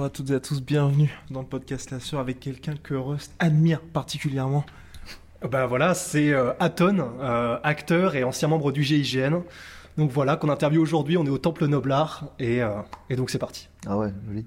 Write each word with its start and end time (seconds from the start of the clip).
Bonjour 0.00 0.06
à 0.06 0.16
toutes 0.16 0.30
et 0.30 0.34
à 0.34 0.40
tous, 0.40 0.62
bienvenue 0.62 1.14
dans 1.30 1.40
le 1.40 1.46
podcast 1.46 1.90
La 1.90 2.00
Sœur 2.00 2.20
avec 2.20 2.40
quelqu'un 2.40 2.72
que 2.82 2.94
Rust 2.94 3.34
admire 3.38 3.82
particulièrement. 3.82 4.64
Ben 5.50 5.66
voilà, 5.66 5.92
c'est 5.92 6.30
euh, 6.30 6.54
Aton, 6.58 7.06
euh, 7.20 7.58
acteur 7.62 8.16
et 8.16 8.24
ancien 8.24 8.48
membre 8.48 8.72
du 8.72 8.82
GIGN. 8.82 9.42
Donc 9.98 10.10
voilà, 10.10 10.36
qu'on 10.36 10.48
interviewe 10.48 10.80
aujourd'hui, 10.80 11.18
on 11.18 11.26
est 11.26 11.28
au 11.28 11.36
Temple 11.36 11.66
Noblard 11.66 12.30
et, 12.38 12.62
euh, 12.62 12.70
et 13.10 13.16
donc 13.16 13.28
c'est 13.28 13.38
parti. 13.38 13.68
Ah 13.86 13.98
ouais, 13.98 14.10
joli. 14.26 14.46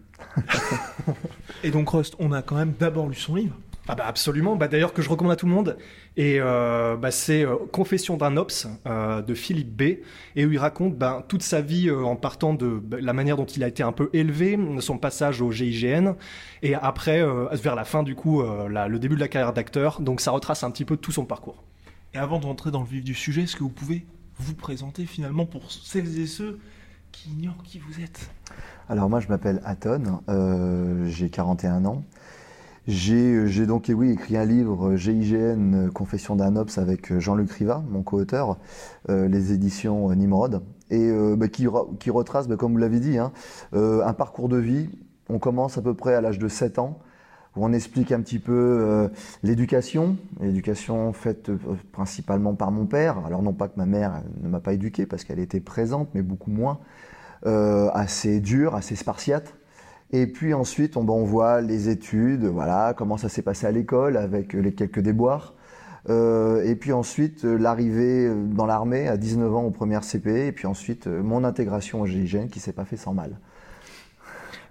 Et 1.63 1.69
donc 1.69 1.87
Rust, 1.87 2.15
on 2.17 2.31
a 2.31 2.41
quand 2.41 2.55
même 2.55 2.73
d'abord 2.79 3.07
lu 3.07 3.13
son 3.13 3.35
livre. 3.35 3.55
Ah 3.89 3.95
bah 3.95 4.05
absolument, 4.07 4.55
bah 4.55 4.69
d'ailleurs 4.69 4.93
que 4.93 5.01
je 5.01 5.09
recommande 5.09 5.33
à 5.33 5.35
tout 5.35 5.45
le 5.45 5.51
monde. 5.51 5.77
Et 6.15 6.37
euh, 6.39 6.95
bah 6.95 7.11
c'est 7.11 7.45
euh, 7.45 7.57
Confession 7.73 8.15
d'un 8.15 8.37
Ops 8.37 8.65
euh, 8.87 9.21
de 9.21 9.33
Philippe 9.33 9.75
B. 9.75 9.81
Et 10.37 10.45
où 10.45 10.51
il 10.53 10.57
raconte 10.57 10.97
bah, 10.97 11.25
toute 11.27 11.43
sa 11.43 11.59
vie 11.59 11.89
euh, 11.89 12.01
en 12.05 12.15
partant 12.15 12.53
de 12.53 12.79
bah, 12.81 12.97
la 13.01 13.11
manière 13.11 13.35
dont 13.35 13.45
il 13.45 13.61
a 13.61 13.67
été 13.67 13.83
un 13.83 13.91
peu 13.91 14.09
élevé, 14.13 14.57
son 14.79 14.97
passage 14.97 15.41
au 15.41 15.51
GIGN, 15.51 16.13
et 16.61 16.75
après 16.75 17.21
euh, 17.21 17.47
vers 17.51 17.75
la 17.75 17.83
fin 17.83 18.03
du 18.03 18.15
coup, 18.15 18.41
euh, 18.41 18.69
la- 18.69 18.87
le 18.87 18.99
début 18.99 19.15
de 19.15 19.19
la 19.19 19.27
carrière 19.27 19.51
d'acteur. 19.51 19.99
Donc 19.99 20.21
ça 20.21 20.31
retrace 20.31 20.63
un 20.63 20.71
petit 20.71 20.85
peu 20.85 20.95
tout 20.95 21.11
son 21.11 21.25
parcours. 21.25 21.61
Et 22.13 22.17
avant 22.17 22.39
de 22.39 22.45
rentrer 22.45 22.71
dans 22.71 22.81
le 22.81 22.87
vif 22.87 23.03
du 23.03 23.13
sujet, 23.13 23.41
est-ce 23.43 23.57
que 23.57 23.63
vous 23.63 23.69
pouvez 23.69 24.05
vous 24.37 24.55
présenter 24.55 25.05
finalement 25.05 25.45
pour 25.45 25.69
celles 25.71 26.19
et 26.19 26.27
ceux 26.27 26.57
qui 27.11 27.31
ignorent 27.31 27.61
qui 27.63 27.79
vous 27.79 28.01
êtes? 28.01 28.29
Alors 28.87 29.09
moi 29.09 29.19
je 29.19 29.27
m'appelle 29.27 29.61
Aton, 29.65 30.21
euh, 30.29 31.05
j'ai 31.09 31.29
41 31.29 31.83
ans. 31.85 32.03
J'ai 32.85 33.47
j'ai 33.47 33.65
donc 33.65 33.89
eh 33.89 33.93
oui, 33.93 34.11
écrit 34.11 34.35
un 34.35 34.43
livre 34.43 34.89
euh, 34.89 34.97
GIGN 34.97 35.73
euh, 35.73 35.89
Confession 35.89 36.35
d'un 36.35 36.57
Ops 36.57 36.77
avec 36.77 37.11
euh, 37.11 37.19
Jean-Luc 37.19 37.49
Riva, 37.51 37.81
mon 37.89 38.03
co-auteur, 38.03 38.57
euh, 39.09 39.29
les 39.29 39.53
éditions 39.53 40.11
euh, 40.11 40.15
Nimrod, 40.15 40.61
et 40.89 40.99
euh, 40.99 41.37
bah, 41.37 41.47
qui, 41.47 41.65
qui 41.99 42.09
retrace, 42.09 42.49
bah, 42.49 42.57
comme 42.57 42.73
vous 42.73 42.77
l'avez 42.77 42.99
dit, 42.99 43.17
hein, 43.17 43.31
euh, 43.73 44.05
un 44.05 44.11
parcours 44.13 44.49
de 44.49 44.57
vie. 44.57 44.89
On 45.29 45.39
commence 45.39 45.77
à 45.77 45.81
peu 45.81 45.93
près 45.93 46.13
à 46.13 46.19
l'âge 46.19 46.39
de 46.39 46.49
7 46.49 46.77
ans, 46.77 46.99
où 47.55 47.65
on 47.65 47.71
explique 47.71 48.11
un 48.11 48.19
petit 48.19 48.39
peu 48.39 48.51
euh, 48.53 49.07
l'éducation, 49.43 50.17
l'éducation 50.41 51.13
faite 51.13 51.47
euh, 51.49 51.57
principalement 51.93 52.53
par 52.53 52.71
mon 52.71 52.85
père. 52.85 53.25
Alors 53.25 53.41
non 53.41 53.53
pas 53.53 53.69
que 53.69 53.77
ma 53.77 53.85
mère 53.85 54.21
ne 54.41 54.49
m'a 54.49 54.59
pas 54.59 54.73
éduqué, 54.73 55.05
parce 55.05 55.23
qu'elle 55.23 55.39
était 55.39 55.61
présente, 55.61 56.09
mais 56.13 56.21
beaucoup 56.21 56.51
moins. 56.51 56.79
Euh, 57.45 57.89
assez 57.93 58.41
dure, 58.41 58.75
assez 58.75 58.95
spartiate. 58.97 59.53
Et 60.13 60.27
puis 60.27 60.53
ensuite, 60.53 60.95
on, 60.95 61.03
ben, 61.03 61.13
on 61.13 61.25
voit 61.25 61.59
les 61.59 61.89
études, 61.89 62.45
voilà, 62.45 62.93
comment 62.95 63.17
ça 63.17 63.29
s'est 63.29 63.41
passé 63.41 63.65
à 63.65 63.71
l'école 63.71 64.15
avec 64.15 64.53
les 64.53 64.71
quelques 64.71 64.99
déboires. 64.99 65.55
Euh, 66.09 66.63
et 66.63 66.75
puis 66.75 66.93
ensuite, 66.93 67.45
euh, 67.45 67.57
l'arrivée 67.57 68.27
euh, 68.27 68.45
dans 68.45 68.67
l'armée 68.67 69.07
à 69.07 69.17
19 69.17 69.55
ans 69.55 69.63
aux 69.63 69.71
premières 69.71 70.03
CPE, 70.03 70.27
et 70.27 70.51
puis 70.51 70.67
ensuite 70.67 71.07
mon 71.07 71.43
intégration 71.43 72.01
au 72.01 72.05
GIGN 72.05 72.47
qui 72.47 72.59
s'est 72.59 72.73
pas 72.73 72.85
fait 72.85 72.97
sans 72.97 73.13
mal. 73.15 73.39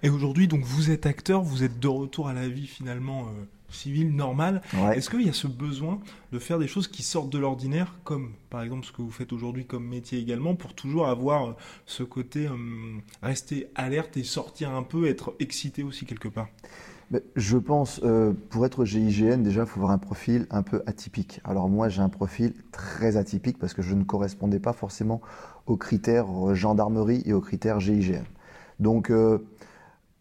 Et 0.01 0.09
aujourd'hui, 0.09 0.47
donc 0.47 0.63
vous 0.63 0.91
êtes 0.91 1.05
acteur, 1.05 1.41
vous 1.41 1.63
êtes 1.63 1.77
de 1.77 1.87
retour 1.89 2.29
à 2.29 2.33
la 2.33 2.47
vie 2.47 2.67
finalement 2.67 3.25
civile, 3.73 4.15
normale. 4.15 4.61
Ouais. 4.75 4.97
Est-ce 4.97 5.09
qu'il 5.09 5.21
y 5.21 5.29
a 5.29 5.33
ce 5.33 5.47
besoin 5.47 5.99
de 6.31 6.39
faire 6.39 6.59
des 6.59 6.67
choses 6.67 6.87
qui 6.87 7.03
sortent 7.03 7.29
de 7.31 7.37
l'ordinaire, 7.39 7.95
comme 8.03 8.33
par 8.49 8.61
exemple 8.63 8.85
ce 8.85 8.91
que 8.91 9.01
vous 9.01 9.11
faites 9.11 9.33
aujourd'hui 9.33 9.65
comme 9.65 9.87
métier 9.87 10.19
également, 10.19 10.55
pour 10.55 10.73
toujours 10.73 11.07
avoir 11.07 11.49
euh, 11.49 11.53
ce 11.85 12.03
côté 12.03 12.47
euh, 12.47 12.53
rester 13.21 13.67
alerte 13.75 14.17
et 14.17 14.23
sortir 14.23 14.71
un 14.71 14.83
peu, 14.83 15.07
être 15.07 15.33
excité 15.39 15.83
aussi 15.83 16.05
quelque 16.05 16.27
part? 16.27 16.47
Mais 17.11 17.21
Je 17.35 17.57
pense, 17.57 18.01
euh, 18.03 18.33
pour 18.49 18.65
être 18.65 18.85
GIGN, 18.85 19.43
déjà, 19.43 19.61
il 19.61 19.67
faut 19.67 19.79
avoir 19.79 19.91
un 19.91 19.97
profil 19.97 20.47
un 20.49 20.63
peu 20.63 20.81
atypique. 20.87 21.41
Alors 21.43 21.69
moi, 21.69 21.89
j'ai 21.89 22.01
un 22.01 22.09
profil 22.09 22.53
très 22.71 23.17
atypique 23.17 23.59
parce 23.59 23.73
que 23.73 23.81
je 23.81 23.93
ne 23.93 24.03
correspondais 24.03 24.59
pas 24.59 24.73
forcément 24.73 25.21
aux 25.67 25.77
critères 25.77 26.55
gendarmerie 26.55 27.21
et 27.25 27.33
aux 27.33 27.41
critères 27.41 27.79
GIGN. 27.79 28.23
Donc, 28.79 29.09
euh, 29.11 29.39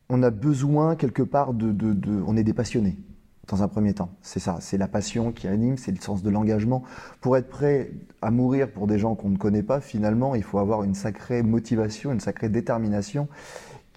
on 0.08 0.22
a 0.22 0.30
besoin 0.30 0.96
quelque 0.96 1.22
part 1.22 1.54
de, 1.54 1.72
de- 1.72 1.94
de- 1.94 2.22
On 2.26 2.36
est 2.36 2.44
des 2.44 2.52
passionnés, 2.52 2.98
dans 3.48 3.62
un 3.62 3.68
premier 3.68 3.92
temps. 3.94 4.10
C'est 4.22 4.40
ça, 4.40 4.58
c'est 4.60 4.78
la 4.78 4.88
passion 4.88 5.32
qui 5.32 5.48
anime, 5.48 5.76
c'est 5.76 5.92
le 5.92 6.00
sens 6.00 6.22
de 6.22 6.30
l'engagement. 6.30 6.82
Pour 7.20 7.36
être 7.36 7.48
prêt 7.48 7.90
à 8.22 8.30
mourir 8.30 8.70
pour 8.70 8.86
des 8.86 8.98
gens 8.98 9.14
qu'on 9.14 9.28
ne 9.30 9.36
connaît 9.36 9.62
pas, 9.64 9.80
finalement, 9.80 10.34
il 10.34 10.42
faut 10.42 10.58
avoir 10.58 10.84
une 10.84 10.94
sacrée 10.94 11.42
motivation, 11.42 12.12
une 12.12 12.20
sacrée 12.20 12.48
détermination 12.48 13.28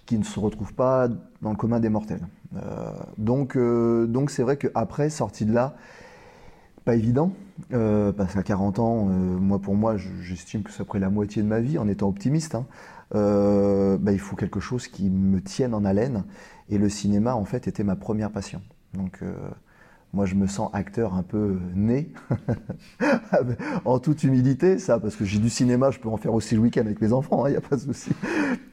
qui 0.06 0.18
ne 0.18 0.24
se 0.24 0.40
retrouve 0.40 0.74
pas 0.74 1.08
dans 1.42 1.52
le 1.52 1.56
commun 1.56 1.80
des 1.80 1.90
mortels. 1.90 2.28
Euh, 2.56 2.92
donc, 3.18 3.56
euh, 3.56 4.08
donc 4.08 4.30
c'est 4.32 4.44
vrai 4.44 4.58
qu'après, 4.58 5.10
sorti 5.10 5.46
de 5.46 5.54
là, 5.54 5.76
pas 6.84 6.96
évident, 6.96 7.32
euh, 7.74 8.12
parce 8.12 8.34
qu'à 8.34 8.44
40 8.44 8.80
ans, 8.80 9.06
moi 9.06 9.60
pour 9.60 9.76
moi, 9.76 9.98
je- 9.98 10.10
j'estime 10.22 10.62
que 10.64 10.72
c'est 10.72 10.82
après 10.82 11.00
la 11.00 11.10
moitié 11.10 11.42
de 11.42 11.48
ma 11.48 11.60
vie, 11.60 11.78
en 11.78 11.88
étant 11.88 12.08
optimiste. 12.08 12.56
hein. 12.56 12.66
Bah, 13.12 14.12
il 14.12 14.20
faut 14.20 14.36
quelque 14.36 14.60
chose 14.60 14.88
qui 14.88 15.10
me 15.10 15.42
tienne 15.42 15.74
en 15.74 15.86
haleine, 15.86 16.26
et 16.70 16.78
le 16.78 16.90
cinéma 16.90 17.36
en 17.36 17.46
fait 17.46 17.68
était 17.68 17.84
ma 17.84 17.96
première 17.96 18.32
passion. 18.32 18.62
Donc 18.96 19.20
euh, 19.22 19.34
moi 20.14 20.26
je 20.26 20.36
me 20.36 20.48
sens 20.48 20.70
acteur 20.74 21.14
un 21.14 21.24
peu 21.24 21.58
né, 21.74 22.10
en 23.86 24.00
toute 24.00 24.24
humilité, 24.24 24.80
ça, 24.80 25.00
parce 25.00 25.16
que 25.16 25.26
j'ai 25.26 25.40
du 25.40 25.50
cinéma, 25.50 25.92
je 25.92 26.00
peux 26.00 26.10
en 26.10 26.18
faire 26.18 26.34
aussi 26.34 26.56
le 26.56 26.62
week-end 26.62 26.82
avec 26.82 27.02
mes 27.02 27.14
enfants, 27.14 27.46
il 27.48 27.52
n'y 27.52 27.58
a 27.58 27.62
pas 27.62 27.76
de 27.76 27.82
souci. 27.82 28.12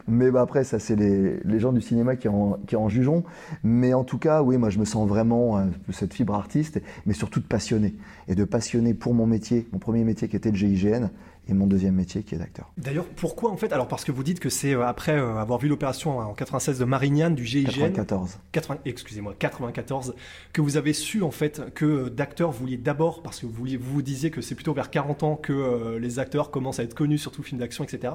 Mais 0.08 0.30
bah, 0.30 0.42
après, 0.42 0.64
ça, 0.64 0.78
c'est 0.78 0.96
les, 0.96 1.40
les 1.44 1.58
gens 1.60 1.72
du 1.72 1.80
cinéma 1.80 2.16
qui 2.16 2.28
en, 2.28 2.58
qui 2.66 2.76
en 2.76 2.88
jugeront. 2.88 3.24
Mais 3.62 3.94
en 3.94 4.04
tout 4.04 4.18
cas, 4.18 4.42
oui, 4.42 4.56
moi, 4.58 4.70
je 4.70 4.78
me 4.78 4.84
sens 4.84 5.08
vraiment 5.08 5.58
euh, 5.58 5.64
cette 5.90 6.12
fibre 6.12 6.34
artiste, 6.34 6.80
mais 7.06 7.14
surtout 7.14 7.40
de 7.40 7.46
passionné. 7.46 7.94
Et 8.28 8.34
de 8.34 8.44
passionné 8.44 8.94
pour 8.94 9.14
mon 9.14 9.26
métier, 9.26 9.68
mon 9.72 9.78
premier 9.78 10.04
métier 10.04 10.28
qui 10.28 10.36
était 10.36 10.50
le 10.50 10.56
GIGN, 10.56 11.10
et 11.48 11.54
mon 11.54 11.66
deuxième 11.66 11.94
métier 11.94 12.22
qui 12.22 12.34
est 12.34 12.38
d'acteur. 12.38 12.70
D'ailleurs, 12.76 13.04
pourquoi 13.06 13.50
en 13.50 13.56
fait 13.56 13.72
Alors 13.72 13.88
parce 13.88 14.04
que 14.04 14.12
vous 14.12 14.22
dites 14.22 14.38
que 14.38 14.48
c'est 14.48 14.74
euh, 14.74 14.86
après 14.86 15.12
euh, 15.18 15.36
avoir 15.38 15.58
vu 15.58 15.68
l'opération 15.68 16.18
en 16.18 16.34
96 16.34 16.78
de 16.78 16.84
Marignane 16.84 17.34
du 17.34 17.44
GIGN, 17.44 17.66
94. 17.92 18.38
80 18.52 18.78
excusez-moi, 18.84 19.34
94, 19.38 20.14
que 20.52 20.60
vous 20.60 20.76
avez 20.76 20.92
su 20.92 21.22
en 21.22 21.30
fait 21.32 21.62
que 21.74 21.84
euh, 21.84 22.10
d'acteurs 22.10 22.52
vous 22.52 22.60
vouliez 22.60 22.76
d'abord, 22.76 23.22
parce 23.22 23.40
que 23.40 23.46
vous, 23.46 23.52
vouliez- 23.52 23.76
vous 23.76 23.92
vous 23.92 24.02
disiez 24.02 24.30
que 24.30 24.40
c'est 24.40 24.54
plutôt 24.54 24.72
vers 24.72 24.90
40 24.90 25.22
ans 25.24 25.36
que 25.36 25.52
euh, 25.52 25.98
les 25.98 26.18
acteurs 26.18 26.50
commencent 26.50 26.78
à 26.78 26.84
être 26.84 26.94
connus, 26.94 27.18
surtout 27.18 27.42
films 27.42 27.60
d'action, 27.60 27.82
etc. 27.84 28.14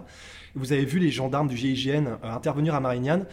Vous 0.55 0.71
avez 0.71 0.85
vu 0.85 0.99
les 0.99 1.11
gendarmes 1.11 1.47
du 1.49 1.57
GIGN 1.57 2.07
euh, 2.07 2.15
intervenir 2.23 2.75
à 2.75 2.79
Marignane. 2.79 3.25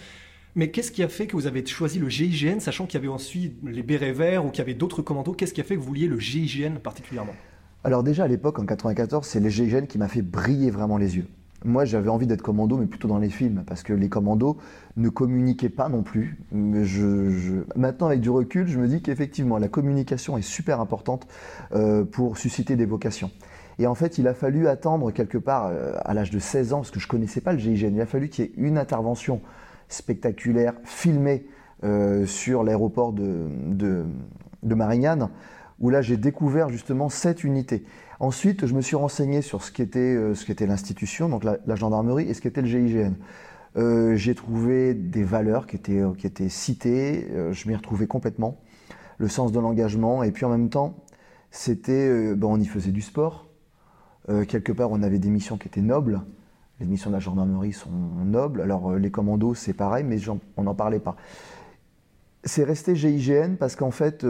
Mais 0.56 0.70
qu'est-ce 0.70 0.92
qui 0.92 1.02
a 1.02 1.08
fait 1.08 1.26
que 1.26 1.34
vous 1.34 1.48
avez 1.48 1.66
choisi 1.66 1.98
le 1.98 2.08
GIGN, 2.08 2.60
sachant 2.60 2.86
qu'il 2.86 2.94
y 3.00 3.02
avait 3.02 3.12
ensuite 3.12 3.54
les 3.64 3.82
bérets 3.82 4.12
verts 4.12 4.44
ou 4.46 4.50
qu'il 4.50 4.58
y 4.58 4.62
avait 4.62 4.74
d'autres 4.74 5.02
commandos 5.02 5.32
Qu'est-ce 5.32 5.52
qui 5.52 5.60
a 5.60 5.64
fait 5.64 5.74
que 5.74 5.80
vous 5.80 5.86
vouliez 5.86 6.06
le 6.06 6.18
GIGN 6.20 6.76
particulièrement? 6.80 7.34
Alors 7.86 8.02
déjà 8.02 8.24
à 8.24 8.28
l'époque, 8.28 8.58
en 8.58 8.64
94, 8.64 9.26
c'est 9.26 9.40
les 9.40 9.50
GIGN 9.50 9.84
qui 9.86 9.98
m'a 9.98 10.08
fait 10.08 10.22
briller 10.22 10.70
vraiment 10.70 10.96
les 10.96 11.18
yeux. 11.18 11.26
Moi, 11.66 11.84
j'avais 11.84 12.08
envie 12.08 12.26
d'être 12.26 12.40
commando, 12.40 12.78
mais 12.78 12.86
plutôt 12.86 13.08
dans 13.08 13.18
les 13.18 13.28
films, 13.28 13.62
parce 13.66 13.82
que 13.82 13.92
les 13.92 14.08
commandos 14.08 14.56
ne 14.96 15.10
communiquaient 15.10 15.68
pas 15.68 15.90
non 15.90 16.02
plus. 16.02 16.38
Mais 16.50 16.82
Maintenant, 17.76 18.06
avec 18.06 18.20
du 18.20 18.30
recul, 18.30 18.66
je 18.68 18.78
me 18.78 18.88
dis 18.88 19.02
qu'effectivement, 19.02 19.58
la 19.58 19.68
communication 19.68 20.38
est 20.38 20.42
super 20.42 20.80
importante 20.80 21.26
euh, 21.74 22.04
pour 22.04 22.38
susciter 22.38 22.74
des 22.74 22.86
vocations. 22.86 23.30
Et 23.78 23.86
en 23.86 23.94
fait, 23.94 24.16
il 24.16 24.28
a 24.28 24.34
fallu 24.34 24.66
attendre 24.66 25.10
quelque 25.10 25.38
part 25.38 25.66
euh, 25.66 25.94
à 26.04 26.14
l'âge 26.14 26.30
de 26.30 26.38
16 26.38 26.72
ans, 26.72 26.78
parce 26.78 26.90
que 26.90 27.00
je 27.00 27.08
connaissais 27.08 27.42
pas 27.42 27.52
le 27.52 27.58
GIGN, 27.58 27.94
il 27.94 28.00
a 28.00 28.06
fallu 28.06 28.30
qu'il 28.30 28.46
y 28.46 28.48
ait 28.48 28.52
une 28.56 28.78
intervention 28.78 29.42
spectaculaire, 29.88 30.72
filmée 30.84 31.46
euh, 31.82 32.24
sur 32.24 32.62
l'aéroport 32.62 33.12
de, 33.12 33.46
de, 33.66 34.04
de 34.62 34.74
Marignane, 34.74 35.28
où 35.80 35.90
là 35.90 36.02
j'ai 36.02 36.16
découvert 36.16 36.68
justement 36.68 37.08
cette 37.08 37.44
unité. 37.44 37.84
Ensuite, 38.20 38.66
je 38.66 38.74
me 38.74 38.80
suis 38.80 38.96
renseigné 38.96 39.42
sur 39.42 39.62
ce 39.62 39.72
qu'était 39.72 39.98
euh, 39.98 40.34
ce 40.34 40.64
l'institution, 40.64 41.28
donc 41.28 41.44
la, 41.44 41.74
gendarmerie, 41.74 42.28
et 42.28 42.34
ce 42.34 42.40
qu'était 42.40 42.62
le 42.62 42.68
GIGN. 42.68 43.14
Euh, 43.76 44.14
j'ai 44.14 44.34
trouvé 44.36 44.94
des 44.94 45.24
valeurs 45.24 45.66
qui 45.66 45.76
étaient, 45.76 46.00
euh, 46.00 46.14
qui 46.14 46.26
étaient 46.26 46.48
citées, 46.48 47.28
je 47.50 47.68
m'y 47.68 47.74
retrouvais 47.74 48.06
complètement, 48.06 48.60
le 49.18 49.28
sens 49.28 49.52
de 49.52 49.58
l'engagement, 49.58 50.22
et 50.22 50.30
puis 50.30 50.44
en 50.44 50.50
même 50.50 50.68
temps, 50.68 50.94
c'était, 51.50 52.34
ben, 52.34 52.46
on 52.46 52.60
y 52.60 52.66
faisait 52.66 52.92
du 52.92 53.02
sport, 53.02 53.48
quelque 54.48 54.72
part 54.72 54.90
on 54.90 55.02
avait 55.02 55.18
des 55.18 55.28
missions 55.28 55.58
qui 55.58 55.68
étaient 55.68 55.82
nobles, 55.82 56.22
les 56.80 56.86
missions 56.86 57.10
de 57.10 57.14
la 57.14 57.20
gendarmerie 57.20 57.72
sont 57.72 57.90
nobles, 58.24 58.60
alors 58.60 58.94
les 58.94 59.10
commandos 59.10 59.54
c'est 59.54 59.74
pareil, 59.74 60.04
mais 60.04 60.18
on 60.56 60.62
n'en 60.62 60.74
parlait 60.74 60.98
pas. 60.98 61.16
C'est 62.42 62.64
resté 62.64 62.96
GIGN 62.96 63.56
parce 63.56 63.76
qu'en 63.76 63.90
fait, 63.90 64.24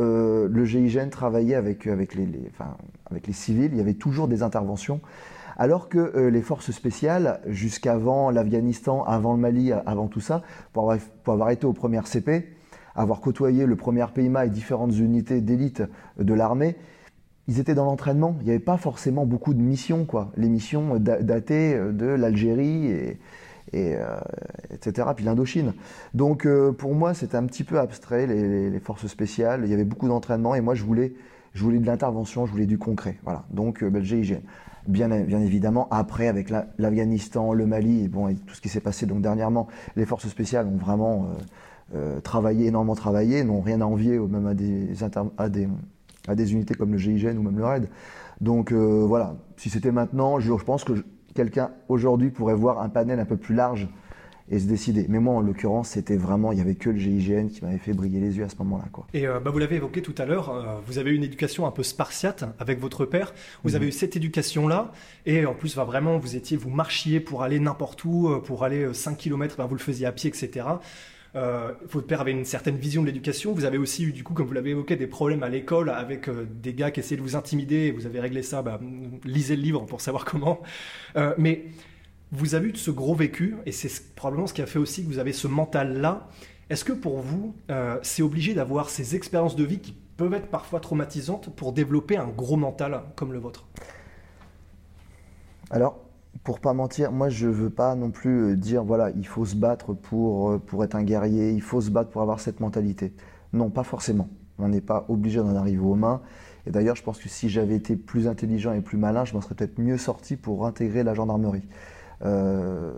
euh, 0.00 0.04
euh, 0.04 0.48
le 0.50 0.64
GIGN 0.64 1.08
travaillait 1.10 1.54
avec, 1.54 1.86
avec, 1.86 2.14
les, 2.14 2.28
enfin, 2.50 2.76
avec 3.10 3.26
les 3.26 3.32
civils, 3.32 3.70
il 3.72 3.78
y 3.78 3.80
avait 3.80 3.94
toujours 3.94 4.28
des 4.28 4.42
interventions, 4.42 5.00
alors 5.56 5.88
que 5.88 5.98
euh, 5.98 6.30
les 6.30 6.42
forces 6.42 6.70
spéciales, 6.70 7.40
jusqu'avant 7.46 8.30
l'Afghanistan, 8.30 9.04
avant 9.04 9.32
le 9.32 9.40
Mali, 9.40 9.72
avant 9.72 10.06
tout 10.06 10.20
ça, 10.20 10.42
pour 10.72 10.84
avoir, 10.84 10.98
pour 11.24 11.32
avoir 11.34 11.50
été 11.50 11.66
aux 11.66 11.72
premières 11.72 12.06
CP, 12.06 12.48
avoir 12.94 13.20
côtoyé 13.20 13.66
le 13.66 13.76
premier 13.76 14.04
PIMA 14.12 14.46
et 14.46 14.50
différentes 14.50 14.96
unités 14.96 15.40
d'élite 15.40 15.82
de 16.18 16.34
l'armée, 16.34 16.76
ils 17.46 17.60
étaient 17.60 17.74
dans 17.74 17.84
l'entraînement. 17.84 18.36
Il 18.40 18.44
n'y 18.44 18.50
avait 18.50 18.58
pas 18.58 18.76
forcément 18.76 19.24
beaucoup 19.24 19.54
de 19.54 19.60
missions, 19.60 20.04
quoi. 20.04 20.32
Les 20.36 20.48
missions 20.48 20.98
da- 20.98 21.22
datées 21.22 21.74
euh, 21.74 21.92
de 21.92 22.06
l'Algérie 22.06 22.86
et, 22.86 23.18
et, 23.72 23.94
euh, 23.96 24.18
etc. 24.70 25.08
Puis 25.14 25.24
l'Indochine. 25.24 25.74
Donc 26.14 26.46
euh, 26.46 26.72
pour 26.72 26.94
moi, 26.94 27.14
c'était 27.14 27.36
un 27.36 27.46
petit 27.46 27.64
peu 27.64 27.78
abstrait 27.78 28.26
les, 28.26 28.78
forces 28.80 29.06
spéciales. 29.06 29.62
Il 29.64 29.70
y 29.70 29.74
avait 29.74 29.84
beaucoup 29.84 30.08
d'entraînement 30.08 30.54
et 30.54 30.60
moi, 30.60 30.74
je 30.74 30.84
voulais 30.84 31.14
Je 31.54 31.62
voulais 31.64 31.78
de 31.78 31.86
l'intervention, 31.86 32.46
je 32.46 32.52
voulais 32.52 32.66
du 32.66 32.78
concret. 32.78 33.18
Voilà. 33.24 33.44
Donc, 33.50 33.82
euh, 33.82 33.90
le 33.90 34.00
GIGN. 34.02 34.40
Bien, 34.86 35.10
évidemment, 35.10 35.88
après, 35.90 36.28
avec 36.28 36.50
la- 36.50 36.66
l'Afghanistan, 36.78 37.52
le 37.52 37.66
Mali, 37.66 38.04
et, 38.04 38.08
bon, 38.08 38.32
tout 38.46 38.54
ce 38.54 38.60
qui 38.60 38.68
s'est 38.68 38.80
passé 38.80 39.06
donc 39.06 39.20
dernièrement, 39.20 39.66
les 39.96 40.06
forces 40.06 40.28
spéciales 40.28 40.66
ont 40.66 40.76
vraiment 40.76 41.26
euh, 41.94 42.20
travaillé, 42.20 42.66
énormément 42.66 42.94
travaillé, 42.94 43.44
n'ont 43.44 43.60
rien 43.60 43.80
à 43.80 43.84
envier 43.84 44.18
même 44.18 44.46
à 44.46 44.54
des, 46.34 46.52
unités 46.52 46.74
comme 46.74 46.92
le 46.92 46.98
GIGN 46.98 47.36
ou 47.36 47.42
même 47.42 47.58
le 47.58 47.64
RAID. 47.64 47.88
Donc 48.40 48.72
voilà, 48.72 49.36
si 49.56 49.68
c'était 49.68 49.92
maintenant, 49.92 50.38
je, 50.38 50.52
pense 50.52 50.84
que 50.84 50.92
quelqu'un 51.38 51.70
aujourd'hui 51.88 52.30
pourrait 52.30 52.56
voir 52.56 52.80
un 52.80 52.88
panel 52.88 53.20
un 53.20 53.24
peu 53.24 53.36
plus 53.36 53.54
large 53.54 53.88
et 54.50 54.58
se 54.58 54.66
décider. 54.66 55.06
Mais 55.08 55.20
moi, 55.20 55.34
en 55.34 55.40
l'occurrence, 55.40 55.90
c'était 55.90 56.16
vraiment, 56.16 56.50
il 56.50 56.58
y 56.58 56.60
avait 56.60 56.74
que 56.74 56.90
le 56.90 56.98
GIGN 56.98 57.46
qui 57.46 57.64
m'avait 57.64 57.78
fait 57.78 57.92
briller 57.92 58.18
les 58.18 58.38
yeux 58.38 58.44
à 58.44 58.48
ce 58.48 58.56
moment-là. 58.58 58.86
Quoi. 58.90 59.06
Et 59.14 59.26
euh, 59.26 59.38
bah, 59.38 59.50
vous 59.50 59.58
l'avez 59.58 59.76
évoqué 59.76 60.02
tout 60.02 60.14
à 60.18 60.24
l'heure, 60.24 60.50
euh, 60.50 60.80
vous 60.84 60.98
avez 60.98 61.12
eu 61.12 61.14
une 61.14 61.22
éducation 61.22 61.64
un 61.64 61.70
peu 61.70 61.84
spartiate 61.84 62.44
avec 62.58 62.80
votre 62.80 63.04
père. 63.04 63.34
Vous 63.62 63.76
avez 63.76 63.86
eu 63.86 63.92
cette 63.92 64.16
éducation-là, 64.16 64.90
et 65.26 65.46
en 65.46 65.54
plus, 65.54 65.76
bah, 65.76 65.84
vraiment, 65.84 66.18
vous 66.18 66.34
étiez, 66.34 66.56
vous 66.56 66.70
marchiez 66.70 67.20
pour 67.20 67.44
aller 67.44 67.60
n'importe 67.60 68.04
où, 68.04 68.28
euh, 68.28 68.40
pour 68.40 68.64
aller 68.64 68.82
euh, 68.82 68.92
5 68.94 69.16
km, 69.16 69.62
vous 69.64 69.74
le 69.74 69.80
faisiez 69.80 70.06
à 70.06 70.12
pied, 70.12 70.28
etc. 70.28 70.66
Votre 71.34 72.06
père 72.06 72.20
avait 72.20 72.32
une 72.32 72.44
certaine 72.44 72.76
vision 72.76 73.02
de 73.02 73.06
l'éducation. 73.06 73.52
Vous 73.52 73.64
avez 73.64 73.78
aussi 73.78 74.04
eu, 74.04 74.12
du 74.12 74.24
coup, 74.24 74.34
comme 74.34 74.46
vous 74.46 74.52
l'avez 74.54 74.70
évoqué, 74.70 74.96
des 74.96 75.06
problèmes 75.06 75.42
à 75.42 75.48
l'école 75.48 75.90
avec 75.90 76.28
euh, 76.28 76.46
des 76.50 76.74
gars 76.74 76.90
qui 76.90 77.00
essayaient 77.00 77.16
de 77.16 77.22
vous 77.22 77.36
intimider. 77.36 77.90
Vous 77.92 78.06
avez 78.06 78.20
réglé 78.20 78.42
ça. 78.42 78.62
Bah, 78.62 78.80
lisez 79.24 79.56
le 79.56 79.62
livre 79.62 79.84
pour 79.86 80.00
savoir 80.00 80.24
comment. 80.26 80.60
Euh, 81.16 81.34
mais 81.38 81.66
vous 82.32 82.54
avez 82.54 82.68
eu 82.68 82.76
ce 82.76 82.90
gros 82.90 83.14
vécu, 83.14 83.56
et 83.66 83.72
c'est 83.72 83.88
ce- 83.88 84.02
probablement 84.16 84.46
ce 84.46 84.54
qui 84.54 84.62
a 84.62 84.66
fait 84.66 84.78
aussi 84.78 85.02
que 85.02 85.08
vous 85.08 85.18
avez 85.18 85.32
ce 85.32 85.48
mental-là. 85.48 86.28
Est-ce 86.70 86.84
que 86.84 86.92
pour 86.92 87.18
vous, 87.20 87.54
euh, 87.70 87.98
c'est 88.02 88.22
obligé 88.22 88.52
d'avoir 88.54 88.90
ces 88.90 89.16
expériences 89.16 89.56
de 89.56 89.64
vie 89.64 89.78
qui 89.78 89.94
peuvent 90.16 90.34
être 90.34 90.48
parfois 90.48 90.80
traumatisantes 90.80 91.54
pour 91.54 91.72
développer 91.72 92.16
un 92.18 92.26
gros 92.28 92.56
mental 92.56 93.02
comme 93.16 93.32
le 93.32 93.38
vôtre? 93.38 93.66
Alors, 95.70 96.00
pour 96.44 96.60
pas 96.60 96.72
mentir, 96.72 97.12
moi 97.12 97.28
je 97.28 97.48
veux 97.48 97.70
pas 97.70 97.94
non 97.94 98.10
plus 98.10 98.52
euh, 98.52 98.56
dire 98.56 98.84
voilà, 98.84 99.10
il 99.10 99.26
faut 99.26 99.44
se 99.44 99.56
battre 99.56 99.92
pour, 99.94 100.50
euh, 100.50 100.58
pour 100.58 100.84
être 100.84 100.94
un 100.94 101.02
guerrier, 101.02 101.52
il 101.52 101.62
faut 101.62 101.80
se 101.80 101.90
battre 101.90 102.10
pour 102.10 102.22
avoir 102.22 102.40
cette 102.40 102.60
mentalité. 102.60 103.14
Non, 103.52 103.70
pas 103.70 103.82
forcément. 103.82 104.28
On 104.58 104.68
n'est 104.68 104.80
pas 104.80 105.04
obligé 105.08 105.38
d'en 105.38 105.54
arriver 105.56 105.84
aux 105.84 105.94
mains. 105.94 106.20
Et 106.66 106.70
d'ailleurs, 106.70 106.96
je 106.96 107.02
pense 107.02 107.18
que 107.18 107.28
si 107.28 107.48
j'avais 107.48 107.76
été 107.76 107.96
plus 107.96 108.28
intelligent 108.28 108.72
et 108.72 108.80
plus 108.80 108.98
malin, 108.98 109.24
je 109.24 109.34
m'en 109.34 109.40
serais 109.40 109.54
peut-être 109.54 109.78
mieux 109.78 109.96
sorti 109.96 110.36
pour 110.36 110.66
intégrer 110.66 111.02
la 111.02 111.14
gendarmerie. 111.14 111.62
Euh, 112.24 112.92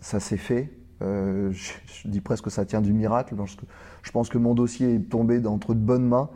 ça 0.00 0.18
s'est 0.18 0.38
fait. 0.38 0.72
Je, 1.02 1.48
je 1.52 2.08
dis 2.08 2.20
presque 2.20 2.44
que 2.44 2.50
ça 2.50 2.64
tient 2.64 2.80
du 2.80 2.92
miracle, 2.92 3.34
parce 3.34 3.56
que 3.56 3.64
je 4.02 4.10
pense 4.10 4.28
que 4.28 4.38
mon 4.38 4.54
dossier 4.54 4.96
est 4.96 5.08
tombé 5.10 5.46
entre 5.46 5.74
de 5.74 5.80
bonnes 5.80 6.06
mains. 6.06 6.30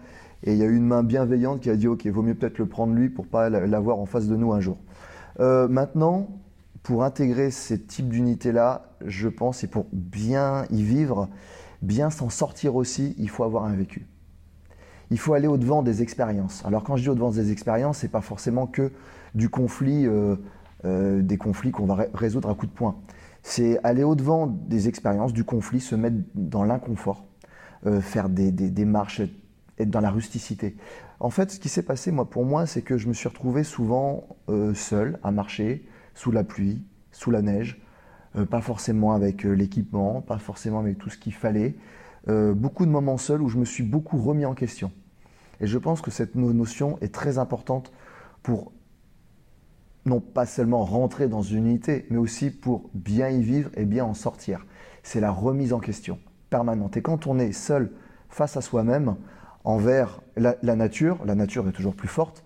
Et 0.44 0.52
il 0.52 0.58
y 0.58 0.62
a 0.62 0.66
eu 0.66 0.76
une 0.76 0.86
main 0.86 1.02
bienveillante 1.02 1.60
qui 1.60 1.70
a 1.70 1.76
dit 1.76 1.88
Ok, 1.88 2.06
vaut 2.06 2.22
mieux 2.22 2.34
peut-être 2.34 2.58
le 2.58 2.66
prendre 2.66 2.94
lui 2.94 3.08
pour 3.08 3.26
pas 3.26 3.48
l'avoir 3.48 3.98
en 3.98 4.06
face 4.06 4.28
de 4.28 4.36
nous 4.36 4.52
un 4.52 4.60
jour. 4.60 4.78
Euh, 5.40 5.68
maintenant, 5.68 6.28
pour 6.82 7.04
intégrer 7.04 7.50
ces 7.50 7.80
types 7.80 8.08
d'unités-là, 8.08 8.96
je 9.04 9.28
pense, 9.28 9.64
et 9.64 9.66
pour 9.66 9.86
bien 9.92 10.64
y 10.70 10.82
vivre, 10.82 11.28
bien 11.82 12.10
s'en 12.10 12.28
sortir 12.28 12.76
aussi, 12.76 13.14
il 13.18 13.28
faut 13.28 13.44
avoir 13.44 13.64
un 13.64 13.74
vécu. 13.74 14.06
Il 15.10 15.18
faut 15.18 15.34
aller 15.34 15.48
au-devant 15.48 15.82
des 15.82 16.02
expériences. 16.02 16.64
Alors 16.64 16.82
quand 16.82 16.96
je 16.96 17.02
dis 17.02 17.08
au-devant 17.08 17.30
des 17.30 17.52
expériences, 17.52 17.98
c'est 17.98 18.08
pas 18.08 18.20
forcément 18.20 18.66
que 18.66 18.90
du 19.34 19.48
conflit, 19.48 20.06
euh, 20.06 20.36
euh, 20.84 21.22
des 21.22 21.36
conflits 21.36 21.72
qu'on 21.72 21.86
va 21.86 21.94
ré- 21.94 22.10
résoudre 22.14 22.48
à 22.50 22.54
coup 22.54 22.66
de 22.66 22.72
poing. 22.72 22.96
C'est 23.42 23.78
aller 23.84 24.02
au-devant 24.04 24.46
des 24.46 24.88
expériences, 24.88 25.32
du 25.32 25.44
conflit, 25.44 25.80
se 25.80 25.94
mettre 25.94 26.16
dans 26.34 26.64
l'inconfort, 26.64 27.26
faire 28.00 28.30
des, 28.30 28.50
des, 28.50 28.70
des 28.70 28.86
être- 29.78 29.90
dans 29.90 30.00
la 30.00 30.10
rusticité. 30.10 30.76
En 31.20 31.30
fait, 31.30 31.50
ce 31.50 31.60
qui 31.60 31.68
s'est 31.68 31.82
passé, 31.82 32.10
moi, 32.12 32.28
pour 32.28 32.44
moi, 32.44 32.66
c'est 32.66 32.82
que 32.82 32.98
je 32.98 33.08
me 33.08 33.12
suis 33.12 33.28
retrouvé 33.28 33.64
souvent 33.64 34.26
euh, 34.48 34.74
seul 34.74 35.18
à 35.22 35.30
marcher, 35.30 35.86
sous 36.14 36.30
la 36.30 36.44
pluie, 36.44 36.82
sous 37.12 37.30
la 37.30 37.42
neige, 37.42 37.80
euh, 38.36 38.44
pas 38.46 38.60
forcément 38.60 39.12
avec 39.12 39.44
euh, 39.46 39.52
l'équipement, 39.52 40.20
pas 40.20 40.38
forcément 40.38 40.80
avec 40.80 40.98
tout 40.98 41.10
ce 41.10 41.18
qu'il 41.18 41.34
fallait. 41.34 41.76
Euh, 42.28 42.54
beaucoup 42.54 42.86
de 42.86 42.90
moments 42.90 43.18
seuls 43.18 43.42
où 43.42 43.48
je 43.48 43.58
me 43.58 43.64
suis 43.64 43.84
beaucoup 43.84 44.18
remis 44.18 44.44
en 44.44 44.54
question. 44.54 44.90
Et 45.60 45.66
je 45.66 45.78
pense 45.78 46.00
que 46.00 46.10
cette 46.10 46.34
no- 46.34 46.52
notion 46.52 46.98
est 47.00 47.14
très 47.14 47.38
importante 47.38 47.92
pour 48.42 48.72
non 50.06 50.20
pas 50.20 50.44
seulement 50.46 50.84
rentrer 50.84 51.28
dans 51.28 51.42
une 51.42 51.66
unité, 51.66 52.06
mais 52.10 52.18
aussi 52.18 52.50
pour 52.50 52.90
bien 52.92 53.28
y 53.30 53.42
vivre 53.42 53.70
et 53.74 53.84
bien 53.84 54.04
en 54.04 54.14
sortir. 54.14 54.66
C'est 55.02 55.20
la 55.20 55.30
remise 55.30 55.72
en 55.72 55.80
question 55.80 56.18
permanente. 56.50 56.96
Et 56.96 57.02
quand 57.02 57.26
on 57.26 57.38
est 57.38 57.52
seul 57.52 57.90
face 58.28 58.56
à 58.56 58.60
soi-même, 58.60 59.16
envers 59.64 60.20
la, 60.36 60.56
nature, 60.76 61.18
la 61.24 61.34
nature 61.34 61.66
est 61.68 61.72
toujours 61.72 61.94
plus 61.94 62.08
forte, 62.08 62.44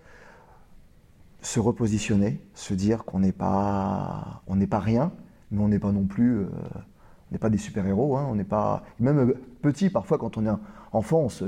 se 1.41 1.59
repositionner, 1.59 2.41
se 2.53 2.73
dire 2.73 3.05
qu'on 3.05 3.19
n'est 3.19 3.31
pas, 3.31 4.41
on 4.47 4.55
n'est 4.55 4.67
pas 4.67 4.79
rien, 4.79 5.11
mais 5.51 5.61
on 5.61 5.67
n'est 5.69 5.79
pas 5.79 5.91
non 5.91 6.05
plus, 6.05 6.39
euh, 6.39 6.45
on 6.49 7.33
n'est 7.33 7.37
pas 7.39 7.49
des 7.49 7.57
super-héros, 7.57 8.17
hein, 8.17 8.27
on 8.29 8.35
n'est 8.35 8.43
pas, 8.43 8.83
même 8.99 9.19
euh, 9.19 9.33
petit 9.61 9.89
parfois 9.89 10.17
quand 10.17 10.37
on 10.37 10.45
est 10.45 10.57
enfant, 10.91 11.19
on 11.19 11.29
se, 11.29 11.45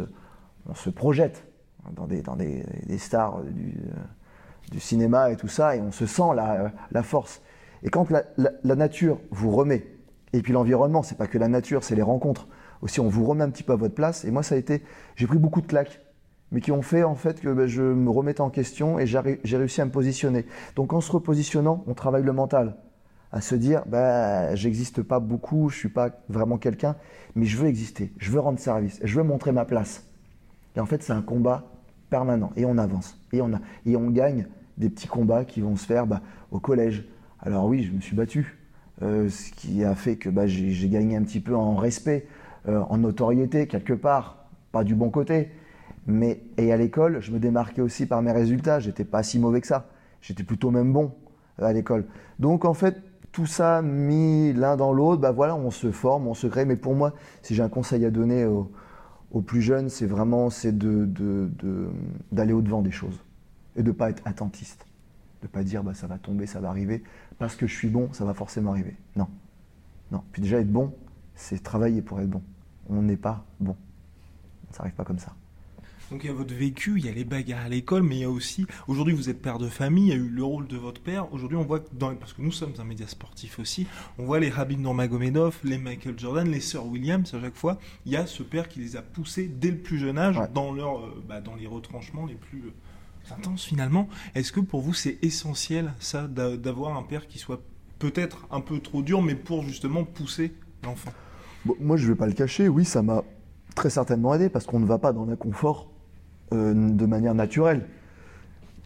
on 0.70 0.76
se 0.76 0.90
projette 0.90 1.46
dans 1.96 2.08
des, 2.08 2.22
dans 2.22 2.36
des, 2.36 2.64
des 2.86 2.98
stars 2.98 3.42
du, 3.44 3.76
euh, 4.76 4.80
cinéma 4.80 5.32
et 5.32 5.36
tout 5.36 5.50
ça, 5.50 5.76
et 5.76 5.82
on 5.82 5.92
se 5.92 6.06
sent 6.06 6.34
la, 6.36 6.72
la 6.92 7.04
force. 7.04 7.42
Et 7.84 7.90
quand 7.90 8.10
la- 8.10 8.24
la 8.38 8.76
nature 8.76 9.20
vous 9.32 9.52
remet, 9.52 9.86
et 10.32 10.42
puis 10.42 10.54
l'environnement, 10.54 11.04
c'est 11.04 11.18
pas 11.18 11.28
que 11.28 11.38
la 11.38 11.50
nature, 11.50 11.84
c'est 11.84 11.96
les 11.96 12.02
rencontres. 12.02 12.48
Aussi, 12.82 13.00
on 13.00 13.10
vous 13.10 13.26
remet 13.26 13.44
un 13.44 13.50
petit 13.50 13.64
peu 13.64 13.74
à 13.74 13.76
votre 13.76 13.96
place. 13.96 14.26
Et 14.26 14.32
moi, 14.32 14.44
ça 14.44 14.56
a 14.56 14.58
été, 14.58 14.84
j'ai 15.16 15.28
pris 15.28 15.38
beaucoup 15.38 15.62
de 15.62 15.68
claques, 15.68 16.02
mais 16.52 16.62
qui 16.62 16.72
ont 16.72 16.82
fait 16.82 17.04
en 17.04 17.16
fait 17.16 17.40
que 17.40 17.50
ben, 17.50 17.68
je 17.68 17.82
me 17.82 18.10
remettais 18.10 18.42
en 18.42 18.50
question 18.50 19.00
et 19.00 19.06
j'ai 19.08 19.20
ré- 19.20 19.40
j'ai 19.44 19.58
réussi 19.58 19.82
à 19.82 19.86
me 19.86 19.92
positionner. 19.92 20.46
Donc, 20.76 20.94
en 20.94 21.02
se 21.02 21.12
repositionnant, 21.12 21.84
on 21.88 21.94
travaille 21.94 22.24
le 22.24 22.34
mental, 22.34 22.78
à 23.32 23.42
se 23.42 23.56
dire, 23.56 23.84
bah, 23.88 24.56
j'existe 24.56 25.04
pas 25.04 25.20
beaucoup, 25.20 25.70
je 25.70 25.78
suis 25.78 25.90
pas 25.90 26.10
vraiment 26.28 26.58
quelqu'un, 26.58 26.96
mais 27.36 27.46
je 27.46 27.58
veux 27.58 27.68
exister, 27.68 28.12
je 28.18 28.32
veux 28.32 28.40
rendre 28.40 28.60
service, 28.60 29.00
je 29.04 29.16
veux 29.16 29.24
montrer 29.24 29.52
ma 29.52 29.66
place. 29.66 30.06
Et 30.76 30.80
en 30.80 30.86
fait, 30.86 31.04
c'est 31.04 31.14
un 31.14 31.22
combat 31.22 31.72
permanent. 32.10 32.52
Et 32.56 32.66
on 32.66 32.78
avance. 32.78 33.18
Et 33.32 33.42
on, 33.42 33.54
a, 33.54 33.60
et 33.86 33.96
on 33.96 34.10
gagne 34.10 34.48
des 34.78 34.90
petits 34.90 35.08
combats 35.08 35.46
qui 35.46 35.62
vont 35.62 35.76
se 35.76 35.86
faire 35.86 36.08
bah, 36.08 36.22
au 36.52 36.60
collège. 36.60 37.06
Alors 37.40 37.66
oui, 37.66 37.84
je 37.84 37.92
me 37.92 38.02
suis 38.02 38.16
battu. 38.16 38.58
Euh, 39.02 39.30
ce 39.30 39.52
qui 39.52 39.84
a 39.84 39.96
fait 39.96 40.18
que 40.18 40.30
bah, 40.30 40.46
j'ai 40.46 40.90
gagné 40.90 41.16
un 41.16 41.24
petit 41.24 41.40
peu 41.40 41.56
en 41.56 41.76
respect, 41.76 42.28
en 42.68 42.98
notoriété, 42.98 43.68
quelque 43.68 43.94
part. 43.94 44.46
Pas 44.72 44.84
du 44.84 44.96
bon 44.96 45.10
côté. 45.10 45.52
Mais, 46.08 46.42
et 46.58 46.72
à 46.72 46.78
l'école, 46.78 47.22
je 47.22 47.32
me 47.32 47.40
démarquais 47.40 47.82
aussi 47.82 48.06
par 48.06 48.22
mes 48.22 48.32
résultats. 48.32 48.80
J'étais 48.80 49.06
pas 49.06 49.24
si 49.24 49.40
mauvais 49.40 49.62
que 49.62 49.68
ça. 49.68 49.88
J'étais 50.22 50.44
plutôt 50.44 50.72
même 50.72 50.94
bon 50.94 51.14
euh, 51.60 51.66
à 51.66 51.74
l'école. 51.74 52.06
Donc 52.40 52.66
en 52.66 52.74
fait, 52.74 53.02
tout 53.32 53.46
ça 53.46 53.82
mis 53.82 54.54
l'un 54.54 54.76
dans 54.76 54.94
l'autre, 54.94 55.22
bah 55.22 55.32
voilà, 55.32 55.56
on 55.56 55.72
se 55.72 55.92
forme, 55.92 56.28
on 56.28 56.34
se 56.34 56.48
crée. 56.48 56.66
Mais 56.66 56.76
pour 56.76 56.96
moi, 56.96 57.14
si 57.42 57.56
j'ai 57.56 57.64
un 57.64 57.70
conseil 57.70 58.06
à 58.06 58.12
donner 58.12 58.46
aux, 58.46 58.72
plus 59.46 59.62
jeunes, 59.62 59.90
c'est 59.90 60.06
vraiment 60.06 60.50
c'est 60.50 60.78
de, 60.78 61.08
d'aller 62.32 62.54
au-devant 62.54 62.82
des 62.82 62.92
choses 62.92 63.24
et 63.78 63.84
de 63.84 63.92
pas 63.92 64.10
être 64.10 64.22
attentiste. 64.26 64.86
De 65.42 65.48
pas 65.48 65.64
dire 65.64 65.84
bah, 65.84 65.94
ça 65.94 66.08
va 66.08 66.18
tomber, 66.18 66.46
ça 66.46 66.60
va 66.60 66.70
arriver, 66.70 67.04
parce 67.40 67.56
que 67.56 67.66
je 67.66 67.74
suis 67.74 67.88
bon, 67.88 68.10
ça 68.12 68.26
va 68.26 68.34
forcément 68.34 68.72
arriver. 68.72 68.96
Non. 69.16 69.28
Non. 70.12 70.22
Puis 70.34 70.42
déjà, 70.42 70.60
être 70.60 70.72
bon, 70.72 70.94
c'est 71.42 71.62
travailler 71.64 72.02
pour 72.02 72.20
être 72.22 72.30
bon. 72.30 72.42
On 72.90 73.02
n'est 73.02 73.18
pas 73.18 73.46
bon. 73.60 73.76
Ça 74.72 74.80
n'arrive 74.80 74.96
pas 74.96 75.04
comme 75.06 75.20
ça. 75.20 75.34
Donc 76.12 76.26
il 76.26 76.28
y 76.28 76.30
a 76.30 76.34
votre 76.34 76.54
vécu, 76.54 76.96
il 76.98 77.06
y 77.06 77.10
a 77.10 77.14
les 77.14 77.24
bagarres 77.24 77.66
à 77.66 77.70
l'école, 77.70 78.04
mais 78.04 78.18
il 78.18 78.22
y 78.22 78.24
a 78.26 78.30
aussi, 78.30 78.66
aujourd'hui 78.90 79.14
vous 79.14 79.30
êtes 79.30 79.42
père 79.42 79.60
de 79.60 79.70
famille, 79.70 80.08
il 80.08 80.10
y 80.10 80.12
a 80.12 80.16
eu 80.18 80.28
le 80.28 80.44
rôle 80.44 80.68
de 80.68 80.76
votre 80.76 81.00
père. 81.02 81.34
Aujourd'hui 81.34 81.56
on 81.58 81.64
voit, 81.64 81.80
que 81.80 81.88
dans, 81.94 82.14
parce 82.16 82.34
que 82.34 82.42
nous 82.42 82.52
sommes 82.52 82.74
un 82.80 82.84
média 82.84 83.08
sportif 83.08 83.60
aussi, 83.60 83.88
on 84.18 84.26
voit 84.26 84.42
les 84.42 84.52
Habib 84.52 84.82
Nurmagomedov, 84.82 85.58
les 85.64 85.78
Michael 85.78 86.20
Jordan, 86.20 86.50
les 86.50 86.60
Sir 86.60 86.86
Williams, 86.86 87.34
à 87.34 87.40
chaque 87.40 87.56
fois, 87.56 87.80
il 88.06 88.12
y 88.12 88.18
a 88.18 88.28
ce 88.28 88.44
père 88.44 88.68
qui 88.68 88.80
les 88.82 88.98
a 88.98 89.02
poussés 89.02 89.48
dès 89.48 89.72
le 89.72 89.78
plus 89.78 90.00
jeune 90.00 90.18
âge 90.18 90.38
Ouais. 90.38 90.50
dans, 90.54 90.74
leur, 90.74 91.00
euh, 91.00 91.24
bah, 91.30 91.40
dans 91.40 91.56
les 91.56 91.68
retranchements 91.68 92.26
les 92.26 92.36
plus 92.36 92.60
euh, 92.66 93.34
intenses 93.34 93.64
finalement. 93.64 94.10
Est-ce 94.36 94.52
que 94.52 94.60
pour 94.60 94.82
vous 94.82 94.94
c'est 94.94 95.18
essentiel 95.22 95.94
ça, 96.02 96.28
d'a- 96.28 96.58
d'avoir 96.58 96.98
un 96.98 97.04
père 97.04 97.26
qui 97.28 97.40
soit 97.40 97.62
peut-être 98.00 98.46
un 98.52 98.60
peu 98.60 98.80
trop 98.80 99.02
dur, 99.02 99.22
mais 99.22 99.36
pour 99.36 99.64
justement 99.64 100.04
pousser 100.04 100.54
l'enfant? 100.84 101.14
Bon, 101.66 101.76
moi, 101.80 101.98
je 101.98 102.06
ne 102.06 102.10
vais 102.10 102.16
pas 102.18 102.28
le 102.28 102.34
cacher, 102.34 102.68
oui, 102.68 102.86
ça 102.86 103.02
m'a 103.02 103.24
très 103.76 103.90
certainement 103.90 104.34
aidé, 104.34 104.50
parce 104.50 104.66
qu'on 104.66 104.80
ne 104.80 104.86
va 104.86 104.98
pas 104.98 105.14
dans 105.14 105.26
l'inconfort 105.26 105.92
euh, 106.54 106.74
de 106.74 107.06
manière 107.06 107.36
naturelle. 107.36 107.86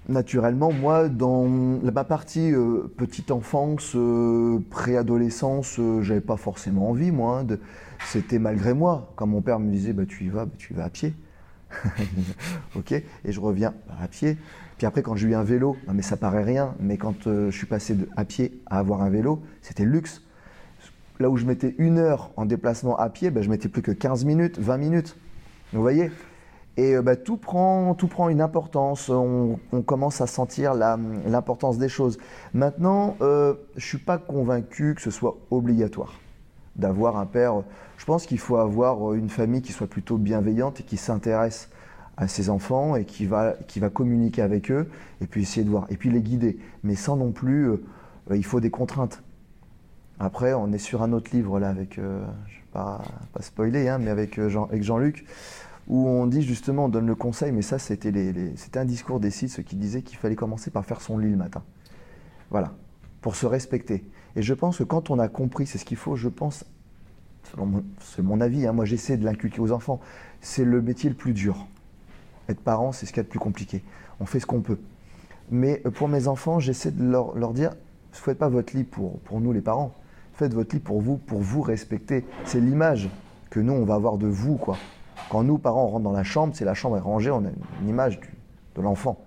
Naturellement, 0.08 0.72
moi, 0.72 1.10
dans 1.10 1.48
ma 1.48 2.04
partie 2.04 2.54
euh, 2.54 2.84
petite 2.96 3.32
enfance, 3.32 3.94
euh, 3.96 4.60
préadolescence, 4.70 5.78
euh, 5.80 6.02
j'avais 6.02 6.22
pas 6.22 6.38
forcément 6.38 6.90
envie, 6.90 7.12
moi. 7.12 7.40
hein. 7.50 7.58
C'était 8.06 8.38
malgré 8.38 8.74
moi. 8.74 9.12
Quand 9.16 9.26
mon 9.26 9.42
père 9.42 9.60
me 9.60 9.72
disait, 9.72 9.94
bah, 9.94 10.04
tu 10.06 10.26
y 10.26 10.30
vas, 10.30 10.46
bah, 10.46 10.52
tu 10.58 10.74
y 10.74 10.76
vas 10.76 10.84
à 10.84 10.90
pied. 10.90 11.14
ok, 12.76 12.92
et 12.92 13.32
je 13.32 13.40
reviens 13.40 13.74
à 14.00 14.08
pied. 14.08 14.38
Puis 14.78 14.86
après, 14.86 15.02
quand 15.02 15.16
j'ai 15.16 15.30
eu 15.30 15.36
un 15.36 15.44
vélo, 15.44 15.78
non, 15.88 15.94
mais 15.94 16.02
ça 16.04 16.18
paraît 16.18 16.44
rien, 16.44 16.76
mais 16.80 16.98
quand 16.98 17.24
je 17.24 17.50
suis 17.50 17.66
passé 17.66 17.96
de 17.96 18.08
à 18.16 18.26
pied 18.26 18.62
à 18.68 18.78
avoir 18.78 19.02
un 19.02 19.10
vélo, 19.10 19.42
c'était 19.62 19.86
le 19.86 19.92
luxe. 19.92 20.22
Là 21.20 21.30
où 21.30 21.38
je 21.38 21.46
mettais 21.46 21.76
une 21.78 21.98
heure 21.98 22.32
en 22.36 22.46
déplacement 22.46 22.98
à 22.98 23.10
pied, 23.10 23.32
ben, 23.32 23.42
je 23.42 23.50
mettais 23.50 23.70
plus 23.70 23.82
que 23.82 23.92
15 23.92 24.26
minutes, 24.26 24.60
20 24.60 24.78
minutes. 24.78 25.18
Vous 25.72 25.82
voyez? 25.82 26.12
Et 26.78 26.96
euh, 26.96 27.02
bah, 27.02 27.16
tout, 27.16 27.38
prend, 27.38 27.96
tout 27.96 28.08
prend 28.08 28.28
une 28.30 28.42
importance, 28.42 29.10
on, 29.10 29.58
commence 29.86 30.20
à 30.20 30.28
sentir 30.28 30.74
l'importance 30.74 31.78
des 31.78 31.88
choses. 31.88 32.18
Maintenant, 32.54 33.16
euh, 33.22 33.54
je 33.76 33.86
ne 33.86 33.88
suis 33.88 33.98
pas 33.98 34.18
convaincu 34.18 34.94
que 34.96 35.02
ce 35.02 35.12
soit 35.12 35.38
obligatoire 35.52 36.20
d'avoir 36.76 37.18
un 37.18 37.26
père. 37.26 37.64
Je 37.98 38.06
pense 38.06 38.26
qu'il 38.26 38.40
faut 38.40 38.58
avoir 38.58 39.14
une 39.14 39.30
famille 39.30 39.62
qui 39.62 39.72
soit 39.72 39.88
plutôt 39.88 40.18
bienveillante 40.18 40.82
et 40.82 40.84
qui 40.84 40.98
s'intéresse 40.98 41.70
à 42.18 42.28
ses 42.28 42.50
enfants 42.50 42.96
et 42.96 43.06
qui 43.06 43.26
va, 43.26 43.54
qui 43.68 43.80
va 43.80 43.90
communiquer 43.90 44.42
avec 44.42 44.72
eux 44.72 44.90
et 45.22 45.28
puis 45.28 45.42
essayer 45.44 45.64
de 45.64 45.70
voir, 45.70 45.86
et 45.90 45.96
puis 45.96 46.10
les 46.10 46.22
guider. 46.22 46.60
Mais 46.84 46.96
sans 46.96 47.16
non 47.16 47.32
plus, 47.32 47.70
euh, 47.70 47.78
il 48.34 48.44
faut 48.44 48.60
des 48.60 48.72
contraintes. 48.72 49.22
Après, 50.20 50.54
on 50.54 50.72
est 50.72 50.78
sur 50.78 51.04
un 51.04 51.12
autre 51.12 51.32
livre 51.34 51.60
là 51.60 51.70
avec, 51.70 52.00
euh, 52.00 52.26
je 52.48 52.56
vais 52.56 52.66
pas, 52.72 53.02
spoiler, 53.42 53.90
hein, 53.90 53.98
mais 53.98 54.10
avec 54.10 54.40
euh, 54.40 54.50
Jean- 54.50 54.66
avec 54.66 54.82
Jean-Luc, 54.82 55.26
où 55.88 56.08
on 56.08 56.26
dit 56.26 56.42
justement, 56.42 56.86
on 56.86 56.90
donne 56.90 57.08
le 57.08 57.16
conseil, 57.16 57.52
mais 57.52 57.62
ça 57.62 57.80
c'était 57.80 58.10
un 58.76 58.86
discours 58.86 59.20
des 59.20 59.30
Sith 59.30 59.64
qui 59.64 59.76
disait 59.76 60.02
qu'il 60.02 60.18
fallait 60.18 60.36
commencer 60.36 60.72
par 60.72 60.86
faire 60.86 61.02
son 61.02 61.18
lit 61.18 61.30
le 61.30 61.38
matin. 61.38 61.64
Voilà, 62.50 62.74
pour 63.22 63.36
se 63.36 63.46
respecter. 63.46 64.06
Et 64.38 64.42
je 64.42 64.54
pense 64.54 64.78
que 64.78 64.84
quand 64.84 65.10
on 65.10 65.20
a 65.20 65.28
compris, 65.28 65.68
c'est 65.68 65.78
ce 65.78 65.86
qu'il 65.86 65.98
faut, 65.98 66.16
je 66.16 66.30
pense, 66.30 66.66
c'est 68.00 68.24
mon 68.24 68.42
avis, 68.42 68.66
hein, 68.66 68.72
moi 68.74 68.86
j'essaie 68.86 69.18
de 69.18 69.26
l'inculquer 69.26 69.60
aux 69.60 69.72
enfants, 69.72 70.00
c'est 70.42 70.66
le 70.66 70.82
métier 70.82 71.10
le 71.10 71.16
plus 71.16 71.34
dur. 71.34 71.68
Être 72.48 72.62
parent, 72.62 72.92
c'est 72.92 73.06
ce 73.06 73.12
qu'il 73.12 73.18
y 73.18 73.22
a 73.22 73.24
de 73.24 73.30
plus 73.30 73.40
compliqué. 73.40 73.84
On 74.20 74.26
fait 74.26 74.40
ce 74.40 74.46
qu'on 74.46 74.62
peut. 74.62 74.80
Mais 75.52 75.82
euh, 75.86 75.92
pour 75.92 76.08
mes 76.08 76.28
enfants, 76.28 76.60
j'essaie 76.60 76.92
de 76.92 77.04
leur, 77.04 77.54
dire, 77.54 77.72
ne 77.72 78.16
faites 78.16 78.38
pas 78.38 78.50
votre 78.50 78.76
lit 78.76 78.84
pour 78.84 79.20
nous 79.42 79.52
les 79.52 79.62
parents, 79.62 79.94
faites 80.36 80.54
votre 80.54 80.76
lit 80.76 80.82
pour 80.82 81.02
vous, 81.02 81.18
pour 81.18 81.40
vous 81.40 81.62
respecter. 81.62 82.26
C'est 82.44 82.60
l'image 82.60 83.10
que 83.50 83.60
nous, 83.60 83.74
on 83.74 83.86
va 83.86 83.96
avoir 83.96 84.18
de 84.18 84.28
vous, 84.28 84.58
quoi. 84.58 84.78
Quand 85.30 85.44
nous, 85.44 85.58
parents, 85.58 85.86
on 85.86 85.90
rentre 85.90 86.04
dans 86.04 86.12
la 86.12 86.24
chambre, 86.24 86.54
c'est 86.56 86.66
la 86.66 86.74
chambre 86.74 86.98
est 86.98 87.02
rangée, 87.02 87.32
on 87.32 87.46
a 87.46 87.50
une 87.82 87.90
image 87.90 88.20
de 88.76 88.82
l'enfant. 88.82 89.24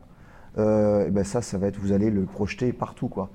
Euh, 0.58 1.06
et 1.06 1.10
ben 1.10 1.24
ça, 1.24 1.42
ça 1.42 1.58
va 1.58 1.68
être, 1.68 1.78
vous 1.78 1.92
allez 1.92 2.10
le 2.10 2.24
projeter 2.24 2.72
partout, 2.72 3.08
quoi. 3.08 3.30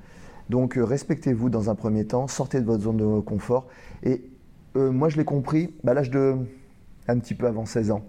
Donc, 0.50 0.78
euh, 0.78 0.84
respectez-vous 0.84 1.50
dans 1.50 1.70
un 1.70 1.76
premier 1.76 2.06
temps, 2.06 2.28
sortez 2.28 2.60
de 2.60 2.66
votre 2.66 2.84
zone 2.84 2.98
de 2.98 3.20
confort. 3.22 3.68
Et 4.04 4.24
euh, 4.76 4.92
moi, 4.92 5.10
je 5.10 5.18
l'ai 5.18 5.26
compris 5.26 5.74
à 5.86 5.94
l'âge 5.94 6.12
de 6.12 6.36
un 7.08 7.20
petit 7.20 7.34
peu 7.34 7.48
avant 7.48 7.66
16 7.66 7.92
ans, 7.92 8.04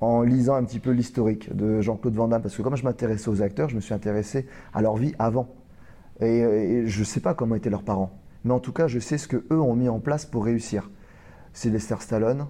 en 0.00 0.22
lisant 0.22 0.54
un 0.54 0.64
petit 0.64 0.78
peu 0.78 0.90
l'historique 0.90 1.54
de 1.54 1.80
Jean-Claude 1.80 2.14
Van 2.14 2.28
Damme, 2.28 2.42
parce 2.42 2.56
que 2.56 2.62
comme 2.62 2.76
je 2.76 2.84
m'intéressais 2.84 3.28
aux 3.28 3.40
acteurs, 3.40 3.68
je 3.68 3.76
me 3.76 3.80
suis 3.80 3.94
intéressé 3.94 4.46
à 4.74 4.82
leur 4.82 4.96
vie 4.96 5.14
avant. 5.18 5.48
Et, 6.20 6.38
et 6.38 6.86
je 6.86 7.00
ne 7.00 7.04
sais 7.04 7.20
pas 7.20 7.32
comment 7.32 7.54
étaient 7.54 7.70
leurs 7.70 7.82
parents, 7.82 8.10
mais 8.44 8.52
en 8.52 8.60
tout 8.60 8.72
cas, 8.72 8.86
je 8.86 8.98
sais 8.98 9.18
ce 9.18 9.28
que 9.28 9.44
eux 9.50 9.60
ont 9.60 9.74
mis 9.74 9.88
en 9.88 10.00
place 10.00 10.24
pour 10.24 10.44
réussir. 10.44 10.90
Sylvester 11.52 11.96
Stallone, 12.00 12.46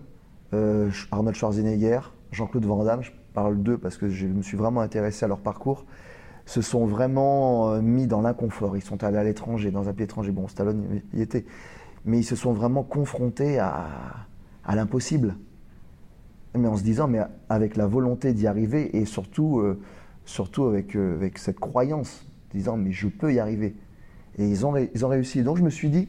euh, 0.53 0.91
Arnold 1.11 1.37
Schwarzenegger, 1.37 2.01
Jean-Claude 2.33 2.65
Van 2.65 2.85
Damme, 2.85 3.03
je 3.03 3.11
parle 3.35 3.63
d'eux 3.63 3.79
parce 3.79 3.97
que 3.97 4.09
je 4.09 4.27
me 4.27 4.43
suis 4.43 4.57
vraiment 4.57 4.81
intéressé 4.81 5.25
à 5.25 5.29
leur 5.29 5.41
parcours, 5.41 5.85
se 6.47 6.63
sont 6.63 6.87
vraiment 6.87 7.73
euh, 7.73 7.81
mis 7.81 8.07
dans 8.07 8.21
l'inconfort. 8.21 8.77
Ils 8.77 8.83
sont 8.83 9.03
allés 9.03 9.19
à 9.19 9.25
l'étranger, 9.25 9.71
dans 9.71 9.89
un 9.89 9.93
pays 9.93 10.05
étranger. 10.05 10.33
Bon, 10.33 10.49
Stallone 10.49 11.01
y 11.13 11.23
était. 11.23 11.45
Mais 12.05 12.19
ils 12.19 12.25
se 12.25 12.37
sont 12.37 12.53
vraiment 12.53 12.83
confrontés 12.83 13.59
à, 13.59 13.87
l'impossible. 14.69 15.37
Mais 16.57 16.67
en 16.67 16.77
se 16.77 16.83
disant, 16.83 17.09
mais 17.09 17.21
avec 17.49 17.77
la 17.77 17.87
volonté 17.87 18.33
d'y 18.33 18.47
arriver 18.47 18.97
et 18.97 19.05
surtout, 19.05 19.61
euh, 19.61 19.81
surtout 20.25 20.65
avec 20.65 21.39
cette 21.39 21.61
croyance, 21.61 22.27
disant, 22.53 22.77
mais 22.77 22.91
je 22.91 23.09
peux 23.09 23.33
y 23.33 23.39
arriver. 23.39 23.77
Et 24.41 24.49
ils 24.49 24.65
ont, 24.65 24.75
ils 24.77 25.05
ont 25.05 25.09
réussi. 25.09 25.43
Donc 25.43 25.59
je 25.59 25.63
me 25.63 25.69
suis 25.71 25.91
dit, 25.91 26.09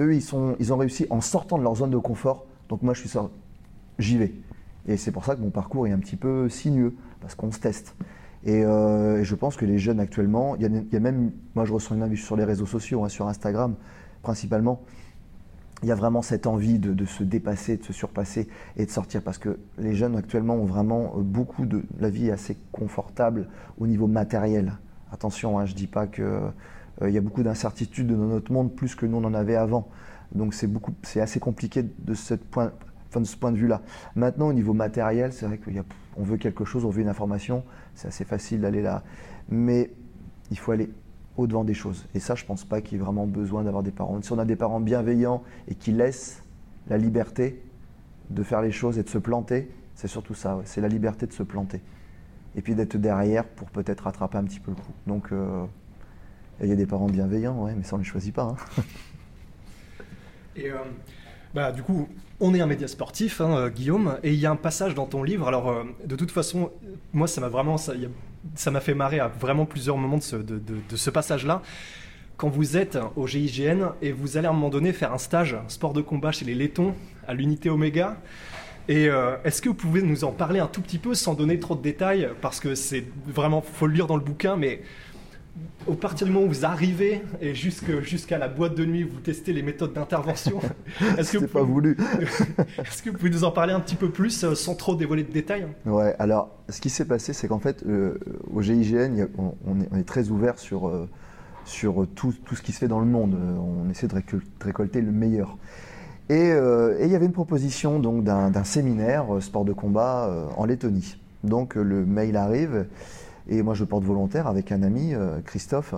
eux, 0.00 0.14
ils, 0.14 0.22
sont, 0.22 0.56
ils 0.58 0.72
ont 0.72 0.78
réussi 0.78 1.06
en 1.10 1.20
sortant 1.20 1.58
de 1.58 1.62
leur 1.62 1.76
zone 1.76 1.90
de 1.90 1.98
confort. 1.98 2.46
Donc 2.70 2.82
moi, 2.82 2.94
je 2.94 3.00
suis 3.00 3.08
sorti, 3.10 3.34
j'y 3.98 4.16
vais. 4.16 4.32
Et 4.86 4.96
c'est 4.96 5.12
pour 5.12 5.26
ça 5.26 5.36
que 5.36 5.40
mon 5.42 5.50
parcours 5.50 5.86
est 5.86 5.92
un 5.92 5.98
petit 5.98 6.16
peu 6.16 6.48
sinueux, 6.48 6.94
parce 7.20 7.34
qu'on 7.34 7.52
se 7.52 7.60
teste. 7.60 7.94
Et, 8.44 8.64
euh, 8.64 9.22
je 9.22 9.34
pense 9.34 9.56
que 9.56 9.66
les 9.66 9.78
jeunes 9.78 10.00
actuellement, 10.00 10.56
il 10.56 10.62
y, 10.62 10.96
a, 10.96 11.00
même, 11.00 11.32
moi 11.54 11.66
je 11.66 11.72
reçois 11.74 11.96
une 11.96 12.02
invite 12.02 12.18
sur 12.18 12.36
les 12.36 12.44
réseaux 12.44 12.66
sociaux, 12.66 13.04
hein, 13.04 13.08
sur 13.08 13.28
Instagram 13.28 13.74
principalement, 14.22 14.80
il 15.82 15.88
y 15.88 15.92
a 15.92 15.94
vraiment 15.94 16.22
cette 16.22 16.46
envie 16.46 16.78
de, 16.78 17.04
se 17.04 17.22
dépasser, 17.22 17.76
de 17.76 17.84
se 17.84 17.92
surpasser 17.92 18.48
et 18.76 18.84
de 18.84 18.90
sortir, 18.90 19.22
parce 19.22 19.38
que 19.38 19.58
les 19.78 19.94
jeunes 19.94 20.16
actuellement 20.16 20.54
ont 20.54 20.64
vraiment 20.64 21.14
euh, 21.16 21.20
beaucoup 21.20 21.66
de, 21.66 21.84
la 22.00 22.10
vie 22.10 22.30
assez 22.30 22.56
confortable 22.72 23.48
au 23.78 23.86
niveau 23.86 24.06
matériel. 24.06 24.72
Attention, 25.12 25.58
hein, 25.58 25.66
je 25.66 25.72
ne 25.72 25.76
dis 25.76 25.86
pas 25.86 26.06
que 26.06 26.40
il 27.06 27.10
y 27.10 27.18
a 27.18 27.20
beaucoup 27.20 27.42
d'incertitudes 27.42 28.08
dans 28.08 28.16
notre 28.16 28.52
monde, 28.52 28.74
plus 28.74 28.94
que 28.94 29.06
nous 29.06 29.18
on 29.18 29.24
en 29.24 29.34
avait 29.34 29.56
avant. 29.56 29.88
Donc 30.34 30.54
c'est 30.54 30.66
beaucoup, 30.66 30.92
c'est 31.02 31.20
assez 31.20 31.40
compliqué 31.40 31.82
de, 31.82 32.14
ce 32.14 32.34
point 32.34 32.72
de 33.12 33.56
vue-là. 33.56 33.82
Maintenant, 34.14 34.48
au 34.48 34.52
niveau 34.52 34.74
matériel, 34.74 35.32
c'est 35.32 35.46
vrai 35.46 35.58
qu'on 35.58 36.22
veut 36.22 36.36
quelque 36.36 36.64
chose, 36.64 36.84
on 36.84 36.90
veut 36.90 37.02
une 37.02 37.08
information, 37.08 37.64
c'est 37.94 38.08
assez 38.08 38.24
facile 38.24 38.60
d'aller 38.60 38.82
là. 38.82 39.02
Mais 39.48 39.90
il 40.50 40.58
faut 40.58 40.72
aller 40.72 40.90
au-devant 41.36 41.64
des 41.64 41.74
choses. 41.74 42.06
Et 42.14 42.20
ça, 42.20 42.34
je 42.34 42.44
pense 42.44 42.64
pas 42.64 42.80
qu'il 42.80 42.98
y 42.98 43.00
ait 43.00 43.04
vraiment 43.04 43.26
besoin 43.26 43.62
d'avoir 43.62 43.82
des 43.82 43.90
parents. 43.92 44.20
Si 44.22 44.32
on 44.32 44.38
a 44.38 44.44
des 44.44 44.56
parents 44.56 44.80
bienveillants 44.80 45.42
et 45.68 45.74
qui 45.74 45.92
laissent 45.92 46.42
la 46.88 46.98
liberté 46.98 47.62
de 48.30 48.42
faire 48.42 48.60
les 48.60 48.72
choses 48.72 48.98
et 48.98 49.02
de 49.02 49.08
se 49.08 49.18
planter, 49.18 49.70
c'est 49.94 50.08
surtout 50.08 50.34
ça, 50.34 50.60
c'est 50.64 50.80
la 50.80 50.88
liberté 50.88 51.26
de 51.26 51.32
se 51.32 51.42
planter. 51.42 51.80
Et 52.56 52.62
puis 52.62 52.74
d'être 52.74 52.96
derrière 52.96 53.44
pour 53.44 53.70
peut-être 53.70 54.02
rattraper 54.02 54.38
un 54.38 54.44
petit 54.44 54.60
peu 54.60 54.72
le 54.72 54.76
coup. 54.76 54.92
Donc, 55.06 55.32
euh, 55.32 55.64
il 56.62 56.68
y 56.68 56.72
a 56.72 56.76
des 56.76 56.86
parents 56.86 57.06
bienveillants, 57.06 57.64
ouais, 57.64 57.74
mais 57.76 57.84
ça, 57.84 57.94
on 57.94 57.98
ne 57.98 58.02
les 58.02 58.08
choisit 58.08 58.34
pas. 58.34 58.42
hein. 58.42 58.82
Et 60.58 60.70
euh, 60.70 60.76
bah, 61.54 61.72
du 61.72 61.82
coup, 61.82 62.08
on 62.40 62.54
est 62.54 62.60
un 62.60 62.66
média 62.66 62.88
sportif, 62.88 63.40
hein, 63.40 63.56
euh, 63.56 63.70
Guillaume, 63.70 64.18
et 64.22 64.32
il 64.32 64.38
y 64.38 64.46
a 64.46 64.50
un 64.50 64.56
passage 64.56 64.94
dans 64.94 65.06
ton 65.06 65.22
livre. 65.22 65.46
Alors, 65.46 65.70
euh, 65.70 65.84
de 66.04 66.16
toute 66.16 66.30
façon, 66.30 66.70
moi, 67.12 67.28
ça 67.28 67.40
m'a 67.40 67.48
vraiment, 67.48 67.76
ça 67.78 68.70
m'a 68.70 68.80
fait 68.80 68.94
marrer 68.94 69.20
à 69.20 69.28
vraiment 69.28 69.66
plusieurs 69.66 69.96
moments 69.96 70.18
de 70.18 70.96
ce, 70.96 71.10
passage-là. 71.10 71.62
Quand 72.36 72.48
vous 72.48 72.76
êtes 72.76 72.98
au 73.16 73.26
GIGN 73.26 73.94
et 74.00 74.12
vous 74.12 74.36
allez 74.36 74.46
à 74.46 74.50
un 74.50 74.52
moment 74.52 74.68
donné 74.68 74.92
faire 74.92 75.12
un 75.12 75.18
stage 75.18 75.56
sport 75.66 75.92
de 75.92 76.00
combat 76.00 76.30
chez 76.30 76.44
les 76.44 76.54
Lettons 76.54 76.94
à 77.26 77.34
l'unité 77.34 77.68
Oméga. 77.68 78.16
Et 78.88 79.08
est-ce 79.44 79.60
que 79.60 79.68
vous 79.68 79.74
pouvez 79.74 80.02
nous 80.02 80.22
en 80.22 80.30
parler 80.30 80.60
un 80.60 80.68
tout 80.68 80.80
petit 80.80 80.98
peu 80.98 81.14
sans 81.14 81.34
donner 81.34 81.58
trop 81.58 81.74
de 81.74 81.82
détails 81.82 82.28
Parce 82.40 82.60
que 82.60 82.76
c'est 82.76 83.04
vraiment, 83.26 83.60
faut 83.60 83.88
le 83.88 83.92
lire 83.92 84.06
dans 84.06 84.16
le 84.16 84.22
bouquin, 84.22 84.56
mais 84.56 84.82
au 85.86 85.94
partir 85.94 86.26
du 86.26 86.32
moment 86.32 86.44
où 86.46 86.48
vous 86.48 86.64
arrivez 86.66 87.22
et 87.40 87.54
jusqu'à 87.54 88.36
la 88.38 88.48
boîte 88.48 88.74
de 88.74 88.84
nuit, 88.84 89.04
vous 89.04 89.20
testez 89.20 89.52
les 89.52 89.62
méthodes 89.62 89.92
d'intervention. 89.94 90.58
Est-ce 91.00 91.16
que, 91.16 91.24
C'était 91.24 91.38
vous 91.38 91.46
pas 91.48 91.62
voulu. 91.62 91.96
est-ce 92.78 93.02
que 93.02 93.10
vous 93.10 93.16
pouvez 93.16 93.30
nous 93.30 93.44
en 93.44 93.50
parler 93.50 93.72
un 93.72 93.80
petit 93.80 93.94
peu 93.96 94.10
plus 94.10 94.44
euh, 94.44 94.54
sans 94.54 94.74
trop 94.74 94.94
dévoiler 94.94 95.22
de 95.22 95.32
détails 95.32 95.66
Ouais, 95.86 96.14
alors 96.18 96.50
ce 96.68 96.80
qui 96.80 96.90
s'est 96.90 97.06
passé, 97.06 97.32
c'est 97.32 97.48
qu'en 97.48 97.58
fait, 97.58 97.84
euh, 97.86 98.18
au 98.52 98.60
GIGN, 98.60 99.28
on, 99.38 99.54
on 99.66 99.80
est, 99.80 99.88
on 99.92 99.96
est 99.98 100.06
très 100.06 100.28
ouvert 100.28 100.58
sur, 100.58 100.88
euh, 100.88 101.08
sur 101.64 102.06
tout, 102.14 102.34
tout 102.44 102.54
ce 102.54 102.60
qui 102.62 102.72
se 102.72 102.78
fait 102.78 102.88
dans 102.88 103.00
le 103.00 103.06
monde. 103.06 103.36
On 103.58 103.88
essaie 103.90 104.08
de, 104.08 104.14
récol- 104.14 104.42
de 104.42 104.64
récolter 104.64 105.00
le 105.00 105.12
meilleur. 105.12 105.56
Et, 106.28 106.50
euh, 106.52 106.98
et 107.00 107.06
il 107.06 107.10
y 107.10 107.16
avait 107.16 107.24
une 107.26 107.32
proposition 107.32 107.98
donc 107.98 108.24
d'un 108.24 108.64
séminaire 108.64 109.24
sport 109.40 109.64
de 109.64 109.72
combat 109.72 110.30
en 110.58 110.66
Lettonie. 110.66 111.16
Donc 111.44 111.76
le 111.76 112.04
mail 112.04 112.36
arrive 112.36 112.84
et 113.48 113.62
moi 113.62 113.74
je 113.74 113.84
porte 113.84 114.04
volontaire 114.04 114.46
avec 114.46 114.72
un 114.72 114.82
ami, 114.82 115.14
euh, 115.14 115.40
Christophe, 115.44 115.94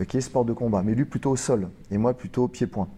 euh, 0.00 0.04
qui 0.04 0.18
est 0.18 0.20
sport 0.20 0.44
de 0.44 0.52
combat, 0.52 0.82
mais 0.84 0.94
lui 0.94 1.04
plutôt 1.04 1.30
au 1.30 1.36
sol 1.36 1.68
et 1.90 1.98
moi 1.98 2.14
plutôt 2.14 2.48
pied-point. 2.48 2.88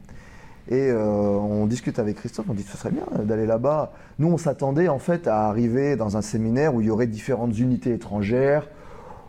Et 0.69 0.91
euh, 0.91 0.99
on 0.99 1.67
discute 1.67 1.99
avec 1.99 2.17
Christophe, 2.17 2.47
on 2.49 2.55
dit 2.55 2.63
ce 2.63 2.77
serait 2.77 2.91
bien 2.91 3.05
d'aller 3.25 3.45
là-bas. 3.45 3.93
Nous, 4.19 4.29
on 4.29 4.39
s'attendait 4.39 4.89
en 4.89 4.99
fait 4.99 5.27
à 5.27 5.47
arriver 5.47 5.95
dans 5.97 6.17
un 6.17 6.23
séminaire 6.23 6.75
où 6.75 6.81
il 6.81 6.87
y 6.87 6.91
aurait 6.91 7.07
différentes 7.07 7.59
unités 7.59 7.93
étrangères, 7.93 8.67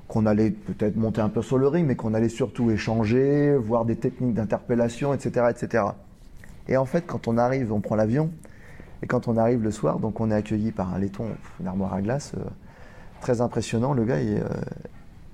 qu'on 0.07 0.25
allait 0.25 0.51
peut-être 0.51 0.95
monter 0.95 1.19
un 1.19 1.29
peu 1.29 1.41
sur 1.41 1.57
le 1.57 1.67
ring, 1.67 1.85
mais 1.85 1.95
qu'on 1.95 2.13
allait 2.13 2.29
surtout 2.29 2.71
échanger, 2.71 3.55
voir 3.57 3.83
des 3.83 3.97
techniques 3.97 4.33
d'interpellation, 4.33 5.13
etc., 5.13 5.47
etc. 5.49 5.83
Et 6.69 6.77
en 6.77 6.85
fait, 6.85 7.05
quand 7.05 7.27
on 7.27 7.37
arrive, 7.37 7.73
on 7.73 7.81
prend 7.81 7.95
l'avion, 7.95 8.29
et 9.03 9.07
quand 9.07 9.27
on 9.27 9.35
arrive 9.35 9.61
le 9.61 9.71
soir, 9.71 9.99
donc 9.99 10.21
on 10.21 10.31
est 10.31 10.35
accueilli 10.35 10.71
par 10.71 10.93
un 10.93 10.99
laiton, 10.99 11.25
une 11.59 11.67
armoire 11.67 11.93
à 11.93 12.01
glace, 12.01 12.33
très 13.25 13.41
impressionnant, 13.41 13.93
le 13.93 14.05
gars, 14.05 14.21
et, 14.21 14.37
euh, 14.37 14.43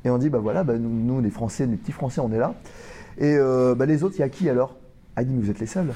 et 0.06 0.10
on 0.10 0.18
dit, 0.18 0.30
bah 0.30 0.40
voilà, 0.40 0.64
bah, 0.64 0.78
nous, 0.78 0.90
nous, 0.90 1.20
les 1.20 1.30
Français, 1.30 1.66
les 1.66 1.76
petits 1.76 1.92
Français, 1.92 2.22
on 2.22 2.32
est 2.32 2.38
là. 2.38 2.54
Et 3.18 3.36
euh, 3.36 3.76
bah, 3.76 3.86
les 3.86 4.06
autres, 4.06 4.16
il 4.18 4.22
y 4.22 4.24
a 4.24 4.30
qui 4.30 4.48
alors? 4.48 4.78
Ah, 5.18 5.26
dit, 5.26 5.34
mais 5.34 5.42
vous 5.44 5.50
êtes 5.52 5.60
les 5.60 5.66
seuls. 5.66 5.94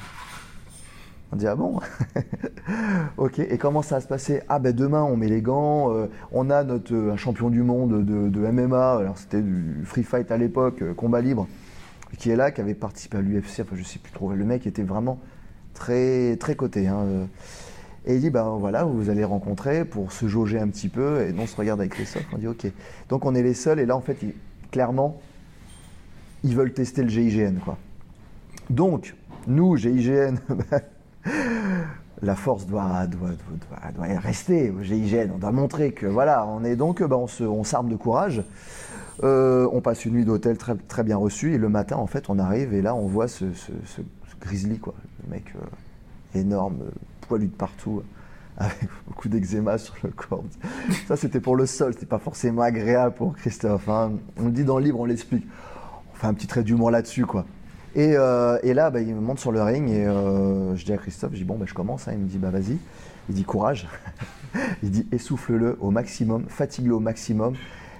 On 1.31 1.37
dit, 1.37 1.47
ah 1.47 1.55
bon? 1.55 1.79
Ok, 3.17 3.39
et 3.39 3.57
comment 3.57 3.81
ça 3.81 3.95
va 3.95 4.01
se 4.01 4.07
passer? 4.07 4.41
Ah, 4.49 4.59
ben 4.59 4.75
demain, 4.75 5.03
on 5.03 5.15
met 5.15 5.29
les 5.29 5.41
gants, 5.41 5.93
euh, 5.93 6.07
on 6.33 6.49
a 6.49 6.65
notre 6.65 6.93
un 6.93 7.15
champion 7.15 7.49
du 7.49 7.63
monde 7.63 8.03
de, 8.03 8.39
MMA, 8.39 8.97
alors 8.97 9.17
c'était 9.17 9.41
du 9.41 9.85
free 9.85 10.03
fight 10.03 10.29
à 10.31 10.37
l'époque, 10.37 10.83
combat 10.95 11.21
libre, 11.21 11.47
qui 12.17 12.29
est 12.29 12.35
là, 12.35 12.51
qui 12.51 12.59
avait 12.59 12.73
participé 12.73 13.19
à 13.19 13.21
l'UFC, 13.21 13.61
enfin 13.61 13.77
je 13.77 13.83
sais 13.83 13.99
plus 13.99 14.11
trop, 14.11 14.33
le 14.33 14.43
mec 14.43 14.67
était 14.67 14.83
vraiment 14.83 15.19
très, 15.73 16.35
très 16.35 16.55
coté. 16.55 16.89
hein. 16.89 17.27
Et 18.05 18.15
il 18.15 18.21
dit, 18.21 18.29
ben 18.29 18.57
voilà, 18.59 18.83
vous 18.83 18.95
vous 18.95 19.09
allez 19.09 19.23
rencontrer 19.23 19.83
pour 19.83 20.11
se 20.11 20.27
jauger 20.27 20.59
un 20.59 20.67
petit 20.67 20.89
peu, 20.89 21.27
et 21.27 21.33
on 21.37 21.47
se 21.47 21.55
regarde 21.55 21.79
avec 21.79 21.97
les 21.97 22.05
softs, 22.05 22.27
on 22.33 22.37
dit, 22.37 22.47
ok. 22.47 22.67
Donc 23.09 23.25
on 23.25 23.33
est 23.33 23.41
les 23.41 23.55
seuls, 23.55 23.79
et 23.79 23.85
là, 23.85 23.95
en 23.95 24.01
fait, 24.01 24.17
clairement, 24.71 25.19
ils 26.43 26.55
veulent 26.55 26.73
tester 26.73 27.01
le 27.01 27.09
GIGN, 27.09 27.59
quoi. 27.63 27.77
Donc, 28.69 29.15
nous, 29.47 29.75
GIGN, 29.75 30.35
la 32.21 32.35
force 32.35 32.65
doit, 32.65 33.07
rester 34.19 34.69
au 34.71 34.81
GIGN. 34.81 35.31
On 35.33 35.37
doit 35.37 35.51
montrer 35.51 35.91
que 35.91 36.05
voilà, 36.05 36.45
on 36.45 36.63
est 36.63 36.75
donc, 36.75 37.03
bah, 37.03 37.17
on, 37.17 37.63
s'arme 37.63 37.89
de 37.89 37.95
courage. 37.95 38.43
Euh, 39.23 39.67
on 39.71 39.81
passe 39.81 40.05
une 40.05 40.13
nuit 40.13 40.25
d'hôtel 40.25 40.57
très, 40.57 41.03
bien 41.03 41.17
reçue 41.17 41.53
et 41.53 41.57
le 41.57 41.69
matin, 41.69 41.97
en 41.97 42.07
fait, 42.07 42.29
on 42.29 42.37
arrive 42.37 42.73
et 42.73 42.81
là, 42.81 42.95
on 42.95 43.07
voit 43.07 43.27
ce, 43.27 43.45
grizzly, 44.41 44.77
quoi. 44.77 44.93
Le 45.23 45.31
mec 45.31 45.53
euh, 45.55 46.39
énorme, 46.39 46.77
poilu 47.25 47.47
de 47.47 47.53
partout, 47.55 48.03
avec 48.57 48.87
beaucoup 49.07 49.27
d'eczéma 49.29 49.77
sur 49.77 49.95
le 50.03 50.09
corps. 50.11 50.43
Ça, 51.07 51.15
c'était 51.17 51.39
pour 51.39 51.55
le 51.55 51.65
sol, 51.65 51.93
c'était 51.93 52.05
pas 52.05 52.19
forcément 52.19 52.61
agréable 52.61 53.15
pour 53.15 53.35
Christophe. 53.35 53.89
hein. 53.89 54.13
On 54.39 54.45
le 54.45 54.51
dit 54.51 54.63
dans 54.63 54.77
le 54.79 54.85
livre, 54.85 54.99
on 54.99 55.05
l'explique. 55.05 55.45
On 56.13 56.15
fait 56.15 56.27
un 56.27 56.33
petit 56.33 56.47
trait 56.47 56.63
d'humour 56.63 56.91
là-dessus, 56.91 57.25
quoi. 57.25 57.45
Et, 57.95 58.13
euh, 58.17 58.57
et 58.63 58.73
là, 58.73 58.89
bah, 58.89 59.01
il 59.01 59.13
me 59.15 59.21
monte 59.21 59.39
sur 59.39 59.51
le 59.53 59.61
ring 59.61 59.89
et 59.89 60.05
euh, 60.05 60.75
je 60.75 60.83
dis 60.85 60.91
à 60.93 60.97
Christophe, 60.97 61.31
je 61.33 61.37
dis 61.37 61.43
bon, 61.45 61.57
bah, 61.57 61.65
je 61.67 61.73
commence. 61.73 62.07
hein. 62.07 62.11
Il 62.13 62.19
me 62.19 62.27
dit 62.27 62.37
bah 62.37 62.49
vas-y. 62.49 62.77
Il 63.29 63.35
dit 63.35 63.43
courage. 63.43 63.87
il 64.83 64.91
dit 64.91 65.07
essouffle-le 65.11 65.77
au 65.81 65.91
maximum, 65.91 66.45
fatigue-le 66.47 66.93
au 66.95 66.99
maximum, 66.99 67.55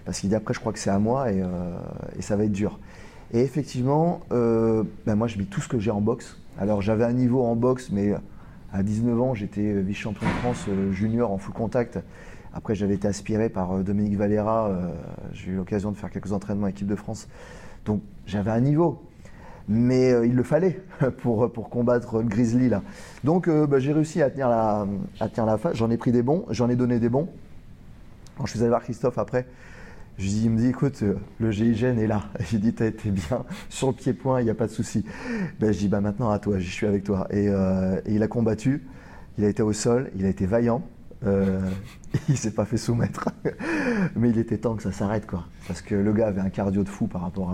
parce 0.05 0.20
qu'il 0.20 0.29
dit 0.29 0.36
après 0.36 0.53
je 0.53 0.60
crois 0.60 0.72
que 0.74 0.79
c'est 0.79 0.89
à 0.89 1.00
moi 1.00 1.32
et, 1.32 1.41
euh, 1.41 1.77
et 2.17 2.22
ça 2.22 2.36
va 2.36 2.44
être 2.44 2.51
dur. 2.51 2.77
Et 3.34 3.39
effectivement, 3.41 4.20
bah, 4.29 5.15
moi 5.15 5.27
je 5.27 5.38
mets 5.38 5.46
tout 5.46 5.62
ce 5.62 5.67
que 5.67 5.79
j'ai 5.79 5.91
en 5.91 6.01
boxe. 6.01 6.38
Alors 6.60 6.82
j'avais 6.82 7.03
un 7.05 7.13
niveau 7.13 7.44
en 7.44 7.55
boxe, 7.55 7.89
mais 7.91 8.13
à 8.75 8.84
19 8.84 9.22
ans 9.22 9.34
j'étais 9.34 9.82
vice-champion 9.82 10.27
de 10.27 10.34
France 10.34 10.65
euh, 10.67 10.91
junior 10.91 11.32
en 11.32 11.38
full 11.38 11.53
contact. 11.53 12.00
Après 12.53 12.75
j'avais 12.75 12.96
été 12.96 13.08
aspiré 13.08 13.50
par 13.50 13.72
euh, 13.72 13.84
Dominique 13.84 14.17
Valera. 14.17 14.67
euh, 14.67 14.91
j'ai 15.34 15.51
eu 15.51 15.55
l'occasion 15.55 15.91
de 15.91 15.98
faire 15.98 16.10
quelques 16.12 16.34
entraînements 16.34 16.65
à 16.65 16.70
l'équipe 16.70 16.88
de 16.88 16.96
France. 16.96 17.27
Donc 17.86 18.01
j'avais 18.25 18.51
un 18.51 18.60
niveau 18.60 19.01
mais 19.67 20.12
euh, 20.12 20.27
il 20.27 20.36
le 20.36 20.44
fallait 20.44 20.82
pour, 21.17 21.51
pour 21.51 21.70
combattre 21.70 22.17
le 22.17 22.27
Grizzly 22.27 22.70
là. 22.70 22.82
Donc 23.24 23.48
euh, 23.48 23.65
bah, 23.65 23.79
j'ai 23.79 23.94
réussi 23.94 24.22
à 24.22 24.29
tenir 24.29 24.50
la, 24.50 24.86
tenir 25.29 25.46
la 25.46 25.58
face, 25.58 25.75
j'en 25.75 25.89
ai 25.89 25.98
pris 25.98 26.12
des 26.12 26.22
bons, 26.22 26.46
j'en 26.50 26.70
ai 26.70 26.75
donné 26.75 27.00
des 27.00 27.10
bons. 27.10 27.29
Quand 28.38 28.46
je 28.46 28.51
suis 28.51 28.60
allé 28.60 28.70
voir 28.70 28.84
Christophe 28.84 29.17
après, 29.17 29.46
je 30.17 30.24
lui 30.24 30.29
dis, 30.29 30.45
il 30.45 30.51
me 30.51 30.57
dit 30.57 30.67
écoute, 30.67 31.00
euh, 31.03 31.15
le 31.39 31.51
GIGN 31.51 31.98
est 31.98 32.07
là. 32.07 32.24
J'ai 32.39 32.57
dit 32.57 32.74
t'as 32.74 32.86
été 32.86 33.12
bien 33.12 33.43
sur 33.69 33.88
le 33.88 33.93
pied-point, 33.93 34.39
il 34.39 34.45
n'y 34.45 34.50
a 34.50 34.55
pas 34.55 34.67
de 34.67 34.72
souci. 34.72 35.03
Ben, 35.60 35.74
je 35.74 35.79
dis 35.79 35.88
bah 35.89 36.00
maintenant 36.00 36.29
à 36.29 36.39
toi, 36.39 36.60
je 36.60 36.69
suis 36.69 36.88
avec 36.88 37.03
toi. 37.03 37.27
Et, 37.31 37.50
euh, 37.50 38.00
il 38.07 38.24
a 38.24 38.27
combattu, 38.27 38.88
il 39.38 39.43
a 39.43 39.50
été 39.50 39.62
au 39.62 39.74
sol, 39.74 40.12
il 40.15 40.25
a 40.25 40.29
été 40.29 40.45
vaillant. 40.45 40.84
Euh, 41.25 41.60
il 42.29 42.38
s'est 42.38 42.51
pas 42.51 42.63
fait 42.63 42.77
soumettre, 42.77 43.29
mais 44.15 44.29
il 44.29 44.38
était 44.38 44.57
temps 44.57 44.75
que 44.75 44.84
ça 44.84 44.91
s'arrête 44.91 45.25
quoi, 45.25 45.45
parce 45.67 45.81
que 45.81 45.95
le 45.95 46.13
gars 46.13 46.27
avait 46.27 46.41
un 46.41 46.50
cardio 46.50 46.84
de 46.84 46.89
fou 46.89 47.07
par 47.07 47.22
rapport 47.22 47.50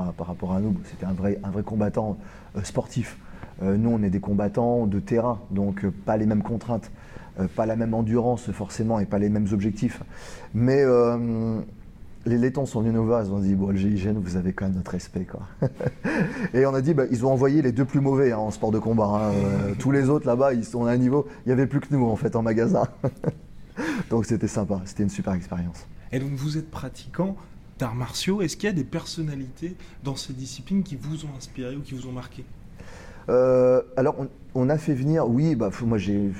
à, 0.53 0.60
nous. 0.60 0.75
C'était 0.86 1.06
un 1.06 1.13
vrai, 1.13 1.39
combattant 1.65 2.17
euh, 2.58 2.63
sportif. 2.63 3.17
Nous, 3.63 3.91
on 3.91 4.02
est 4.02 4.10
des 4.10 4.19
combattants 4.19 4.88
de 4.88 5.00
terrain, 5.00 5.39
donc 5.52 5.86
pas 5.86 6.17
les 6.17 6.26
mêmes 6.26 6.41
contraintes, 6.41 6.89
pas 7.56 7.67
la 7.67 7.76
même 7.76 7.93
endurance 7.93 8.50
forcément 8.52 9.00
et 9.00 9.06
pas 9.06 9.19
les 9.19 9.30
mêmes 9.30 9.45
objectifs. 9.52 10.02
Mais 10.56 10.84
les 12.25 12.38
laitons 12.38 12.65
sont 12.65 12.81
venus 12.81 12.93
nous 12.93 13.05
voir, 13.05 13.23
ils 13.23 13.31
ont 13.31 13.39
dit 13.39 13.55
bon, 13.55 13.69
le 13.69 13.77
GIGN, 13.77 14.13
vous 14.19 14.36
avez 14.36 14.53
quand 14.53 14.65
même 14.65 14.75
notre 14.75 14.91
respect 14.91 15.25
quoi. 15.25 15.41
et 16.53 16.65
on 16.65 16.73
a 16.73 16.81
dit 16.81 16.93
bah, 16.93 17.03
ils 17.12 17.25
ont 17.25 17.31
envoyé 17.31 17.62
les 17.62 17.71
deux 17.71 17.86
plus 17.86 17.99
mauvais 17.99 18.31
hein, 18.31 18.38
en 18.38 18.51
sport 18.51 18.71
de 18.71 18.79
combat. 18.79 19.05
hein. 19.05 19.34
Euh, 19.34 19.73
tous 19.79 19.91
les 19.91 20.10
autres 20.10 20.27
là-bas, 20.27 20.53
ils 20.53 20.65
sont 20.65 20.86
à 20.86 20.91
un 20.91 20.97
niveau. 20.97 21.27
Il 21.45 21.49
n'y 21.49 21.53
avait 21.53 21.67
plus 21.67 21.79
que 21.79 21.93
nous 21.93 22.05
en 22.05 22.15
fait 22.15 22.36
en 22.36 22.41
magasin. 22.41 22.88
Donc 24.10 24.25
c'était 24.25 24.47
sympa, 24.47 24.81
c'était 24.86 25.03
une 25.03 25.10
super 25.10 25.34
expérience. 25.34 25.88
Et 26.12 26.19
donc 26.19 26.31
vous 26.31 26.57
êtes 26.57 26.69
pratiquant 26.69 27.38
d'arts 27.79 27.95
martiaux. 27.95 28.41
Est-ce 28.41 28.57
qu'il 28.57 28.67
y 28.67 28.71
a 28.71 28.75
des 28.75 28.84
personnalités 28.84 29.75
dans 30.03 30.15
ces 30.15 30.34
disciplines 30.34 30.84
qui 30.84 30.97
vous 30.97 31.25
ont 31.25 31.29
inspiré 31.38 31.75
ou 31.75 31.81
qui 31.81 31.95
vous 31.95 32.07
ont 32.07 32.12
marqué? 32.12 32.43
Euh, 33.29 33.81
alors, 33.95 34.15
on, 34.19 34.27
on 34.55 34.69
a 34.69 34.77
fait 34.77 34.93
venir, 34.93 35.27
oui, 35.29 35.55
bah, 35.55 35.69
moi 35.86 35.97
j'ai 35.97 36.31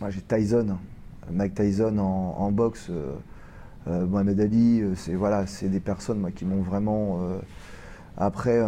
moi, 0.00 0.10
j'ai 0.10 0.20
Tyson, 0.20 0.76
Mike 1.30 1.54
Tyson 1.54 1.98
en, 1.98 2.36
en 2.38 2.52
boxe, 2.52 2.86
euh, 2.90 3.12
euh, 3.88 4.06
Mohamed 4.06 4.38
Ali, 4.40 4.80
euh, 4.82 4.94
c'est 4.94 5.14
voilà, 5.14 5.46
c'est 5.46 5.68
des 5.68 5.80
personnes 5.80 6.18
moi, 6.18 6.30
qui 6.30 6.44
m'ont 6.44 6.62
vraiment. 6.62 7.20
euh, 7.22 7.38
après, 8.16 8.60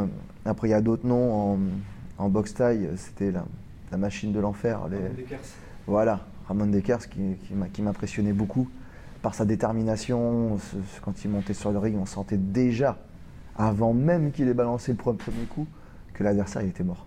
après 0.44 0.68
il 0.68 0.70
y 0.70 0.74
a 0.74 0.80
d'autres 0.80 1.06
noms 1.06 1.54
en, 1.54 1.58
en 2.18 2.28
boxe 2.28 2.54
taille, 2.54 2.88
c'était 2.96 3.30
la, 3.30 3.44
la 3.90 3.98
machine 3.98 4.32
de 4.32 4.40
l'enfer. 4.40 4.80
les- 4.90 4.96
voilà, 5.86 6.20
Ramon 6.46 6.66
Dekers 6.66 7.08
qui, 7.08 7.36
qui 7.46 7.54
m'a- 7.54 7.68
qui 7.68 7.82
m'impressionnait 7.82 8.32
beaucoup 8.32 8.68
par 9.22 9.34
sa 9.34 9.44
détermination. 9.44 10.58
quand 11.04 11.24
il 11.24 11.30
montait 11.30 11.54
sur 11.54 11.72
le 11.72 11.78
ring, 11.78 11.96
on 12.00 12.06
sentait 12.06 12.36
déjà, 12.36 12.98
avant 13.56 13.92
même 13.92 14.30
qu'il 14.30 14.48
ait 14.48 14.54
balancé 14.54 14.92
le 14.92 14.98
pre- 14.98 15.16
premier 15.16 15.44
coup, 15.48 15.66
que 16.14 16.22
l'adversaire 16.24 16.62
était 16.62 16.84
mort. 16.84 17.06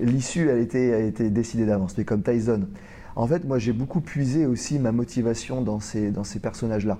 L'issue, 0.00 0.48
elle 0.48 0.58
était, 0.58 0.88
elle 0.88 1.06
était 1.06 1.30
décidée 1.30 1.64
d'avance, 1.64 1.96
mais 1.96 2.04
comme 2.04 2.22
Tyson. 2.22 2.66
En 3.14 3.26
fait, 3.26 3.44
moi, 3.44 3.58
j'ai 3.58 3.72
beaucoup 3.72 4.00
puisé 4.00 4.44
aussi 4.44 4.78
ma 4.78 4.92
motivation 4.92 5.62
dans 5.62 5.80
ces, 5.80 6.10
dans 6.10 6.24
ces 6.24 6.38
personnages-là. 6.38 6.98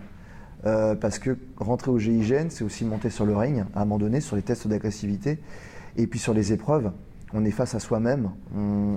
Euh, 0.66 0.96
parce 0.96 1.20
que 1.20 1.36
rentrer 1.58 1.92
au 1.92 1.98
GIGN, 1.98 2.48
c'est 2.48 2.64
aussi 2.64 2.84
monter 2.84 3.08
sur 3.08 3.24
le 3.24 3.36
ring, 3.36 3.64
à 3.74 3.82
un 3.82 3.84
moment 3.84 3.98
donné, 3.98 4.20
sur 4.20 4.34
les 4.34 4.42
tests 4.42 4.66
d'agressivité. 4.66 5.38
Et 5.96 6.08
puis 6.08 6.18
sur 6.18 6.34
les 6.34 6.52
épreuves, 6.52 6.90
on 7.32 7.44
est 7.44 7.52
face 7.52 7.74
à 7.74 7.78
soi-même 7.78 8.30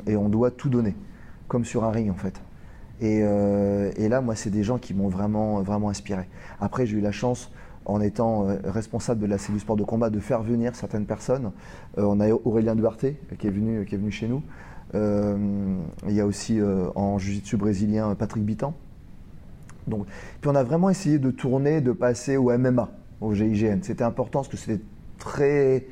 et 0.08 0.16
on 0.16 0.30
doit 0.30 0.52
tout 0.52 0.70
donner, 0.70 0.96
comme 1.48 1.66
sur 1.66 1.84
un 1.84 1.92
ring 1.92 2.10
en 2.10 2.16
fait. 2.16 2.42
Et, 3.02 3.22
euh, 3.22 3.92
et 3.96 4.10
là, 4.10 4.20
moi, 4.20 4.36
c'est 4.36 4.50
des 4.50 4.64
gens 4.64 4.78
qui 4.78 4.94
m'ont 4.94 5.08
vraiment, 5.08 5.62
vraiment 5.62 5.90
inspiré. 5.90 6.28
Après, 6.60 6.86
j'ai 6.86 6.98
eu 6.98 7.02
la 7.02 7.12
chance, 7.12 7.52
en 7.86 8.02
étant 8.02 8.48
euh, 8.48 8.58
responsable 8.66 9.22
de 9.22 9.26
la 9.26 9.38
cellule 9.38 9.62
sport 9.62 9.78
de 9.78 9.84
combat, 9.84 10.10
de 10.10 10.20
faire 10.20 10.42
venir 10.42 10.76
certaines 10.76 11.06
personnes. 11.06 11.52
On 11.98 12.20
a 12.20 12.30
Aurélien 12.30 12.76
Duarte 12.76 13.06
qui 13.38 13.48
est 13.48 13.52
venu, 13.52 13.86
qui 13.86 13.96
est 13.96 13.98
venu 13.98 14.12
chez 14.12 14.28
nous. 14.28 14.44
Il 14.94 16.14
y 16.14 16.20
a 16.20 16.26
aussi 16.26 16.60
en 16.96 17.20
jiu-jitsu 17.20 17.58
brésilien 17.58 18.16
Patrick 18.16 18.44
Bitan. 18.44 18.74
Donc, 19.88 20.06
puis 20.42 20.50
on 20.50 20.56
a 20.56 20.64
vraiment 20.64 20.90
essayé 20.90 21.20
de 21.20 21.32
tourner, 21.32 21.82
de 21.82 21.92
passer 21.92 22.38
au 22.38 22.56
MMA, 22.58 22.90
au 23.22 23.34
GIGN. 23.34 23.80
C'était 23.82 24.04
important 24.04 24.40
parce 24.40 24.48
que 24.50 24.58
c'était 24.58 24.82
très. 25.18 25.88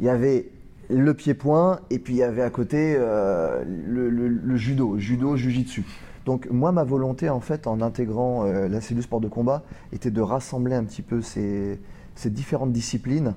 Il 0.00 0.06
y 0.06 0.08
avait 0.08 0.48
le 0.88 1.14
pied-point 1.14 1.80
et 1.90 1.98
puis 1.98 2.14
il 2.14 2.16
y 2.16 2.22
avait 2.22 2.42
à 2.42 2.50
côté 2.50 2.96
euh, 2.98 3.62
le, 3.66 4.08
le- 4.10 4.56
judo, 4.56 4.98
judo, 4.98 5.36
jujitsu. 5.36 5.84
Donc 6.26 6.48
moi, 6.50 6.72
ma 6.72 6.84
volonté 6.84 7.28
en 7.28 7.40
fait, 7.40 7.66
en 7.66 7.80
intégrant 7.80 8.44
euh, 8.44 8.68
la 8.68 8.80
cellule 8.80 9.02
sport 9.02 9.20
de 9.20 9.28
combat, 9.28 9.62
était 9.92 10.10
de 10.10 10.20
rassembler 10.20 10.74
un 10.74 10.84
petit 10.84 11.02
peu 11.02 11.22
ces, 11.22 11.78
ces 12.14 12.30
différentes 12.30 12.72
disciplines 12.72 13.34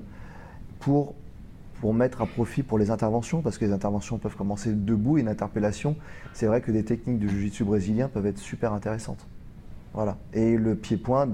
pour 0.80 1.14
pour 1.80 1.92
mettre 1.92 2.22
à 2.22 2.26
profit 2.26 2.62
pour 2.62 2.78
les 2.78 2.90
interventions, 2.90 3.42
parce 3.42 3.58
que 3.58 3.64
les 3.66 3.72
interventions 3.72 4.16
peuvent 4.18 4.36
commencer 4.36 4.72
debout 4.72 5.18
et 5.18 5.20
une 5.20 5.28
interpellation, 5.28 5.96
c'est 6.32 6.46
vrai 6.46 6.62
que 6.62 6.70
des 6.70 6.82
techniques 6.84 7.18
de 7.18 7.28
jiu-jitsu 7.28 7.64
brésilien 7.64 8.08
peuvent 8.08 8.26
être 8.26 8.38
super 8.38 8.72
intéressantes. 8.72 9.26
Voilà. 9.94 10.16
Et 10.32 10.56
le 10.56 10.74
pied-point, 10.74 11.28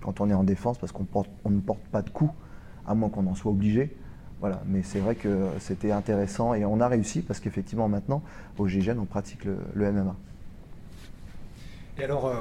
quand 0.00 0.20
on 0.20 0.28
est 0.28 0.34
en 0.34 0.44
défense, 0.44 0.78
parce 0.78 0.92
qu'on 0.92 1.06
on 1.44 1.50
ne 1.50 1.60
porte 1.60 1.82
pas 1.92 2.02
de 2.02 2.10
coups, 2.10 2.32
à 2.86 2.94
moins 2.94 3.08
qu'on 3.08 3.26
en 3.26 3.34
soit 3.34 3.52
obligé. 3.52 3.96
Voilà. 4.40 4.62
Mais 4.66 4.82
c'est 4.82 5.00
vrai 5.00 5.14
que 5.14 5.48
c'était 5.58 5.92
intéressant 5.92 6.54
et 6.54 6.64
on 6.64 6.80
a 6.80 6.88
réussi 6.88 7.22
parce 7.22 7.40
qu'effectivement 7.40 7.88
maintenant, 7.88 8.22
au 8.58 8.66
GIGN, 8.66 8.98
on 8.98 9.04
pratique 9.04 9.44
le, 9.44 9.58
le 9.74 9.92
MMA. 9.92 10.16
Et 11.98 12.04
alors, 12.04 12.26
euh, 12.26 12.40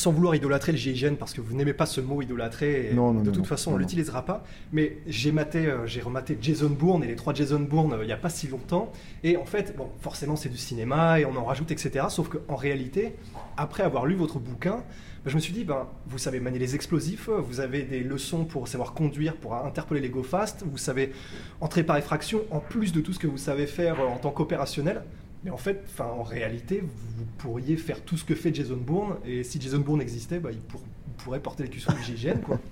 sans 0.00 0.12
vouloir 0.12 0.34
idolâtrer 0.34 0.72
le 0.72 0.78
GIGN, 0.78 1.14
parce 1.14 1.32
que 1.32 1.40
vous 1.40 1.54
n'aimez 1.54 1.74
pas 1.74 1.86
ce 1.86 2.00
mot 2.00 2.22
idolâtrer, 2.22 2.90
et 2.90 2.94
Non, 2.94 3.12
non, 3.12 3.20
de 3.20 3.26
non, 3.26 3.32
toute 3.32 3.46
façon, 3.46 3.72
on 3.72 3.74
ne 3.74 3.80
l'utilisera 3.80 4.24
pas, 4.24 4.42
mais 4.72 4.98
j'ai 5.06 5.30
maté, 5.30 5.66
euh, 5.66 5.86
j'ai 5.86 6.00
rematé 6.00 6.38
Jason 6.40 6.70
Bourne 6.70 7.04
et 7.04 7.06
les 7.06 7.16
trois 7.16 7.34
Jason 7.34 7.60
Bourne 7.60 7.92
euh, 7.92 8.02
il 8.02 8.06
n'y 8.06 8.12
a 8.12 8.16
pas 8.16 8.30
si 8.30 8.48
longtemps, 8.48 8.90
et 9.22 9.36
en 9.36 9.44
fait, 9.44 9.76
bon, 9.76 9.88
forcément 10.00 10.36
c'est 10.36 10.48
du 10.48 10.56
cinéma, 10.56 11.20
et 11.20 11.26
on 11.26 11.36
en 11.36 11.44
rajoute, 11.44 11.70
etc., 11.70 12.06
sauf 12.08 12.28
qu'en 12.28 12.56
réalité, 12.56 13.14
après 13.56 13.82
avoir 13.82 14.06
lu 14.06 14.14
votre 14.14 14.38
bouquin, 14.38 14.82
ben, 15.24 15.30
je 15.30 15.34
me 15.36 15.40
suis 15.40 15.52
dit, 15.52 15.64
ben, 15.64 15.86
vous 16.06 16.16
savez 16.16 16.40
manier 16.40 16.58
les 16.58 16.74
explosifs, 16.74 17.28
vous 17.28 17.60
avez 17.60 17.82
des 17.82 18.00
leçons 18.02 18.46
pour 18.46 18.68
savoir 18.68 18.94
conduire, 18.94 19.36
pour 19.36 19.54
interpeller 19.54 20.00
les 20.00 20.08
go 20.08 20.22
fast, 20.22 20.64
vous 20.64 20.78
savez 20.78 21.12
entrer 21.60 21.82
par 21.82 21.98
effraction, 21.98 22.40
en 22.50 22.60
plus 22.60 22.92
de 22.92 23.02
tout 23.02 23.12
ce 23.12 23.18
que 23.18 23.26
vous 23.26 23.36
savez 23.36 23.66
faire 23.66 24.00
euh, 24.00 24.06
en 24.06 24.16
tant 24.16 24.30
qu'opérationnel. 24.30 25.02
Mais 25.44 25.50
en 25.50 25.56
fait, 25.56 25.82
en 25.98 26.22
réalité, 26.22 26.82
vous 26.82 27.24
pourriez 27.38 27.76
faire 27.76 28.02
tout 28.02 28.16
ce 28.16 28.24
que 28.24 28.34
fait 28.34 28.54
Jason 28.54 28.76
Bourne, 28.76 29.14
et 29.24 29.42
si 29.42 29.60
Jason 29.60 29.78
Bourne 29.78 30.02
existait, 30.02 30.38
bah, 30.38 30.50
il, 30.52 30.58
pour- 30.60 30.82
il 31.06 31.24
pourrait 31.24 31.40
porter 31.40 31.64
cuissons 31.68 31.92
du 31.92 32.02
GIGN, 32.16 32.40
quoi. 32.40 32.58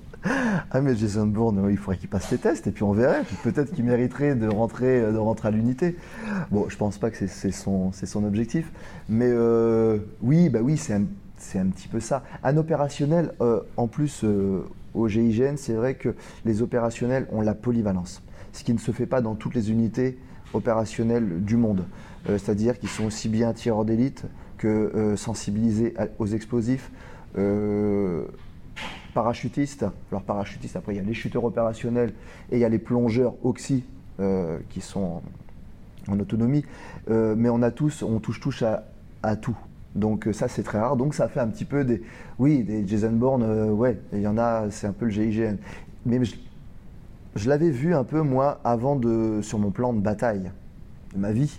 Ah 0.71 0.81
mais 0.81 0.97
Jason 0.97 1.27
Bourne, 1.29 1.69
il 1.71 1.77
faudrait 1.77 1.97
qu'il 1.97 2.09
passe 2.09 2.29
les 2.33 2.39
tests 2.39 2.67
et 2.67 2.73
puis 2.73 2.83
on 2.83 2.91
verrait. 2.93 3.23
Peut-être 3.45 3.73
qu'il 3.73 3.85
mériterait 3.85 4.35
de 4.35 4.49
rentrer, 4.49 5.01
de 5.01 5.17
rentrer 5.17 5.47
à 5.49 5.51
l'unité. 5.53 5.97
Bon, 6.51 6.69
je 6.69 6.77
pense 6.77 6.99
pas 6.99 7.11
que 7.13 7.27
c'est- 7.29 7.53
son, 7.53 7.93
objectif. 8.25 8.71
Mais 9.09 9.29
euh, 9.31 9.99
oui, 10.21 10.49
bah 10.49 10.59
oui, 10.61 10.77
c'est 10.77 10.95
un, 10.95 11.67
petit 11.69 11.87
peu 11.87 12.01
ça. 12.01 12.25
Un 12.43 12.57
opérationnel, 12.57 13.33
euh, 13.41 13.61
en 13.77 13.87
plus 13.87 14.25
euh, 14.25 14.65
au 14.93 15.07
GIGN, 15.07 15.55
c'est 15.57 15.75
vrai 15.75 15.95
que 15.95 16.17
les 16.45 16.63
opérationnels 16.63 17.29
ont 17.31 17.41
la 17.41 17.55
polyvalence. 17.55 18.21
Ce 18.53 18.65
qui 18.65 18.73
ne 18.75 18.79
se 18.79 18.91
fait 18.91 19.07
pas 19.07 19.21
dans 19.21 19.37
toutes 19.37 19.55
les 19.55 19.71
unités 19.71 20.19
opérationnelles 20.53 21.45
du 21.45 21.57
monde. 21.57 21.85
Euh, 22.29 22.39
C'est-à-dire 22.39 22.79
qu'ils 22.79 22.89
sont 22.89 23.05
aussi 23.05 23.29
bien 23.29 23.53
tireurs 23.53 23.85
d'élite 23.85 24.25
que 24.57 24.69
euh, 24.69 25.17
sensibilisés 25.17 25.95
aux 26.19 26.27
explosifs. 26.27 26.91
euh, 27.37 28.25
parachutistes. 29.15 29.85
Alors 30.13 30.23
parachutistes, 30.23 30.77
après 30.77 30.95
il 30.95 30.97
y 30.97 31.01
a 31.01 31.03
les 31.03 31.15
chuteurs 31.15 31.45
opérationnels 31.45 32.13
et 32.53 32.57
il 32.57 32.61
y 32.61 32.65
a 32.65 32.69
les 32.69 32.79
plongeurs 32.79 33.35
oxy 33.43 33.85
qui 34.71 34.81
sont 34.81 35.23
en, 36.09 36.21
autonomie. 36.21 36.65
Mais 37.09 37.49
on 37.49 37.63
a 37.63 37.71
tous, 37.73 38.03
on 38.03 38.21
touche 38.21 38.39
tous 38.39 38.63
à 39.23 39.37
tout. 39.37 39.57
Donc 39.97 40.29
ça 40.33 40.47
c'est 40.47 40.63
très 40.63 40.79
rare. 40.79 40.97
Donc 40.97 41.15
ça 41.15 41.27
fait 41.29 41.41
un 41.41 41.49
petit 41.49 41.65
peu 41.65 41.85
des, 41.85 42.03
oui, 42.39 42.63
des 42.63 42.87
Jason 42.87 43.11
Bourne, 43.11 43.71
ouais, 43.71 43.99
il 44.13 44.21
y 44.21 44.27
en 44.29 44.39
a, 44.39 44.71
c'est 44.71 44.87
un 44.87 44.93
peu 44.93 45.07
le 45.07 45.11
GIGN. 45.11 45.57
Mais 46.07 46.25
je, 46.25 46.37
je 47.35 47.49
l'avais 47.49 47.71
vu 47.71 47.95
un 47.95 48.05
peu 48.05 48.23
moi 48.23 48.61
avant 48.63 48.95
de, 48.95 49.41
sur 49.43 49.59
mon 49.59 49.71
plan 49.71 49.93
de 49.93 50.01
bataille 50.01 50.51
de 51.15 51.19
ma 51.19 51.33
vie. 51.33 51.59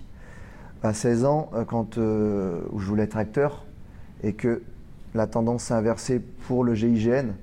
À 0.82 0.94
16 0.94 1.26
ans, 1.26 1.50
euh, 1.54 1.66
quand 1.66 1.98
euh, 1.98 2.62
où 2.72 2.80
je 2.80 2.86
voulais 2.86 3.04
être 3.04 3.18
acteur 3.18 3.66
et 4.24 4.32
que 4.32 4.62
la 5.14 5.28
tendance 5.28 5.64
s'est 5.64 5.74
inversée 5.74 6.20
pour 6.20 6.64
le 6.64 6.74
GIGN, 6.74 7.34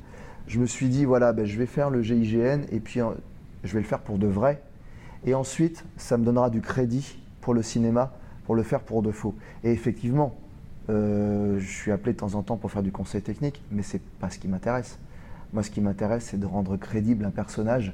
je 0.47 0.59
me 0.59 0.65
suis 0.65 0.89
dit 0.89 1.05
voilà, 1.05 1.35
ben, 1.35 1.45
je 1.45 1.59
vais 1.59 1.67
faire 1.67 1.91
le 1.91 2.03
GIGN 2.03 2.63
et 2.73 2.81
puis 2.81 3.01
euh, 3.01 3.11
je 3.63 3.75
vais 3.75 3.81
le 3.81 3.87
faire 3.87 4.01
pour 4.01 4.17
de 4.17 4.27
vrai. 4.27 4.63
Et 5.27 5.35
ensuite, 5.35 5.85
ça 5.99 6.17
me 6.17 6.25
donnera 6.25 6.49
du 6.49 6.63
crédit 6.63 7.19
pour 7.43 7.53
le 7.53 7.63
cinéma, 7.63 8.15
pour 8.47 8.55
le 8.55 8.63
faire 8.63 8.81
pour 8.81 9.03
de 9.03 9.11
faux. 9.11 9.35
Et 9.65 9.71
effectivement, 9.71 10.35
je 10.89 11.59
suis 11.67 11.91
appelé 11.91 12.13
de 12.13 12.19
temps 12.19 12.35
en 12.35 12.43
temps 12.43 12.57
pour 12.57 12.71
faire 12.71 12.83
du 12.83 12.93
conseil 12.93 13.21
technique, 13.21 13.61
mais 13.73 13.83
c'est 13.83 14.01
pas 14.21 14.31
ce 14.31 14.39
qui 14.39 14.47
m'intéresse. 14.47 14.99
Moi, 15.53 15.65
ce 15.65 15.71
qui 15.71 15.81
m'intéresse, 15.81 16.29
c'est 16.31 16.39
de 16.39 16.47
rendre 16.47 16.77
crédible 16.77 17.25
un 17.25 17.31
personnage 17.31 17.93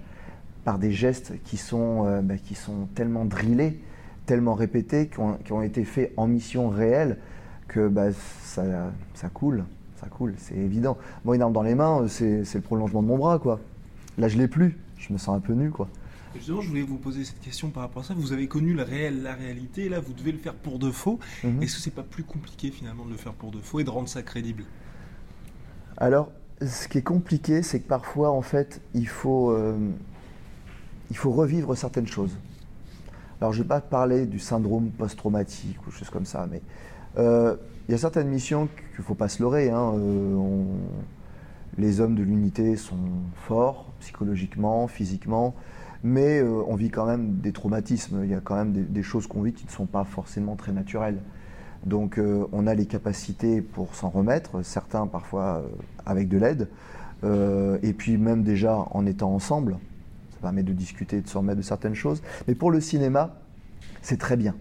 par 0.65 0.79
des 0.79 0.93
gestes 0.93 1.33
qui 1.45 1.57
sont, 1.57 2.21
ben, 2.23 2.39
qui 2.39 2.55
sont 2.55 2.87
tellement 2.95 3.25
drillés, 3.25 3.81
tellement 4.27 4.55
répétés, 4.55 5.09
qui 5.09 5.21
ont, 5.21 5.35
qui 5.45 5.53
ont 5.53 5.63
été 5.63 5.85
faits 5.85 6.13
en 6.17 6.27
mission 6.27 6.69
réelle, 6.69 7.19
que 7.69 7.89
ben, 7.89 8.13
ça, 8.43 8.63
ça 9.15 9.29
coule. 9.29 9.65
Ça 9.97 10.09
coule, 10.09 10.35
c'est 10.37 10.57
évident. 10.57 10.99
Moi, 11.25 11.37
une 11.37 11.43
arme 11.43 11.53
dans 11.53 11.63
les 11.63 11.77
mains, 11.77 12.07
c'est 12.09 12.45
c'est 12.45 12.59
le 12.59 12.65
prolongement 12.65 13.03
de 13.03 13.07
mon 13.07 13.19
bras, 13.19 13.39
quoi. 13.39 13.61
Là, 14.19 14.27
je 14.29 14.37
l'ai 14.37 14.49
plus. 14.49 14.77
Je 14.97 15.13
me 15.13 15.19
sens 15.19 15.37
un 15.37 15.41
peu 15.41 15.53
nu, 15.53 15.71
quoi. 15.71 15.89
Et 16.35 16.39
Justement, 16.39 16.61
je 16.61 16.69
voulais 16.69 16.83
vous 16.83 16.99
poser 16.99 17.25
cette 17.25 17.41
question 17.41 17.71
par 17.71 17.85
rapport 17.85 18.03
à 18.03 18.07
ça. 18.07 18.15
Vous 18.15 18.33
avez 18.33 18.49
connu 18.49 18.75
le 18.75 18.83
réel, 18.83 19.23
la 19.23 19.35
réalité, 19.35 19.85
et 19.85 19.89
là, 19.89 20.01
vous 20.01 20.13
devez 20.13 20.33
le 20.33 20.39
faire 20.39 20.55
pour 20.55 20.79
de 20.79 20.91
faux. 20.91 21.21
Mhm. 21.45 21.63
Est-ce 21.63 21.77
que 21.77 21.83
c'est 21.83 21.95
pas 21.95 22.03
plus 22.03 22.25
compliqué 22.25 22.71
finalement 22.71 23.05
de 23.05 23.11
le 23.11 23.17
faire 23.17 23.33
pour 23.33 23.51
de 23.51 23.61
faux 23.61 23.81
et 23.81 23.85
de 23.85 23.91
rendre 23.91 24.09
ça 24.09 24.23
crédible? 24.23 24.65
Alors, 25.99 26.33
ce 26.61 26.89
qui 26.89 26.99
est 26.99 27.03
compliqué, 27.03 27.63
c'est 27.63 27.81
que 27.81 27.89
parfois, 27.89 28.31
en 28.31 28.43
fait, 28.43 28.81
il 28.95 29.07
faut, 29.07 29.51
euh, 29.51 29.77
il 31.11 31.17
faut 31.17 31.33
revivre 31.33 31.77
certaines 31.77 32.07
choses. 32.07 32.37
Alors, 33.43 33.53
je 33.53 33.59
ne 33.59 33.65
vais 33.65 33.71
pas 33.71 33.81
parler 33.81 34.27
du 34.27 34.39
syndrome 34.39 34.91
post-traumatique 34.91 35.85
ou 35.85 35.91
choses 35.91 36.11
comme 36.11 36.27
ça, 36.27 36.47
mais 36.49 36.63
euh, 37.19 37.57
il 37.89 37.91
y 37.91 37.95
a 37.97 37.99
certaines 37.99 38.29
missions 38.29 38.69
qu'il 38.69 39.01
ne 39.01 39.03
faut 39.03 39.17
pas 39.17 39.27
se 39.27 39.43
leurrer. 39.43 39.69
hein. 39.69 39.95
Euh, 39.97 40.63
les 41.77 42.01
hommes 42.01 42.15
de 42.15 42.23
l'unité 42.23 42.77
sont 42.77 42.95
forts 43.35 43.91
psychologiquement, 43.99 44.87
physiquement, 44.87 45.57
mais 46.05 46.39
euh, 46.39 46.63
on 46.69 46.77
vit 46.77 46.91
quand 46.91 47.05
même 47.05 47.39
des 47.39 47.51
traumatismes. 47.51 48.21
Il 48.23 48.31
y 48.31 48.35
a 48.35 48.39
quand 48.39 48.55
même 48.55 48.71
des, 48.73 49.03
choses 49.03 49.27
qu'on 49.27 49.43
vit 49.43 49.53
qui 49.53 49.67
ne 49.67 49.73
sont 49.73 49.87
pas 49.87 50.05
forcément 50.05 50.55
très 50.55 50.71
naturelles. 50.71 51.19
Donc 51.85 52.21
on 52.53 52.69
a 52.69 52.75
les 52.75 52.87
capacités 52.87 53.61
pour 53.61 53.97
s'en 53.97 54.09
remettre, 54.09 54.65
certains 54.65 55.09
parfois 55.09 55.65
avec 56.07 56.29
de 56.29 56.39
l'aide, 56.39 56.69
et 57.25 57.93
puis 57.93 58.19
même 58.19 58.45
déjà 58.45 58.87
en 58.93 59.05
étant 59.05 59.35
ensemble, 59.35 59.79
permet 60.43 60.63
de 60.63 60.73
discuter, 60.73 61.23
de 61.23 61.29
se 61.29 61.39
remettre 61.39 61.59
de 61.59 61.65
certaines 61.65 61.95
choses. 61.95 62.23
Mais 62.47 62.55
pour 62.55 62.71
le 62.71 62.81
cinéma, 62.81 63.37
c'est 64.03 64.19
très 64.19 64.37
bien. 64.37 64.55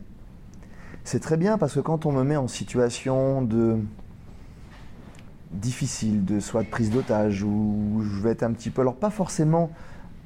C'est 1.03 1.19
très 1.19 1.35
bien 1.35 1.57
parce 1.57 1.73
que 1.73 1.79
quand 1.79 2.05
on 2.05 2.11
me 2.11 2.23
met 2.23 2.37
en 2.37 2.47
situation 2.47 3.41
de 3.41 3.77
difficile, 5.51 6.23
de 6.23 6.39
soit 6.39 6.63
de 6.63 6.69
prise 6.69 6.91
d'otage, 6.91 7.43
ou 7.43 8.01
je 8.03 8.21
vais 8.21 8.29
être 8.29 8.43
un 8.43 8.53
petit 8.53 8.69
peu, 8.69 8.81
alors 8.81 8.95
pas 8.95 9.09
forcément 9.09 9.71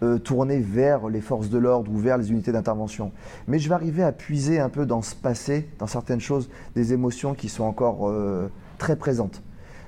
euh, 0.04 0.20
tourné 0.20 0.60
vers 0.60 1.08
les 1.08 1.22
forces 1.22 1.50
de 1.50 1.58
l'ordre 1.58 1.92
ou 1.92 1.98
vers 1.98 2.18
les 2.18 2.30
unités 2.32 2.52
d'intervention, 2.52 3.12
mais 3.48 3.58
je 3.58 3.70
vais 3.70 3.76
arriver 3.76 4.04
à 4.04 4.12
puiser 4.12 4.60
un 4.60 4.70
peu 4.70 4.86
dans 4.86 5.02
ce 5.02 5.16
passé, 5.16 5.70
dans 5.80 5.88
certaines 5.88 6.20
choses, 6.20 6.50
des 6.76 6.94
émotions 6.94 7.34
qui 7.34 7.50
sont 7.50 7.64
encore 7.64 8.10
euh, 8.10 8.52
très 8.78 8.98
présentes. 8.98 9.42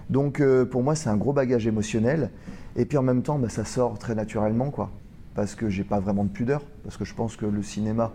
Donc 0.10 0.40
euh, 0.40 0.66
pour 0.66 0.82
moi, 0.82 0.96
c'est 0.96 1.10
un 1.10 1.18
gros 1.18 1.34
bagage 1.34 1.68
émotionnel, 1.68 2.32
et 2.78 2.86
puis 2.86 2.98
en 2.98 3.04
même 3.04 3.22
temps, 3.22 3.38
bah, 3.38 3.50
ça 3.50 3.66
sort 3.66 4.00
très 4.00 4.16
naturellement, 4.16 4.72
quoi, 4.72 4.92
parce 5.38 5.54
que 5.54 5.70
j'ai 5.70 5.84
pas 5.84 6.00
vraiment 6.00 6.24
de 6.24 6.30
pudeur, 6.32 6.64
parce 6.84 6.98
que 6.98 7.06
je 7.06 7.14
pense 7.14 7.36
que 7.36 7.46
le 7.46 7.62
cinéma, 7.62 8.12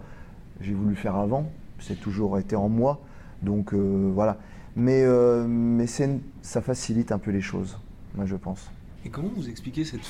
j'ai 0.61 0.75
voulu 0.75 0.97
faire 0.97 1.15
avant, 1.15 1.49
c'est 1.79 2.01
toujours 2.01 2.37
été 2.37 2.57
en 2.57 2.69
moi, 2.69 3.01
donc 3.43 3.73
euh, 3.75 4.11
voilà. 4.13 4.39
Mais, 4.75 5.05
euh, 5.05 5.47
mais 5.47 5.87
ça 5.87 6.61
facilite 6.61 7.13
un 7.13 7.19
peu 7.19 7.31
les 7.31 7.41
choses, 7.41 7.79
moi 8.17 8.27
je 8.27 8.35
pense. 8.35 8.69
Et 9.07 9.09
comment 9.09 9.31
vous 9.37 9.49
expliquez 9.49 9.85
cette 9.85 10.05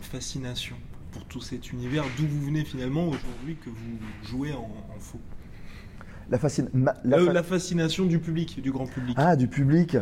fascination 0.00 0.76
pour 1.10 1.24
tout 1.24 1.40
cet 1.40 1.72
univers 1.72 2.04
D'où 2.16 2.28
vous 2.28 2.42
venez 2.46 2.64
finalement 2.64 3.08
aujourd'hui 3.08 3.56
que 3.56 3.68
vous 3.68 3.98
jouez 4.28 4.52
en, 4.52 4.58
en 4.60 4.98
faux? 5.00 5.18
La, 6.30 6.38
fascine- 6.38 6.70
ma- 6.72 6.94
la 7.04 7.16
Euh, 7.18 7.26
fa- 7.26 7.32
la 7.32 7.42
fascination 7.42 8.06
du 8.06 8.20
public, 8.20 8.62
du 8.62 8.70
grand 8.70 8.86
public. 8.86 9.16
Ah, 9.18 9.34
du 9.34 9.48
public, 9.48 9.96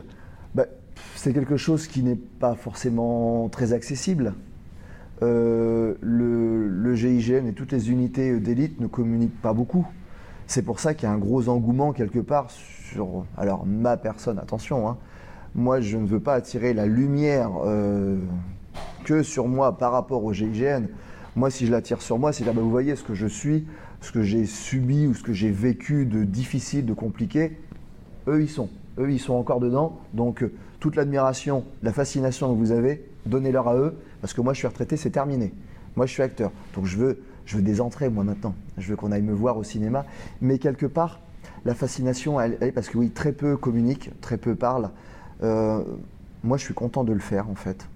bah, 0.54 0.66
c'est 1.14 1.32
quelque 1.32 1.56
chose 1.56 1.86
qui 1.86 2.02
n'est 2.02 2.16
pas 2.16 2.54
forcément 2.54 3.48
très 3.48 3.72
accessible. 3.72 4.34
Euh, 5.22 5.94
le, 6.00 6.94
GIGN 6.94 7.46
et 7.46 7.52
toutes 7.52 7.72
les 7.72 7.90
unités 7.90 8.40
d'élite 8.40 8.80
ne 8.80 8.86
communiquent 8.86 9.40
pas 9.40 9.52
beaucoup. 9.52 9.86
C'est 10.46 10.62
pour 10.62 10.80
ça 10.80 10.92
qu'il 10.92 11.08
y 11.08 11.12
a 11.12 11.14
un 11.14 11.18
gros 11.18 11.48
engouement 11.48 11.92
quelque 11.92 12.18
part 12.18 12.50
sur 12.50 13.24
alors 13.36 13.64
ma 13.64 13.96
personne. 13.96 14.38
Attention, 14.38 14.88
hein. 14.88 14.96
moi 15.54 15.80
je 15.80 15.96
ne 15.96 16.06
veux 16.06 16.18
pas 16.18 16.34
attirer 16.34 16.74
la 16.74 16.86
lumière 16.86 17.50
euh, 17.64 18.18
que 19.04 19.22
sur 19.22 19.46
moi 19.46 19.78
par 19.78 19.92
rapport 19.92 20.24
au 20.24 20.32
GIGN. 20.32 20.86
Moi, 21.36 21.50
si 21.50 21.64
je 21.64 21.70
l'attire 21.70 22.02
sur 22.02 22.18
moi, 22.18 22.32
c'est 22.32 22.42
dire 22.42 22.54
bah, 22.54 22.60
vous 22.60 22.70
voyez 22.70 22.96
ce 22.96 23.04
que 23.04 23.14
je 23.14 23.28
suis, 23.28 23.66
ce 24.00 24.10
que 24.10 24.22
j'ai 24.22 24.46
subi 24.46 25.06
ou 25.06 25.14
ce 25.14 25.22
que 25.22 25.32
j'ai 25.32 25.50
vécu 25.50 26.04
de 26.04 26.24
difficile, 26.24 26.84
de 26.84 26.92
compliqué. 26.92 27.56
Eux, 28.26 28.42
ils 28.42 28.48
sont. 28.48 28.68
Eux, 28.98 29.12
ils 29.12 29.20
sont 29.20 29.34
encore 29.34 29.60
dedans. 29.60 30.00
Donc, 30.12 30.42
euh, 30.42 30.52
toute 30.80 30.96
l'admiration, 30.96 31.64
la 31.82 31.92
fascination 31.92 32.52
que 32.52 32.58
vous 32.58 32.72
avez, 32.72 33.06
donnez-leur 33.26 33.68
à 33.68 33.76
eux, 33.76 33.96
parce 34.20 34.34
que 34.34 34.40
moi, 34.40 34.52
je 34.52 34.58
suis 34.58 34.66
retraité, 34.66 34.96
c'est 34.96 35.10
terminé. 35.10 35.52
Moi, 35.96 36.06
je 36.06 36.12
suis 36.12 36.22
acteur. 36.22 36.52
Donc, 36.74 36.86
je 36.86 36.96
veux, 36.96 37.22
je 37.46 37.56
veux 37.56 37.62
des 37.62 37.80
entrées, 37.80 38.08
moi, 38.08 38.24
maintenant. 38.24 38.54
Je 38.78 38.88
veux 38.88 38.96
qu'on 38.96 39.12
aille 39.12 39.22
me 39.22 39.32
voir 39.32 39.56
au 39.56 39.64
cinéma. 39.64 40.04
Mais 40.40 40.58
quelque 40.58 40.86
part, 40.86 41.20
la 41.64 41.74
fascination, 41.74 42.40
elle, 42.40 42.58
est 42.60 42.72
parce 42.72 42.88
que 42.88 42.98
oui, 42.98 43.10
très 43.10 43.32
peu 43.32 43.56
communiquent, 43.56 44.10
très 44.20 44.36
peu 44.36 44.54
parlent. 44.54 44.90
Euh, 45.42 45.82
moi, 46.42 46.56
je 46.56 46.64
suis 46.64 46.74
content 46.74 47.04
de 47.04 47.12
le 47.12 47.20
faire, 47.20 47.48
en 47.50 47.54
fait. 47.54 47.88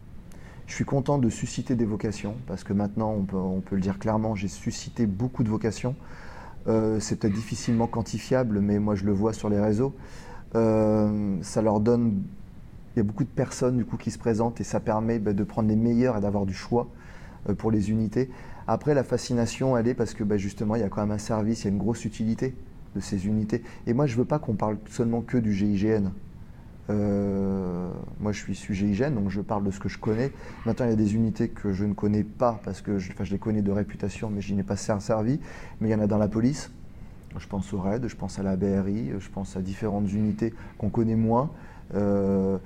Je 0.66 0.74
suis 0.74 0.84
content 0.84 1.18
de 1.18 1.28
susciter 1.28 1.74
des 1.74 1.84
vocations, 1.84 2.34
parce 2.46 2.64
que 2.64 2.72
maintenant, 2.72 3.12
on 3.12 3.24
peut, 3.24 3.36
on 3.36 3.60
peut 3.60 3.76
le 3.76 3.82
dire 3.82 3.98
clairement, 3.98 4.34
j'ai 4.34 4.48
suscité 4.48 5.06
beaucoup 5.06 5.44
de 5.44 5.50
vocations. 5.50 5.94
Euh, 6.66 6.98
c'est 7.00 7.16
peut-être 7.16 7.34
difficilement 7.34 7.86
quantifiable, 7.86 8.60
mais 8.60 8.78
moi, 8.78 8.94
je 8.94 9.04
le 9.04 9.12
vois 9.12 9.34
sur 9.34 9.50
les 9.50 9.60
réseaux. 9.60 9.94
Euh, 10.54 11.36
ça 11.42 11.62
leur 11.62 11.80
donne. 11.80 12.22
Il 12.94 12.98
y 12.98 13.00
a 13.00 13.02
beaucoup 13.04 13.24
de 13.24 13.28
personnes 13.28 13.76
du 13.76 13.84
coup 13.84 13.96
qui 13.96 14.10
se 14.10 14.18
présentent 14.18 14.60
et 14.60 14.64
ça 14.64 14.80
permet 14.80 15.18
bah, 15.18 15.32
de 15.32 15.44
prendre 15.44 15.68
les 15.68 15.76
meilleurs 15.76 16.16
et 16.16 16.20
d'avoir 16.20 16.46
du 16.46 16.54
choix 16.54 16.88
euh, 17.48 17.54
pour 17.54 17.70
les 17.70 17.90
unités. 17.90 18.30
Après, 18.66 18.94
la 18.94 19.04
fascination, 19.04 19.76
elle 19.76 19.88
est 19.88 19.94
parce 19.94 20.14
que 20.14 20.24
bah, 20.24 20.36
justement, 20.36 20.76
il 20.76 20.80
y 20.80 20.84
a 20.84 20.88
quand 20.88 21.00
même 21.00 21.10
un 21.10 21.18
service, 21.18 21.62
il 21.62 21.64
y 21.64 21.68
a 21.68 21.70
une 21.72 21.78
grosse 21.78 22.04
utilité 22.04 22.54
de 22.94 23.00
ces 23.00 23.26
unités. 23.26 23.62
Et 23.86 23.92
moi, 23.92 24.06
je 24.06 24.16
veux 24.16 24.24
pas 24.24 24.38
qu'on 24.38 24.54
parle 24.54 24.78
seulement 24.88 25.20
que 25.20 25.36
du 25.36 25.52
GIGN. 25.52 26.12
Euh, 26.90 27.90
moi, 28.20 28.32
je 28.32 28.40
suis 28.40 28.52
issu 28.52 28.74
GIGN, 28.74 29.10
donc 29.10 29.30
je 29.30 29.40
parle 29.40 29.64
de 29.64 29.70
ce 29.70 29.80
que 29.80 29.88
je 29.88 29.98
connais. 29.98 30.32
Maintenant, 30.64 30.86
il 30.86 30.90
y 30.90 30.92
a 30.92 30.96
des 30.96 31.14
unités 31.14 31.48
que 31.48 31.72
je 31.72 31.84
ne 31.84 31.94
connais 31.94 32.24
pas 32.24 32.60
parce 32.64 32.80
que 32.80 32.98
je, 32.98 33.12
les 33.30 33.38
connais 33.38 33.62
de 33.62 33.72
réputation, 33.72 34.30
mais 34.30 34.40
je 34.40 34.54
n'y 34.54 34.60
ai 34.60 34.62
pas 34.62 34.76
ser- 34.76 35.00
servi. 35.00 35.40
Mais 35.80 35.88
il 35.88 35.92
y 35.92 35.94
en 35.94 36.00
a 36.00 36.06
dans 36.06 36.18
la 36.18 36.28
police. 36.28 36.70
Je 37.36 37.48
pense 37.48 37.72
au 37.72 37.80
RAID, 37.80 38.06
je 38.06 38.14
pense 38.14 38.38
à 38.38 38.44
la 38.44 38.56
BRI, 38.56 39.10
je 39.18 39.28
pense 39.28 39.56
à 39.56 39.60
différentes 39.60 40.12
unités 40.12 40.54
qu'on 40.78 40.88
connaît 40.88 41.16
moins. 41.16 41.50
Euh, 41.94 42.58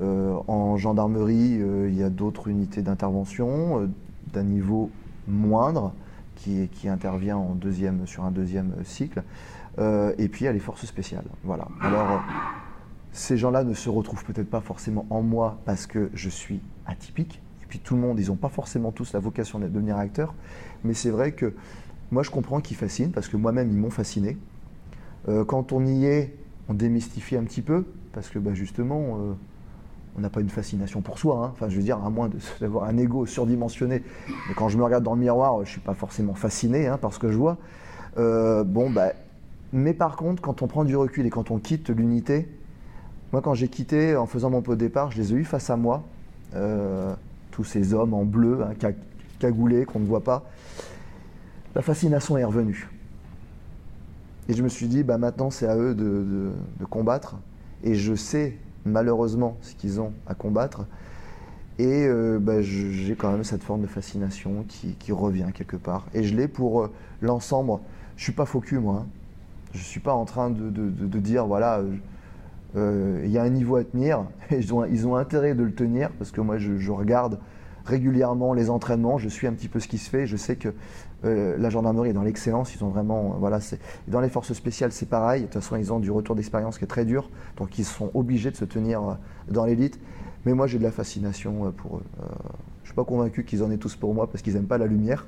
en 0.00 0.76
gendarmerie, 0.76 1.58
euh, 1.60 1.88
il 1.88 1.96
y 1.96 2.02
a 2.02 2.10
d'autres 2.10 2.48
unités 2.48 2.82
d'intervention 2.82 3.80
euh, 3.80 3.86
d'un 4.32 4.42
niveau 4.42 4.90
moindre 5.26 5.92
qui, 6.36 6.88
intervient 6.88 7.36
en 7.36 7.54
deuxième, 7.54 8.06
sur 8.06 8.24
un 8.24 8.30
deuxième 8.30 8.72
cycle. 8.84 9.22
Euh, 9.78 10.14
et 10.18 10.28
puis 10.28 10.44
il 10.44 10.44
y 10.46 10.48
a 10.48 10.52
les 10.52 10.58
forces 10.58 10.86
spéciales. 10.86 11.24
Voilà. 11.44 11.68
Alors, 11.80 12.10
euh, 12.12 12.18
ces 13.12 13.36
gens-là 13.36 13.64
ne 13.64 13.74
se 13.74 13.88
retrouvent 13.88 14.24
peut-être 14.24 14.48
pas 14.48 14.60
forcément 14.60 15.06
en 15.10 15.22
moi 15.22 15.58
parce 15.64 15.86
que 15.86 16.10
je 16.14 16.28
suis 16.28 16.60
atypique. 16.86 17.42
Et 17.62 17.66
puis 17.66 17.78
tout 17.80 17.94
le 17.94 18.00
monde, 18.00 18.18
ils 18.20 18.28
n'ont 18.28 18.36
pas 18.36 18.48
forcément 18.48 18.92
tous 18.92 19.12
la 19.12 19.20
vocation 19.20 19.58
de 19.58 19.66
devenir 19.66 19.96
acteur. 19.96 20.34
Mais 20.84 20.94
c'est 20.94 21.10
vrai 21.10 21.32
que 21.32 21.54
moi, 22.10 22.22
je 22.22 22.30
comprends 22.30 22.60
qu'ils 22.60 22.76
fascinent 22.76 23.10
parce 23.10 23.28
que 23.28 23.36
moi-même, 23.36 23.70
ils 23.70 23.76
m'ont 23.76 23.90
fasciné. 23.90 24.38
Euh, 25.28 25.44
quand 25.44 25.72
on 25.72 25.84
y 25.84 26.06
est, 26.06 26.36
on 26.68 26.74
démystifie 26.74 27.36
un 27.36 27.44
petit 27.44 27.62
peu 27.62 27.84
parce 28.12 28.28
que 28.28 28.38
bah, 28.38 28.54
justement, 28.54 29.18
euh, 29.18 29.34
on 30.16 30.20
n'a 30.20 30.30
pas 30.30 30.40
une 30.40 30.48
fascination 30.48 31.00
pour 31.02 31.18
soi. 31.18 31.44
hein. 31.44 31.50
Enfin, 31.52 31.68
je 31.68 31.76
veux 31.76 31.82
dire, 31.82 32.02
à 32.04 32.10
moins 32.10 32.30
d'avoir 32.60 32.84
un 32.84 32.96
ego 32.96 33.26
surdimensionné. 33.26 34.02
Quand 34.56 34.68
je 34.68 34.78
me 34.78 34.84
regarde 34.84 35.04
dans 35.04 35.14
le 35.14 35.20
miroir, 35.20 35.56
je 35.56 35.60
ne 35.60 35.66
suis 35.66 35.80
pas 35.80 35.94
forcément 35.94 36.34
fasciné 36.34 36.86
hein, 36.86 36.96
par 36.98 37.12
ce 37.12 37.18
que 37.18 37.30
je 37.30 37.36
vois. 37.36 37.58
Euh, 38.18 38.64
bah, 38.64 39.12
mais 39.72 39.92
par 39.92 40.16
contre, 40.16 40.40
quand 40.42 40.62
on 40.62 40.66
prend 40.68 40.84
du 40.84 40.96
recul 40.96 41.26
et 41.26 41.30
quand 41.30 41.50
on 41.50 41.58
quitte 41.58 41.90
l'unité, 41.90 42.48
moi, 43.32 43.42
quand 43.42 43.54
j'ai 43.54 43.68
quitté 43.68 44.16
en 44.16 44.26
faisant 44.26 44.48
mon 44.50 44.62
pot 44.62 44.74
de 44.74 44.80
départ, 44.80 45.10
je 45.10 45.18
les 45.18 45.32
ai 45.32 45.36
eus 45.36 45.44
face 45.44 45.68
à 45.68 45.76
moi. 45.76 46.04
Euh, 46.54 47.14
tous 47.50 47.64
ces 47.64 47.92
hommes 47.92 48.14
en 48.14 48.24
bleu, 48.24 48.62
hein, 48.62 48.72
ca- 48.80 48.92
cagoulés, 49.38 49.84
qu'on 49.84 49.98
ne 50.00 50.06
voit 50.06 50.22
pas. 50.24 50.44
La 51.74 51.82
fascination 51.82 52.38
est 52.38 52.44
revenue. 52.44 52.88
Et 54.48 54.54
je 54.54 54.62
me 54.62 54.68
suis 54.68 54.86
dit, 54.86 55.02
bah, 55.02 55.18
maintenant, 55.18 55.50
c'est 55.50 55.66
à 55.66 55.76
eux 55.76 55.94
de 55.94 56.52
combattre. 56.88 57.36
et 57.84 57.94
je 57.94 58.14
sais 58.14 58.56
malheureusement 58.86 59.56
ce 59.60 59.74
qu'ils 59.74 60.00
ont 60.00 60.12
à 60.26 60.34
combattre. 60.34 60.86
Et 61.78 62.06
euh, 62.06 62.38
bah, 62.40 62.62
j'ai 62.62 63.14
quand 63.16 63.30
même 63.30 63.44
cette 63.44 63.62
forme 63.62 63.82
de 63.82 63.86
fascination 63.86 64.64
qui, 64.66 65.12
revient 65.12 65.48
quelque 65.52 65.76
part. 65.76 66.06
Et 66.14 66.24
je 66.24 66.34
l'ai 66.34 66.48
pour 66.48 66.82
euh, 66.82 66.92
l'ensemble. 67.20 67.80
Je 68.16 68.24
suis 68.24 68.32
pas 68.32 68.46
cul, 68.46 68.78
moi. 68.78 69.02
hein. 69.02 69.06
Je 69.74 69.82
suis 69.82 70.00
pas 70.00 70.14
en 70.14 70.24
train 70.24 70.48
de, 70.48 71.18
dire, 71.18 71.46
voilà, 71.46 71.82
euh, 72.76 73.20
il 73.24 73.30
y 73.30 73.36
a 73.36 73.42
un 73.42 73.50
niveau 73.50 73.76
à 73.76 73.84
tenir, 73.84 74.24
et 74.50 74.56
ils 74.58 74.72
ont, 74.72 74.86
ils 74.86 75.06
ont 75.06 75.16
intérêt 75.16 75.54
de 75.54 75.62
le 75.62 75.74
tenir, 75.74 76.10
parce 76.18 76.30
que 76.30 76.40
moi, 76.40 76.56
je, 76.56 76.78
je 76.78 76.92
regarde 76.92 77.38
régulièrement 77.84 78.54
les 78.54 78.70
entraînements, 78.70 79.18
je 79.18 79.28
suis 79.28 79.46
un 79.46 79.52
petit 79.52 79.68
peu 79.68 79.78
ce 79.78 79.86
qui 79.86 79.98
se 79.98 80.08
fait, 80.08 80.26
je 80.26 80.36
sais 80.36 80.56
que 80.56 80.70
euh, 81.24 81.56
la 81.58 81.70
gendarmerie 81.70 82.10
est 82.10 82.12
dans 82.12 82.22
l'excellence, 82.22 82.74
ils 82.74 82.84
ont 82.84 82.88
vraiment, 82.88 83.32
euh, 83.32 83.38
voilà, 83.38 83.60
c'est 83.60 83.78
dans 84.08 84.20
les 84.20 84.28
forces 84.28 84.52
spéciales, 84.52 84.92
c'est 84.92 85.08
pareil, 85.08 85.42
de 85.42 85.46
toute 85.46 85.54
façon, 85.54 85.76
ils 85.76 85.92
ont 85.92 85.98
du 85.98 86.10
retour 86.10 86.34
d'expérience 86.34 86.78
qui 86.78 86.84
est 86.84 86.88
très 86.88 87.04
dur, 87.04 87.30
donc 87.56 87.78
ils 87.78 87.84
sont 87.84 88.10
obligés 88.14 88.50
de 88.50 88.56
se 88.56 88.64
tenir 88.64 89.02
euh, 89.02 89.14
dans 89.48 89.64
l'élite, 89.64 89.98
mais 90.44 90.52
moi, 90.52 90.66
j'ai 90.66 90.78
de 90.78 90.82
la 90.82 90.92
fascination 90.92 91.72
pour 91.72 91.98
eux. 91.98 92.02
Euh, 92.20 92.26
je 92.82 92.88
suis 92.88 92.94
pas 92.94 93.04
convaincu 93.04 93.44
qu'ils 93.44 93.62
en 93.64 93.70
aient 93.70 93.78
tous 93.78 93.96
pour 93.96 94.14
moi, 94.14 94.30
parce 94.30 94.42
qu'ils 94.42 94.56
aiment 94.56 94.66
pas 94.66 94.78
la 94.78 94.86
lumière, 94.86 95.26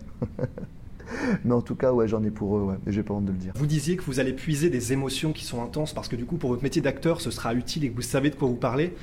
mais 1.45 1.55
en 1.55 1.63
tout 1.63 1.75
cas, 1.75 1.93
ouais, 1.93 2.07
j'en 2.07 2.23
ai 2.23 2.31
pour 2.31 2.59
eux, 2.59 2.63
ouais, 2.63 2.77
j'ai 2.87 3.03
pas 3.03 3.15
honte 3.15 3.25
de 3.25 3.33
le 3.33 3.39
dire. 3.39 3.53
Vous 3.57 3.67
disiez 3.67 3.97
que 3.97 4.03
vous 4.03 4.21
allez 4.21 4.35
puiser 4.35 4.69
des 4.69 4.93
émotions 4.93 5.33
qui 5.33 5.45
sont 5.45 5.63
intenses 5.63 5.95
parce 5.95 6.09
que 6.09 6.17
du 6.17 6.27
coup, 6.27 6.37
pour 6.37 6.51
votre 6.51 6.63
métier 6.63 6.83
d'acteur, 6.83 7.21
ce 7.21 7.31
sera 7.31 7.55
utile 7.55 7.85
et 7.85 7.91
que 7.91 7.97
vous 7.97 8.03
savez 8.03 8.31
de 8.31 8.37
quoi 8.37 8.47
vous 8.49 8.57
parlez. 8.57 8.95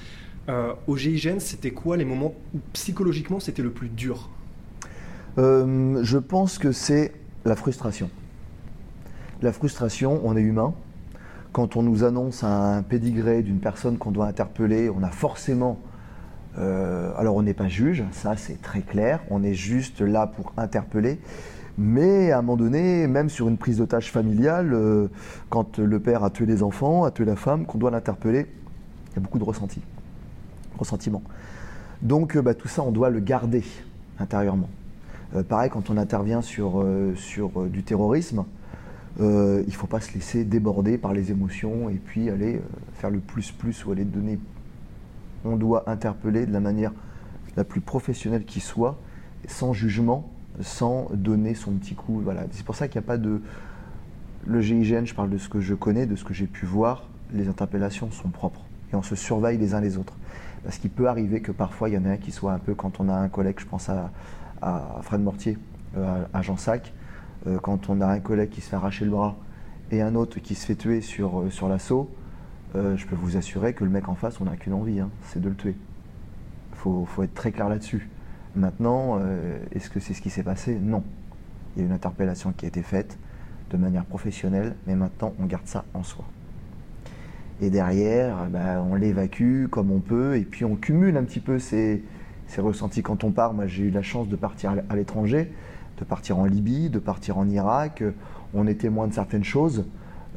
Au 0.85 0.95
GIGN, 0.95 1.39
c'était 1.39 1.71
quoi 1.71 1.97
les 1.97 2.05
moments 2.05 2.35
où 2.53 2.59
psychologiquement 2.71 3.39
c'était 3.39 3.63
le 3.63 3.71
plus 3.71 3.89
dur? 3.89 4.29
Euh, 5.37 5.99
je 6.03 6.17
pense 6.17 6.57
que 6.57 6.71
c'est 6.71 7.11
la 7.43 7.55
frustration. 7.55 8.09
La 9.41 9.51
frustration, 9.51 10.21
on 10.23 10.37
est 10.37 10.41
humain. 10.41 10.73
Quand 11.51 11.75
on 11.75 11.83
nous 11.83 12.03
annonce 12.03 12.43
un 12.43 12.83
pédigré 12.83 13.41
d'une 13.41 13.59
personne 13.59 13.97
qu'on 13.97 14.11
doit 14.11 14.27
interpeller, 14.27 14.89
on 14.89 15.03
a 15.03 15.09
forcément... 15.09 15.79
euh, 16.57 17.11
alors 17.17 17.35
on 17.35 17.43
n'est 17.43 17.53
pas 17.53 17.67
juge, 17.67 18.03
ça 18.11 18.35
c'est 18.37 18.61
très 18.61 18.81
clair, 18.81 19.21
on 19.29 19.43
est 19.43 19.53
juste 19.53 20.01
là 20.01 20.27
pour 20.27 20.53
interpeller. 20.57 21.19
Mais 21.77 22.31
à 22.31 22.39
un 22.39 22.41
moment 22.41 22.55
donné, 22.55 23.07
même 23.07 23.29
sur 23.29 23.49
une 23.49 23.57
prise 23.57 23.79
d'otage 23.79 24.11
familiale, 24.11 24.73
euh, 24.73 25.09
quand 25.49 25.79
le 25.79 25.99
père 25.99 26.23
a 26.23 26.29
tué 26.29 26.45
les 26.45 26.63
enfants, 26.63 27.03
a 27.03 27.11
tué 27.11 27.25
la 27.25 27.35
femme, 27.35 27.65
qu'on 27.65 27.77
doit 27.77 27.91
l'interpeller, 27.91 28.47
il 29.11 29.15
y 29.15 29.17
a 29.17 29.21
beaucoup 29.21 29.39
de 29.39 29.43
ressenti, 29.43 29.81
ressentiment. 30.77 31.21
Donc 32.01 32.37
bah, 32.37 32.53
tout 32.53 32.69
ça, 32.69 32.83
on 32.83 32.91
doit 32.91 33.09
le 33.09 33.19
garder 33.19 33.63
intérieurement. 34.19 34.69
Euh, 35.35 35.43
pareil, 35.43 35.69
quand 35.69 35.89
on 35.89 35.97
intervient 35.97 36.41
sur, 36.41 36.81
euh, 36.81 37.13
sur 37.15 37.61
euh, 37.61 37.67
du 37.67 37.83
terrorisme, 37.83 38.45
il 39.17 39.23
ne 39.23 39.71
faut 39.71 39.87
pas 39.87 40.01
se 40.01 40.13
laisser 40.13 40.43
déborder 40.43 40.97
par 40.97 41.13
les 41.13 41.31
émotions 41.31 41.89
et 41.89 41.93
puis 41.93 42.29
aller 42.29 42.61
faire 42.95 43.09
le 43.09 43.19
plus-plus 43.19 43.85
ou 43.85 43.93
aller 43.93 44.03
donner. 44.03 44.37
On 45.45 45.55
doit 45.55 45.89
interpeller 45.89 46.45
de 46.45 46.51
la 46.51 46.59
manière 46.59 46.91
la 47.55 47.63
plus 47.63 47.79
professionnelle 47.79 48.43
qui 48.43 48.59
soit, 48.59 48.99
sans 49.47 49.71
jugement, 49.71 50.29
sans 50.59 51.07
donner 51.13 51.55
son 51.55 51.71
petit 51.71 51.95
coup. 51.95 52.19
Voilà. 52.21 52.43
C'est 52.51 52.65
pour 52.65 52.75
ça 52.75 52.89
qu'il 52.89 52.99
n'y 52.99 53.05
a 53.05 53.07
pas 53.07 53.17
de. 53.17 53.41
Le 54.45 54.59
GIGN, 54.59 55.05
je 55.05 55.15
parle 55.15 55.29
de 55.29 55.37
ce 55.37 55.47
que 55.47 55.61
je 55.61 55.75
connais, 55.75 56.05
de 56.05 56.17
ce 56.17 56.25
que 56.25 56.33
j'ai 56.33 56.47
pu 56.47 56.65
voir, 56.65 57.07
les 57.31 57.47
interpellations 57.47 58.11
sont 58.11 58.29
propres 58.29 58.65
et 58.91 58.95
on 58.95 59.01
se 59.01 59.15
surveille 59.15 59.57
les 59.57 59.73
uns 59.73 59.81
les 59.81 59.97
autres. 59.97 60.13
Parce 60.63 60.77
qu'il 60.77 60.89
peut 60.89 61.07
arriver 61.07 61.41
que 61.41 61.51
parfois 61.51 61.89
il 61.89 61.95
y 61.95 61.97
en 61.97 62.05
a 62.05 62.09
un 62.09 62.17
qui 62.17 62.31
soit 62.31 62.51
un 62.51 62.59
peu, 62.59 62.73
quand 62.73 62.99
on 62.99 63.09
a 63.09 63.15
un 63.15 63.29
collègue, 63.29 63.59
je 63.59 63.65
pense 63.65 63.89
à, 63.89 64.11
à 64.65 64.99
Fred 65.03 65.21
Mortier, 65.21 65.57
euh, 65.95 66.25
à, 66.33 66.39
à 66.39 66.41
Jean 66.41 66.57
Sac, 66.57 66.91
euh, 67.47 67.59
quand 67.59 67.89
on 67.89 68.01
a 68.01 68.07
un 68.07 68.19
collègue 68.19 68.49
qui 68.49 68.61
se 68.61 68.69
fait 68.69 68.75
arracher 68.75 69.05
le 69.05 69.11
bras 69.11 69.35
et 69.91 70.01
un 70.01 70.15
autre 70.15 70.39
qui 70.39 70.55
se 70.55 70.65
fait 70.65 70.75
tuer 70.75 71.01
sur, 71.01 71.41
euh, 71.41 71.49
sur 71.49 71.69
l'assaut, 71.69 72.09
je 72.73 73.05
peux 73.05 73.15
vous 73.15 73.37
assurer 73.37 73.71
que 73.71 73.85
le 73.85 73.89
mec 73.89 74.09
en 74.09 74.15
face, 74.15 74.41
on 74.41 74.43
n'a 74.43 74.57
qu'une 74.57 74.73
envie, 74.73 74.99
hein, 74.99 75.09
c'est 75.27 75.41
de 75.41 75.47
le 75.47 75.55
tuer. 75.55 75.77
Il 76.73 76.77
faut, 76.77 77.05
faut 77.05 77.23
être 77.23 77.33
très 77.33 77.53
clair 77.53 77.69
là-dessus. 77.69 78.09
Maintenant, 78.53 79.21
est-ce 79.71 79.89
que 79.89 80.01
c'est 80.01 80.13
ce 80.13 80.21
qui 80.21 80.29
s'est 80.29 80.43
passé? 80.43 80.77
Non. 80.81 81.01
Il 81.73 81.79
y 81.79 81.85
a 81.85 81.87
une 81.87 81.93
interpellation 81.93 82.51
qui 82.51 82.65
a 82.65 82.67
été 82.67 82.81
faite 82.81 83.17
de 83.71 83.77
manière 83.77 84.03
professionnelle, 84.03 84.75
mais 84.87 84.95
maintenant 84.97 85.31
on 85.39 85.45
garde 85.45 85.67
ça 85.67 85.85
en 85.93 86.03
soi. 86.03 86.25
Et 87.61 87.69
derrière, 87.69 88.47
ben, 88.49 88.85
on 88.91 88.95
l'évacue 88.95 89.67
comme 89.67 89.89
on 89.89 90.01
peut, 90.01 90.35
et 90.35 90.43
puis 90.43 90.65
on 90.65 90.75
cumule 90.75 91.15
un 91.15 91.23
petit 91.23 91.39
peu 91.39 91.59
ces, 91.59 92.03
ces 92.47 92.61
ressentis 92.61 93.01
quand 93.01 93.23
on 93.23 93.31
part. 93.31 93.53
Moi, 93.53 93.67
j'ai 93.67 93.83
eu 93.83 93.91
la 93.91 94.01
chance 94.01 94.27
de 94.27 94.35
partir 94.35 94.75
à 94.89 94.95
l'étranger, 94.95 95.51
de 95.99 96.03
partir 96.03 96.37
en 96.37 96.45
Libye, 96.45 96.89
de 96.89 96.99
partir 96.99 97.37
en 97.37 97.47
Irak. 97.49 98.03
On 98.53 98.67
est 98.67 98.75
témoin 98.75 99.07
de 99.07 99.13
certaines 99.13 99.43
choses, 99.43 99.85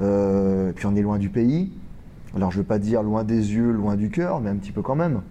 euh, 0.00 0.72
puis 0.72 0.86
on 0.86 0.96
est 0.96 1.02
loin 1.02 1.18
du 1.18 1.28
pays. 1.28 1.72
Alors, 2.34 2.50
je 2.50 2.58
ne 2.58 2.62
veux 2.62 2.66
pas 2.66 2.78
dire 2.78 3.02
loin 3.02 3.24
des 3.24 3.54
yeux, 3.54 3.70
loin 3.72 3.96
du 3.96 4.10
cœur, 4.10 4.40
mais 4.40 4.50
un 4.50 4.56
petit 4.56 4.72
peu 4.72 4.82
quand 4.82 4.96
même. 4.96 5.22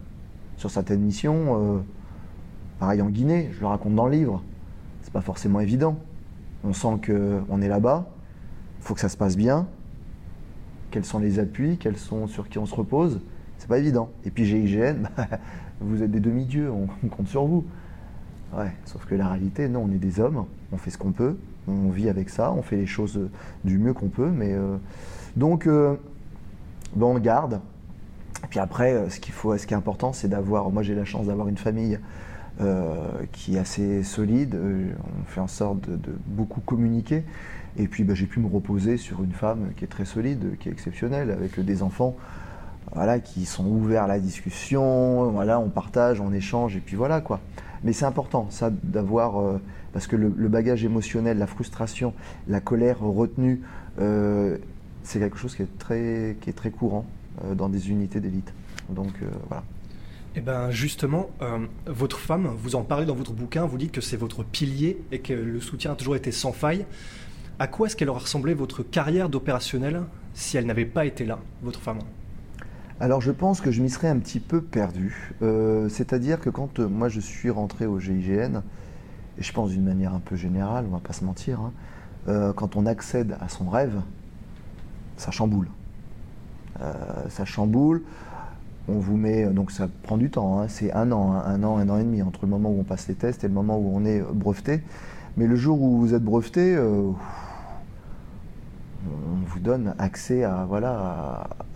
Sur 0.57 0.71
certaines 0.71 1.01
missions, 1.01 1.75
euh, 1.75 1.79
pareil 2.79 3.01
en 3.01 3.09
Guinée, 3.09 3.49
je 3.53 3.59
le 3.59 3.67
raconte 3.67 3.95
dans 3.95 4.07
le 4.07 4.13
livre, 4.13 4.43
c'est 5.03 5.13
pas 5.13 5.21
forcément 5.21 5.59
évident. 5.59 5.97
On 6.63 6.73
sent 6.73 6.99
qu'on 7.05 7.61
est 7.61 7.67
là-bas, 7.67 8.09
il 8.79 8.83
faut 8.83 8.93
que 8.95 8.99
ça 8.99 9.09
se 9.09 9.17
passe 9.17 9.37
bien, 9.37 9.67
quels 10.89 11.05
sont 11.05 11.19
les 11.19 11.39
appuis, 11.39 11.77
quels 11.77 11.97
sont 11.97 12.27
sur 12.27 12.49
qui 12.49 12.57
on 12.57 12.65
se 12.65 12.73
repose, 12.73 13.21
c'est 13.57 13.67
pas 13.67 13.77
évident. 13.77 14.09
Et 14.25 14.31
puis 14.31 14.45
GIGN, 14.45 15.03
bah, 15.15 15.27
vous 15.81 16.03
êtes 16.03 16.11
des 16.11 16.19
demi-dieux, 16.19 16.71
on, 16.71 16.87
compte 17.07 17.27
sur 17.27 17.45
vous. 17.45 17.65
Ouais, 18.57 18.71
sauf 18.85 19.05
que 19.05 19.15
la 19.15 19.27
réalité, 19.27 19.67
non, 19.67 19.85
on 19.87 19.91
est 19.91 19.97
des 19.97 20.19
hommes, 20.19 20.45
on 20.71 20.77
fait 20.77 20.89
ce 20.89 20.97
qu'on 20.97 21.11
peut, 21.11 21.37
on 21.67 21.89
vit 21.89 22.07
avec 22.07 22.29
ça, 22.29 22.53
on 22.53 22.61
fait 22.61 22.77
les 22.77 22.85
choses 22.85 23.19
du 23.65 23.77
mieux 23.77 23.93
qu'on 23.93 24.07
peut, 24.07 24.29
mais 24.29 24.53
euh, 24.53 24.77
donc 25.35 25.67
euh, 25.67 25.95
bon, 26.95 27.15
on 27.15 27.19
garde. 27.19 27.61
Et 28.43 28.47
puis 28.47 28.59
après, 28.59 28.93
euh, 28.93 29.09
ce 29.09 29.19
qu'il 29.19 29.33
faut, 29.33 29.57
ce 29.57 29.67
qui 29.67 29.73
est 29.73 29.77
important, 29.77 30.13
c'est 30.13 30.27
d'avoir. 30.27 30.69
Moi, 30.69 30.83
j'ai 30.83 30.95
la 30.95 31.05
chance 31.05 31.27
d'avoir 31.27 31.47
une 31.47 31.57
famille 31.57 31.99
euh, 32.61 32.95
qui 33.31 33.55
est 33.55 33.59
assez 33.59 34.03
solide. 34.03 34.55
On 34.55 35.25
fait 35.25 35.41
en 35.41 35.47
sorte 35.47 35.89
de, 35.89 36.11
beaucoup 36.25 36.61
communiquer. 36.61 37.23
Et 37.77 37.87
puis, 37.87 38.03
bah, 38.03 38.15
j'ai 38.15 38.25
pu 38.25 38.39
me 38.39 38.47
reposer 38.47 38.97
sur 38.97 39.23
une 39.23 39.31
femme 39.31 39.71
qui 39.77 39.83
est 39.83 39.87
très 39.87 40.05
solide, 40.05 40.57
qui 40.59 40.69
est 40.69 40.71
exceptionnelle, 40.71 41.29
avec 41.29 41.59
des 41.59 41.83
enfants 41.83 42.15
voilà, 42.93 43.19
qui 43.19 43.45
sont 43.45 43.65
ouverts 43.65 44.03
à 44.03 44.07
la 44.07 44.19
discussion, 44.19 45.31
voilà, 45.31 45.59
on 45.59 45.69
partage, 45.69 46.21
on 46.21 46.31
échange, 46.31 46.75
et 46.75 46.79
puis 46.79 46.95
voilà 46.95 47.21
quoi. 47.21 47.39
Mais 47.83 47.93
c'est 47.93 48.05
important, 48.05 48.47
ça, 48.49 48.69
d'avoir, 48.71 49.39
euh, 49.39 49.61
parce 49.93 50.07
que 50.07 50.15
le, 50.15 50.29
bagage 50.47 50.83
émotionnel, 50.83 51.37
la 51.37 51.47
frustration, 51.47 52.13
la 52.47 52.59
colère 52.59 52.99
retenue, 52.99 53.61
euh, 53.99 54.57
c'est 55.03 55.19
quelque 55.19 55.37
chose 55.37 55.55
qui 55.55 55.63
est 55.63 55.77
très, 55.77 56.37
qui 56.41 56.49
est 56.49 56.53
très 56.53 56.71
courant 56.71 57.05
euh, 57.43 57.55
dans 57.55 57.69
des 57.69 57.89
unités 57.89 58.19
d'élite. 58.19 58.53
Donc 58.89 59.13
voilà. 59.49 59.63
Eh 60.35 60.41
ben 60.41 60.69
justement, 60.69 61.29
votre 61.87 62.19
femme, 62.19 62.47
vous 62.57 62.75
en 62.75 62.83
parlez 62.83 63.05
dans 63.05 63.15
votre 63.15 63.33
bouquin, 63.33 63.65
vous 63.65 63.77
dites 63.77 63.91
que 63.91 64.01
c'est 64.01 64.17
votre 64.17 64.43
pilier 64.43 65.01
et 65.11 65.19
que 65.19 65.33
le 65.33 65.59
soutien 65.59 65.93
a 65.93 65.95
toujours 65.95 66.15
été 66.15 66.31
sans 66.31 66.51
faille. 66.51 66.85
À 67.59 67.67
quoi 67.67 67.87
est-ce 67.87 67.95
qu'elle 67.95 68.09
aurait 68.09 68.21
ressemblé 68.21 68.53
votre 68.53 68.83
carrière 68.83 69.29
d'opérationnel 69.29 70.03
si 70.35 70.55
elle 70.55 70.67
n'avait 70.67 70.85
pas 70.85 71.05
été 71.05 71.25
là, 71.25 71.39
votre 71.63 71.81
femme? 71.81 71.99
Alors 72.99 73.21
je 73.21 73.31
pense 73.31 73.61
que 73.61 73.69
je 73.69 73.83
m'y 73.83 73.91
serais 73.91 74.07
un 74.07 74.17
petit 74.17 74.39
peu 74.39 74.59
perdu. 74.59 75.31
Euh, 75.43 75.87
C'est-à-dire 75.87 76.39
que 76.39 76.49
quand 76.49 76.79
euh, 76.79 76.87
moi 76.87 77.09
je 77.09 77.19
suis 77.19 77.51
rentré 77.51 77.85
au 77.85 77.99
GIGN, 77.99 78.63
et 79.37 79.43
je 79.43 79.53
pense 79.53 79.69
d'une 79.69 79.83
manière 79.83 80.15
un 80.15 80.19
peu 80.19 80.35
générale, 80.35 80.85
on 80.89 80.95
va 80.95 80.99
pas 80.99 81.13
se 81.13 81.23
mentir, 81.23 81.61
hein, 81.61 81.73
euh, 82.27 82.53
quand 82.53 82.75
on 82.75 82.87
accède 82.87 83.37
à 83.39 83.49
son 83.49 83.69
rêve, 83.69 84.01
ça 85.15 85.29
chamboule. 85.31 85.67
Ça 87.29 87.43
chamboule. 87.43 88.03
On 88.87 88.99
vous 88.99 89.17
met, 89.17 89.45
donc 89.47 89.71
ça 89.71 89.89
prend 90.03 90.15
du 90.15 90.29
temps, 90.29 90.59
hein, 90.59 90.67
c'est 90.67 90.93
un 90.93 91.11
an, 91.11 91.33
hein, 91.33 91.43
un 91.45 91.63
an, 91.63 91.77
un 91.77 91.89
an 91.89 91.97
et 91.97 92.03
demi 92.03 92.21
entre 92.21 92.45
le 92.45 92.49
moment 92.49 92.69
où 92.69 92.79
on 92.79 92.83
passe 92.83 93.07
les 93.07 93.15
tests 93.15 93.43
et 93.43 93.47
le 93.47 93.53
moment 93.53 93.77
où 93.77 93.91
on 93.95 94.05
est 94.05 94.21
breveté. 94.21 94.81
Mais 95.37 95.47
le 95.47 95.55
jour 95.55 95.81
où 95.81 95.97
vous 95.97 96.13
êtes 96.13 96.23
breveté, 96.23 96.77
on 96.79 97.15
vous 99.45 99.59
donne 99.59 99.95
accès 99.97 100.43
à 100.43 100.67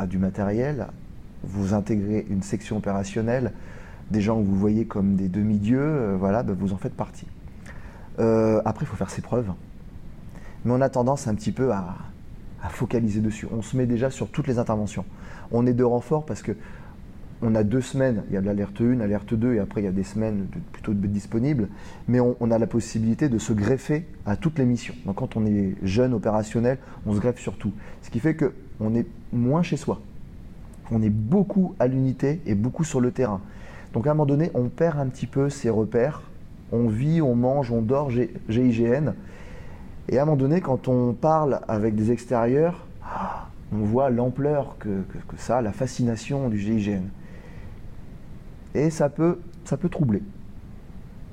du 0.07 0.19
matériel, 0.19 0.87
vous 1.43 1.73
intégrez 1.73 2.25
une 2.29 2.43
section 2.43 2.77
opérationnelle, 2.77 3.51
des 4.11 4.21
gens 4.21 4.39
que 4.39 4.45
vous 4.45 4.57
voyez 4.57 4.85
comme 4.85 5.15
des 5.15 5.27
demi-dieux, 5.27 5.79
euh, 5.79 6.15
voilà, 6.17 6.43
ben, 6.43 6.55
vous 6.59 6.73
en 6.73 6.77
faites 6.77 6.95
partie. 6.95 7.27
Euh, 8.19 8.61
après, 8.65 8.85
il 8.85 8.87
faut 8.87 8.97
faire 8.97 9.09
ses 9.09 9.21
preuves. 9.21 9.51
Mais 10.65 10.73
on 10.73 10.81
a 10.81 10.89
tendance 10.89 11.27
un 11.27 11.35
petit 11.35 11.51
peu 11.51 11.71
à, 11.71 11.95
focaliser 12.69 13.21
dessus. 13.21 13.47
On 13.51 13.63
se 13.63 13.75
met 13.75 13.87
déjà 13.87 14.11
sur 14.11 14.29
toutes 14.29 14.47
les 14.47 14.59
interventions. 14.59 15.03
On 15.51 15.65
est 15.65 15.73
de 15.73 15.83
renfort 15.83 16.25
parce 16.25 16.43
que 16.43 16.51
on 17.41 17.55
a 17.55 17.63
deux 17.63 17.81
semaines, 17.81 18.21
il 18.29 18.35
y 18.35 18.37
a 18.37 18.41
de 18.41 18.45
l'alerte 18.45 18.79
1, 18.79 18.99
alerte 18.99 19.33
2, 19.33 19.55
et 19.55 19.59
après 19.59 19.81
il 19.81 19.85
y 19.85 19.87
a 19.87 19.91
des 19.91 20.03
semaines 20.03 20.45
de- 20.45 20.59
plutôt 20.71 20.93
de 20.93 21.07
disponibles, 21.07 21.69
mais 22.07 22.19
on, 22.19 22.35
on 22.39 22.51
a 22.51 22.59
la 22.59 22.67
possibilité 22.67 23.29
de 23.29 23.39
se 23.39 23.51
greffer 23.51 24.05
à 24.27 24.35
toutes 24.35 24.59
les 24.59 24.65
missions. 24.65 24.93
Donc 25.07 25.15
quand 25.15 25.35
on 25.37 25.47
est 25.47 25.73
jeune 25.81 26.13
opérationnel, 26.13 26.77
on 27.07 27.15
se 27.15 27.19
greffe 27.19 27.39
sur 27.39 27.57
tout. 27.57 27.71
Ce 28.03 28.11
qui 28.11 28.19
fait 28.19 28.35
qu'on 28.35 28.93
est 28.93 29.07
moins 29.33 29.63
chez 29.63 29.75
soi. 29.75 30.01
On 30.91 31.01
est 31.01 31.09
beaucoup 31.09 31.73
à 31.79 31.87
l'unité 31.87 32.41
et 32.45 32.53
beaucoup 32.53 32.83
sur 32.83 32.99
le 32.99 33.11
terrain. 33.11 33.41
Donc 33.93 34.07
à 34.07 34.11
un 34.11 34.13
moment 34.13 34.25
donné, 34.25 34.51
on 34.53 34.69
perd 34.69 34.99
un 34.99 35.07
petit 35.07 35.27
peu 35.27 35.49
ses 35.49 35.69
repères. 35.69 36.21
On 36.71 36.87
vit, 36.87 37.21
on 37.21 37.35
mange, 37.35 37.71
on 37.71 37.81
dort, 37.81 38.09
GIGN. 38.09 39.13
Et 40.09 40.17
à 40.17 40.23
un 40.23 40.25
moment 40.25 40.37
donné, 40.37 40.61
quand 40.61 40.87
on 40.87 41.13
parle 41.13 41.61
avec 41.67 41.95
des 41.95 42.11
extérieurs, 42.11 42.85
ah, 43.03 43.47
on 43.73 43.79
voit 43.79 44.09
l'ampleur 44.09 44.77
que, 44.79 45.03
ça 45.37 45.57
a, 45.57 45.61
la 45.61 45.71
fascination 45.71 46.49
du 46.49 46.59
GIGN. 46.59 47.03
Et 48.73 48.89
ça 48.89 49.09
peut, 49.09 49.39
ça 49.65 49.77
peut 49.77 49.89
troubler. 49.89 50.21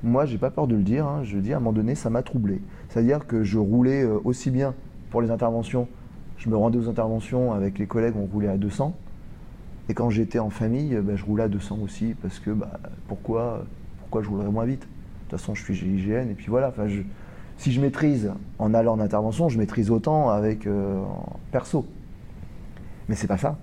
Moi, 0.02 0.26
j'ai 0.26 0.38
pas 0.38 0.50
peur 0.50 0.68
de 0.68 0.76
le 0.76 0.82
dire, 0.82 1.06
hein, 1.06 1.22
je 1.24 1.38
dis 1.38 1.52
à 1.52 1.56
un 1.56 1.60
moment 1.60 1.72
donné, 1.72 1.96
ça 1.96 2.10
m'a 2.10 2.22
troublé. 2.22 2.60
C'est-à-dire 2.88 3.26
que 3.26 3.42
je 3.42 3.58
roulais 3.58 4.04
euh, 4.04 4.20
aussi 4.24 4.50
bien 4.50 4.74
pour 5.10 5.22
les 5.22 5.30
interventions, 5.30 5.88
je 6.36 6.48
me 6.48 6.56
rendais 6.56 6.78
aux 6.78 6.88
interventions 6.88 7.52
avec 7.52 7.78
les 7.78 7.86
collègues, 7.86 8.14
on 8.16 8.26
roulait 8.26 8.48
à 8.48 8.56
200. 8.56 8.94
Et 9.88 9.94
quand 9.94 10.10
j'étais 10.10 10.38
en 10.38 10.50
famille, 10.50 10.96
ben, 11.02 11.16
je 11.16 11.24
roulais 11.24 11.44
à 11.44 11.48
200 11.48 11.78
aussi, 11.82 12.14
parce 12.20 12.38
que 12.38 12.50
bah, 12.50 12.78
pourquoi, 13.06 13.64
pourquoi 14.00 14.22
je 14.22 14.28
roulerais 14.28 14.50
moins 14.50 14.66
vite? 14.66 14.82
De 14.82 15.30
toute 15.30 15.40
façon, 15.40 15.54
je 15.54 15.62
suis 15.62 15.74
GIGN, 15.74 16.30
et 16.30 16.34
puis 16.34 16.46
voilà. 16.48 16.72
Si 17.56 17.72
je 17.72 17.80
maîtrise 17.80 18.32
en 18.58 18.72
allant 18.74 18.94
en 18.94 19.00
intervention, 19.00 19.48
je 19.48 19.58
maîtrise 19.58 19.90
autant 19.90 20.30
avec 20.30 20.66
euh, 20.66 21.02
perso. 21.50 21.86
Mais 23.08 23.14
c'est 23.14 23.26
pas 23.26 23.38
ça. 23.38 23.58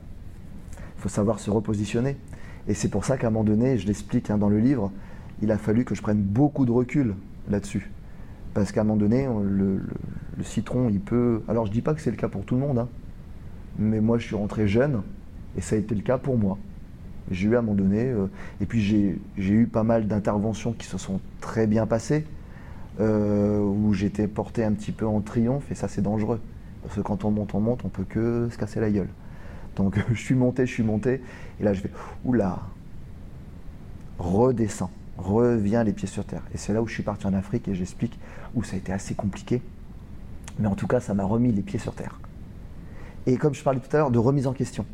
Il 0.97 1.01
faut 1.01 1.09
savoir 1.09 1.39
se 1.39 1.49
repositionner. 1.49 2.17
Et 2.67 2.73
c'est 2.73 2.89
pour 2.89 3.05
ça 3.05 3.17
qu'à 3.17 3.27
un 3.27 3.29
moment 3.29 3.43
donné, 3.43 3.77
je 3.77 3.87
l'explique 3.87 4.29
hein, 4.29 4.37
dans 4.37 4.49
le 4.49 4.59
livre, 4.59 4.91
il 5.41 5.51
a 5.51 5.57
fallu 5.57 5.85
que 5.85 5.95
je 5.95 6.01
prenne 6.01 6.21
beaucoup 6.21 6.65
de 6.65 6.71
recul 6.71 7.15
là-dessus. 7.49 7.91
Parce 8.53 8.71
qu'à 8.71 8.81
un 8.81 8.83
moment 8.85 8.99
donné, 8.99 9.27
le, 9.43 9.81
citron, 10.41 10.89
il 10.89 10.99
peut. 10.99 11.43
Alors 11.47 11.65
je 11.65 11.71
dis 11.71 11.81
pas 11.81 11.93
que 11.93 12.01
c'est 12.01 12.11
le 12.11 12.17
cas 12.17 12.29
pour 12.29 12.45
tout 12.45 12.55
le 12.55 12.61
monde, 12.61 12.79
hein, 12.79 12.89
mais 13.77 13.99
moi 14.01 14.17
je 14.17 14.25
suis 14.25 14.35
rentré 14.35 14.67
jeune, 14.67 15.01
et 15.57 15.61
ça 15.61 15.75
a 15.75 15.79
été 15.79 15.95
le 15.95 16.01
cas 16.01 16.17
pour 16.17 16.37
moi. 16.37 16.57
J'ai 17.31 17.47
eu 17.47 17.55
à 17.55 17.59
un 17.59 17.61
moment 17.61 17.75
donné, 17.75 18.03
euh, 18.05 18.27
et 18.61 18.65
puis 18.65 18.81
j'ai 18.81 19.17
eu 19.37 19.67
pas 19.67 19.83
mal 19.83 20.07
d'interventions 20.07 20.73
qui 20.73 20.85
se 20.85 20.97
sont 20.97 21.19
très 21.41 21.65
bien 21.65 21.87
passées, 21.87 22.25
euh, 22.99 23.59
où 23.59 23.93
j'étais 23.93 24.27
porté 24.27 24.63
un 24.63 24.73
petit 24.73 24.91
peu 24.91 25.07
en 25.07 25.21
triomphe, 25.21 25.69
et 25.71 25.75
ça 25.75 25.87
c'est 25.87 26.01
dangereux. 26.01 26.39
Parce 26.83 26.95
que 26.95 27.01
quand 27.01 27.25
on 27.25 27.31
monte, 27.31 27.55
on 27.55 27.59
monte, 27.59 27.83
on 27.83 27.89
peut 27.89 28.05
que 28.07 28.47
se 28.51 28.57
casser 28.57 28.79
la 28.79 28.91
gueule. 28.91 29.09
Donc 29.75 29.97
je 30.09 30.19
suis 30.19 30.35
monté, 30.35 30.65
je 30.65 30.71
suis 30.71 30.83
monté, 30.83 31.21
et 31.59 31.63
là 31.63 31.73
je 31.73 31.81
fais, 31.81 31.91
oula, 32.23 32.59
redescends, 34.19 34.91
reviens 35.17 35.83
les 35.83 35.93
pieds 35.93 36.07
sur 36.07 36.25
terre. 36.25 36.43
Et 36.53 36.57
c'est 36.57 36.73
là 36.73 36.81
où 36.81 36.87
je 36.87 36.93
suis 36.93 37.03
parti 37.03 37.25
en 37.25 37.33
Afrique, 37.33 37.67
et 37.67 37.73
j'explique 37.73 38.19
où 38.53 38.63
ça 38.63 38.75
a 38.75 38.77
été 38.77 38.91
assez 38.91 39.15
compliqué. 39.15 39.61
Mais 40.59 40.67
en 40.67 40.75
tout 40.75 40.87
cas, 40.87 40.99
ça 40.99 41.13
m'a 41.13 41.25
remis 41.25 41.51
les 41.51 41.63
pieds 41.63 41.79
sur 41.79 41.93
terre. 41.93 42.19
Et 43.25 43.37
comme 43.37 43.53
je 43.53 43.63
parlais 43.63 43.79
tout 43.79 43.93
à 43.93 43.99
l'heure 43.99 44.11
de 44.11 44.19
remise 44.19 44.47
en 44.47 44.53
question, 44.53 44.85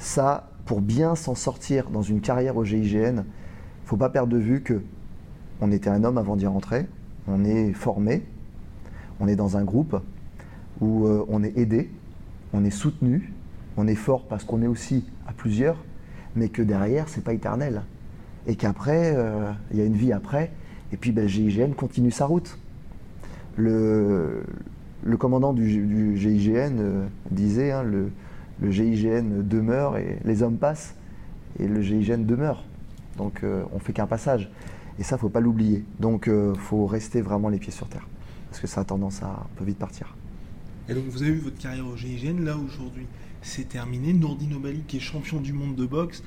ça, 0.00 0.48
pour 0.64 0.80
bien 0.80 1.14
s'en 1.14 1.34
sortir 1.34 1.90
dans 1.90 2.02
une 2.02 2.20
carrière 2.20 2.56
au 2.56 2.64
GIGN, 2.64 2.96
il 2.96 3.14
ne 3.14 3.22
faut 3.84 3.98
pas 3.98 4.08
perdre 4.08 4.32
de 4.32 4.38
vue 4.38 4.62
que 4.62 4.82
on 5.60 5.70
était 5.70 5.90
un 5.90 6.04
homme 6.04 6.16
avant 6.16 6.36
d'y 6.36 6.46
rentrer, 6.46 6.86
on 7.28 7.44
est 7.44 7.74
formé, 7.74 8.24
on 9.20 9.28
est 9.28 9.36
dans 9.36 9.58
un 9.58 9.62
groupe 9.62 10.00
où 10.80 11.06
euh, 11.06 11.24
on 11.28 11.44
est 11.44 11.56
aidé, 11.58 11.90
on 12.54 12.64
est 12.64 12.70
soutenu, 12.70 13.34
on 13.76 13.86
est 13.86 13.94
fort 13.94 14.26
parce 14.26 14.42
qu'on 14.42 14.62
est 14.62 14.66
aussi 14.66 15.04
à 15.28 15.32
plusieurs, 15.32 15.76
mais 16.34 16.48
que 16.48 16.62
derrière, 16.62 17.08
c'est 17.08 17.22
pas 17.22 17.34
éternel. 17.34 17.82
Et 18.46 18.56
qu'après, 18.56 19.12
euh, 19.14 19.52
il 19.70 19.76
y 19.76 19.82
a 19.82 19.84
une 19.84 19.96
vie 19.96 20.14
après, 20.14 20.50
et 20.92 20.96
puis 20.96 21.12
ben, 21.12 21.22
le 21.22 21.28
GIGN 21.28 21.72
continue 21.76 22.10
sa 22.10 22.24
route. 22.24 22.58
Le, 23.58 24.44
le 25.04 25.16
commandant 25.18 25.52
du, 25.52 26.16
GIGN 26.16 26.78
euh, 26.78 27.06
disait 27.30 27.70
hein, 27.70 27.82
le, 27.82 28.10
le, 28.60 28.70
GIGN 28.70 29.42
demeure 29.42 29.96
et 29.96 30.18
les 30.24 30.42
hommes 30.42 30.58
passent, 30.58 30.94
et 31.58 31.66
le 31.66 31.82
GIGN 31.82 32.24
demeure. 32.24 32.64
Donc 33.16 33.42
euh, 33.42 33.64
on 33.72 33.78
fait 33.78 33.92
qu'un 33.92 34.06
passage. 34.06 34.50
Et 34.98 35.02
ça, 35.02 35.16
faut 35.16 35.30
pas 35.30 35.40
l'oublier. 35.40 35.84
Donc 35.98 36.28
il 36.28 36.58
faut 36.58 36.86
rester 36.86 37.22
vraiment 37.22 37.48
les 37.48 37.58
pieds 37.58 37.72
sur 37.72 37.88
terre, 37.88 38.06
parce 38.50 38.60
que 38.60 38.66
ça 38.66 38.82
a 38.82 38.84
tendance 38.84 39.22
à 39.22 39.28
un 39.28 39.46
peu 39.56 39.64
vite 39.64 39.78
partir. 39.78 40.14
Et 40.88 40.94
donc 40.94 41.04
vous 41.04 41.22
avez 41.22 41.32
vu 41.32 41.38
votre 41.38 41.58
carrière 41.58 41.86
au 41.86 41.96
GIGN, 41.96 42.44
là 42.44 42.56
aujourd'hui 42.56 43.06
c'est 43.42 43.68
terminé. 43.68 44.12
Nordin 44.12 44.52
Obali, 44.54 44.82
qui 44.86 44.98
est 44.98 45.00
champion 45.00 45.40
du 45.40 45.52
monde 45.52 45.74
de 45.76 45.86
boxe, 45.86 46.22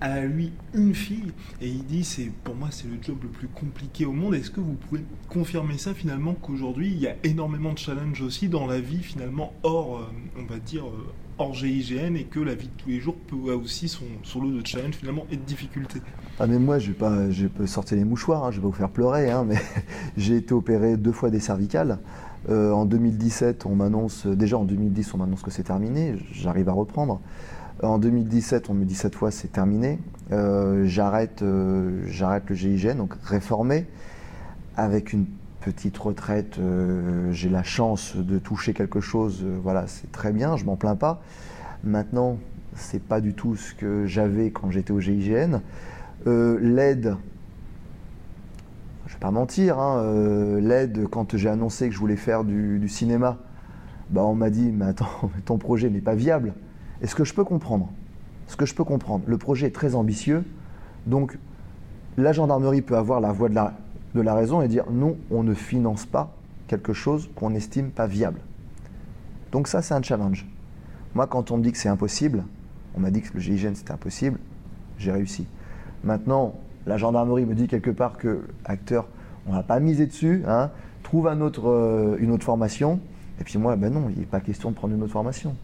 a 0.00 0.20
lui 0.20 0.52
une 0.74 0.94
fille 0.94 1.32
et 1.60 1.68
il 1.68 1.84
dit 1.84 2.04
c'est 2.04 2.30
pour 2.44 2.54
moi 2.54 2.68
c'est 2.70 2.86
le 2.86 3.02
job 3.02 3.18
le 3.22 3.28
plus 3.28 3.48
compliqué 3.48 4.04
au 4.04 4.12
monde. 4.12 4.34
Est-ce 4.34 4.50
que 4.50 4.60
vous 4.60 4.74
pouvez 4.74 5.04
confirmer 5.28 5.76
ça 5.76 5.92
finalement 5.92 6.34
qu'aujourd'hui 6.34 6.88
il 6.88 6.98
y 6.98 7.08
a 7.08 7.16
énormément 7.24 7.72
de 7.72 7.78
challenges 7.78 8.22
aussi 8.22 8.48
dans 8.48 8.66
la 8.66 8.80
vie 8.80 9.02
finalement 9.02 9.52
hors 9.62 9.98
euh, 9.98 10.06
on 10.38 10.44
va 10.44 10.58
dire 10.58 10.86
euh, 10.86 11.12
hors 11.38 11.54
GIGN 11.54 12.16
et 12.16 12.24
que 12.24 12.40
la 12.40 12.54
vie 12.54 12.68
de 12.68 12.82
tous 12.82 12.88
les 12.88 13.00
jours 13.00 13.16
peut 13.28 13.52
aussi 13.52 13.88
son, 13.88 14.04
son 14.22 14.42
lot 14.42 14.50
de 14.50 14.66
challenges 14.66 14.94
finalement 14.94 15.26
et 15.30 15.36
de 15.36 15.42
difficultés. 15.42 16.00
Ah 16.40 16.46
mais 16.46 16.58
moi 16.58 16.78
je 16.78 16.88
vais 16.88 16.98
pas 16.98 17.30
je 17.30 17.46
peux 17.46 17.66
sortir 17.66 17.96
les 17.96 18.04
mouchoirs, 18.04 18.44
hein, 18.44 18.50
je 18.50 18.56
vais 18.56 18.62
pas 18.62 18.68
vous 18.68 18.74
faire 18.74 18.90
pleurer 18.90 19.30
hein, 19.30 19.44
mais 19.46 19.56
j'ai 20.16 20.36
été 20.36 20.54
opéré 20.54 20.96
deux 20.96 21.12
fois 21.12 21.30
des 21.30 21.40
cervicales. 21.40 21.98
Euh, 22.48 22.70
en 22.70 22.84
2017, 22.84 23.66
on 23.66 23.74
m'annonce, 23.74 24.26
déjà 24.26 24.58
en 24.58 24.64
2010, 24.64 25.12
on 25.14 25.18
m'annonce 25.18 25.42
que 25.42 25.50
c'est 25.50 25.64
terminé, 25.64 26.14
j'arrive 26.32 26.68
à 26.68 26.72
reprendre. 26.72 27.20
En 27.82 27.98
2017, 27.98 28.70
on 28.70 28.74
me 28.74 28.84
dit 28.84 28.94
cette 28.94 29.14
fois 29.14 29.30
c'est 29.30 29.52
terminé. 29.52 29.98
Euh, 30.32 30.84
j'arrête, 30.86 31.42
euh, 31.42 32.02
j'arrête 32.06 32.44
le 32.48 32.54
GIGN, 32.54 32.96
donc 32.96 33.14
réformé, 33.22 33.86
avec 34.76 35.12
une 35.12 35.26
petite 35.60 35.96
retraite. 35.98 36.58
j'ai 37.30 37.48
la 37.48 37.62
chance 37.62 38.16
de 38.16 38.38
toucher 38.38 38.74
quelque 38.74 39.00
chose. 39.00 39.44
voilà, 39.62 39.86
c'est 39.86 40.10
très 40.12 40.32
bien, 40.32 40.56
je 40.56 40.64
m'en 40.64 40.76
plains 40.76 40.96
pas. 40.96 41.22
Maintenant, 41.84 42.38
c'est 42.74 43.02
pas 43.02 43.20
du 43.20 43.34
tout 43.34 43.56
ce 43.56 43.74
que 43.74 44.06
j'avais 44.06 44.50
quand 44.50 44.70
j'étais 44.70 44.92
au 44.92 45.00
GIGN. 45.00 45.60
L'aide, 46.26 47.16
je 49.08 49.14
vais 49.14 49.20
pas 49.20 49.30
mentir, 49.30 49.78
hein, 49.78 50.02
euh, 50.02 50.60
l'aide, 50.60 51.08
quand 51.10 51.34
j'ai 51.34 51.48
annoncé 51.48 51.88
que 51.88 51.94
je 51.94 51.98
voulais 51.98 52.16
faire 52.16 52.44
du, 52.44 52.86
cinéma, 52.88 53.38
bah 54.10 54.22
on 54.22 54.34
m'a 54.34 54.50
dit, 54.50 54.70
mais 54.70 54.84
attends, 54.84 55.30
ton 55.46 55.56
projet 55.56 55.88
n'est 55.88 56.02
pas 56.02 56.14
viable. 56.14 56.52
est 57.00 57.06
ce 57.06 57.14
que 57.14 57.24
je 57.24 57.32
peux 57.32 57.44
comprendre, 57.44 57.90
ce 58.48 58.56
que 58.56 58.66
je 58.66 58.74
peux 58.74 58.84
comprendre, 58.84 59.24
le 59.26 59.38
projet 59.38 59.66
est 59.66 59.74
très 59.74 59.94
ambitieux, 59.94 60.44
donc 61.06 61.38
la 62.18 62.32
gendarmerie 62.32 62.82
peut 62.82 62.98
avoir 62.98 63.20
la 63.20 63.32
voix 63.32 63.48
de 63.48 63.54
la, 63.54 63.78
de 64.18 64.22
la 64.22 64.34
raison 64.34 64.60
et 64.62 64.68
dire 64.68 64.84
non, 64.90 65.16
on 65.30 65.44
ne 65.44 65.54
finance 65.54 66.04
pas 66.04 66.34
quelque 66.66 66.92
chose 66.92 67.30
qu'on 67.36 67.50
n'estime 67.50 67.90
pas 67.90 68.08
viable. 68.08 68.40
Donc 69.52 69.68
ça, 69.68 69.80
c'est 69.80 69.94
un 69.94 70.02
challenge. 70.02 70.44
Moi, 71.14 71.26
quand 71.28 71.50
on 71.52 71.56
me 71.56 71.62
dit 71.62 71.70
que 71.70 71.78
c'est 71.78 71.88
impossible, 71.88 72.42
on 72.96 73.00
m'a 73.00 73.10
dit 73.10 73.22
que 73.22 73.32
le 73.32 73.40
GIGN 73.40 73.74
c'était 73.74 73.92
impossible, 73.92 74.38
j'ai 74.98 75.12
réussi. 75.12 75.46
Maintenant, 76.02 76.56
la 76.86 76.96
gendarmerie 76.96 77.46
me 77.46 77.54
dit 77.54 77.68
quelque 77.68 77.90
part 77.90 78.18
que 78.18 78.42
acteur, 78.64 79.06
on 79.46 79.52
n'a 79.52 79.62
pas 79.62 79.78
misé 79.78 80.06
dessus, 80.06 80.42
hein, 80.48 80.70
trouve 81.04 81.28
un 81.28 81.40
autre, 81.40 81.68
euh, 81.68 82.16
une 82.18 82.32
autre 82.32 82.44
formation. 82.44 82.98
Et 83.40 83.44
puis 83.44 83.56
moi, 83.56 83.76
ben 83.76 83.92
non, 83.92 84.10
il 84.10 84.18
n'est 84.18 84.26
pas 84.26 84.40
question 84.40 84.70
de 84.70 84.74
prendre 84.74 84.94
une 84.94 85.02
autre 85.02 85.12
formation. 85.12 85.54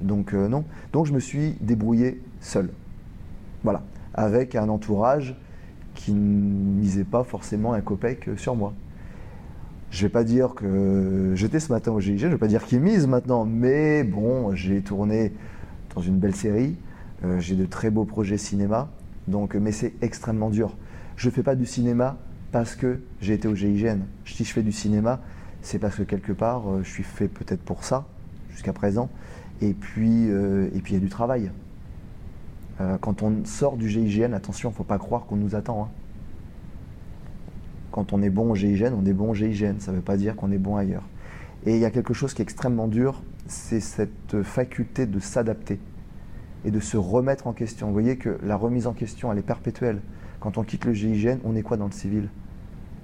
Donc 0.00 0.34
euh, 0.34 0.48
non. 0.48 0.64
Donc 0.92 1.06
je 1.06 1.14
me 1.14 1.20
suis 1.20 1.56
débrouillé 1.62 2.22
seul. 2.40 2.70
Voilà. 3.64 3.82
Avec 4.12 4.54
un 4.54 4.68
entourage 4.68 5.34
qui 5.96 6.12
ne 6.12 6.80
misait 6.80 7.04
pas 7.04 7.24
forcément 7.24 7.72
un 7.72 7.80
copec 7.80 8.30
sur 8.36 8.54
moi. 8.54 8.72
Je 9.90 10.06
vais 10.06 10.10
pas 10.10 10.22
dire 10.22 10.54
que 10.54 11.32
j'étais 11.34 11.58
ce 11.58 11.72
matin 11.72 11.90
au 11.90 12.00
GIG, 12.00 12.18
je 12.18 12.26
ne 12.26 12.32
vais 12.32 12.38
pas 12.38 12.46
dire 12.48 12.64
qu'il 12.64 12.80
mise 12.80 13.06
maintenant, 13.06 13.44
mais 13.44 14.04
bon, 14.04 14.54
j'ai 14.54 14.82
tourné 14.82 15.32
dans 15.94 16.02
une 16.02 16.18
belle 16.18 16.34
série, 16.34 16.76
euh, 17.24 17.40
j'ai 17.40 17.56
de 17.56 17.64
très 17.64 17.90
beaux 17.90 18.04
projets 18.04 18.36
cinéma, 18.36 18.90
donc, 19.26 19.54
mais 19.54 19.72
c'est 19.72 19.94
extrêmement 20.02 20.50
dur. 20.50 20.76
Je 21.16 21.28
ne 21.28 21.32
fais 21.32 21.42
pas 21.42 21.54
du 21.54 21.66
cinéma 21.66 22.18
parce 22.52 22.76
que 22.76 23.00
j'ai 23.20 23.34
été 23.34 23.48
au 23.48 23.54
GIGN. 23.54 24.00
Si 24.24 24.44
je 24.44 24.52
fais 24.52 24.62
du 24.62 24.72
cinéma, 24.72 25.20
c'est 25.62 25.78
parce 25.78 25.96
que 25.96 26.02
quelque 26.02 26.32
part, 26.32 26.70
euh, 26.70 26.82
je 26.82 26.90
suis 26.90 27.02
fait 27.02 27.28
peut-être 27.28 27.62
pour 27.62 27.82
ça, 27.82 28.06
jusqu'à 28.50 28.72
présent. 28.72 29.08
Et 29.62 29.72
puis, 29.72 30.30
euh, 30.30 30.68
et 30.74 30.80
puis 30.80 30.92
il 30.92 30.96
y 30.96 31.00
a 31.00 31.00
du 31.02 31.08
travail. 31.08 31.50
Euh, 32.80 32.98
quand 32.98 33.22
on 33.22 33.44
sort 33.44 33.76
du 33.76 33.88
GIGN, 33.88 34.32
attention, 34.34 34.68
il 34.68 34.72
ne 34.72 34.76
faut 34.76 34.84
pas 34.84 34.98
croire 34.98 35.26
qu'on 35.26 35.36
nous 35.36 35.54
attend. 35.54 35.84
Hein. 35.84 35.88
Quand 37.90 38.12
on 38.12 38.22
est 38.22 38.30
bon 38.30 38.50
au 38.50 38.54
GIGN, 38.54 38.92
on 38.92 39.06
est 39.06 39.14
bon 39.14 39.30
au 39.30 39.34
GIGN. 39.34 39.78
Ça 39.78 39.92
ne 39.92 39.96
veut 39.96 40.02
pas 40.02 40.16
dire 40.16 40.36
qu'on 40.36 40.50
est 40.50 40.58
bon 40.58 40.76
ailleurs. 40.76 41.04
Et 41.64 41.74
il 41.74 41.80
y 41.80 41.84
a 41.84 41.90
quelque 41.90 42.14
chose 42.14 42.34
qui 42.34 42.42
est 42.42 42.44
extrêmement 42.44 42.86
dur, 42.86 43.22
c'est 43.46 43.80
cette 43.80 44.42
faculté 44.42 45.06
de 45.06 45.18
s'adapter 45.18 45.80
et 46.64 46.70
de 46.70 46.80
se 46.80 46.96
remettre 46.96 47.46
en 47.46 47.52
question. 47.52 47.86
Vous 47.86 47.92
voyez 47.92 48.16
que 48.16 48.38
la 48.42 48.56
remise 48.56 48.86
en 48.86 48.92
question, 48.92 49.32
elle 49.32 49.38
est 49.38 49.42
perpétuelle. 49.42 50.00
Quand 50.40 50.58
on 50.58 50.62
quitte 50.62 50.84
le 50.84 50.92
GIGN, 50.92 51.38
on 51.44 51.56
est 51.56 51.62
quoi 51.62 51.76
dans 51.76 51.86
le 51.86 51.92
civil? 51.92 52.28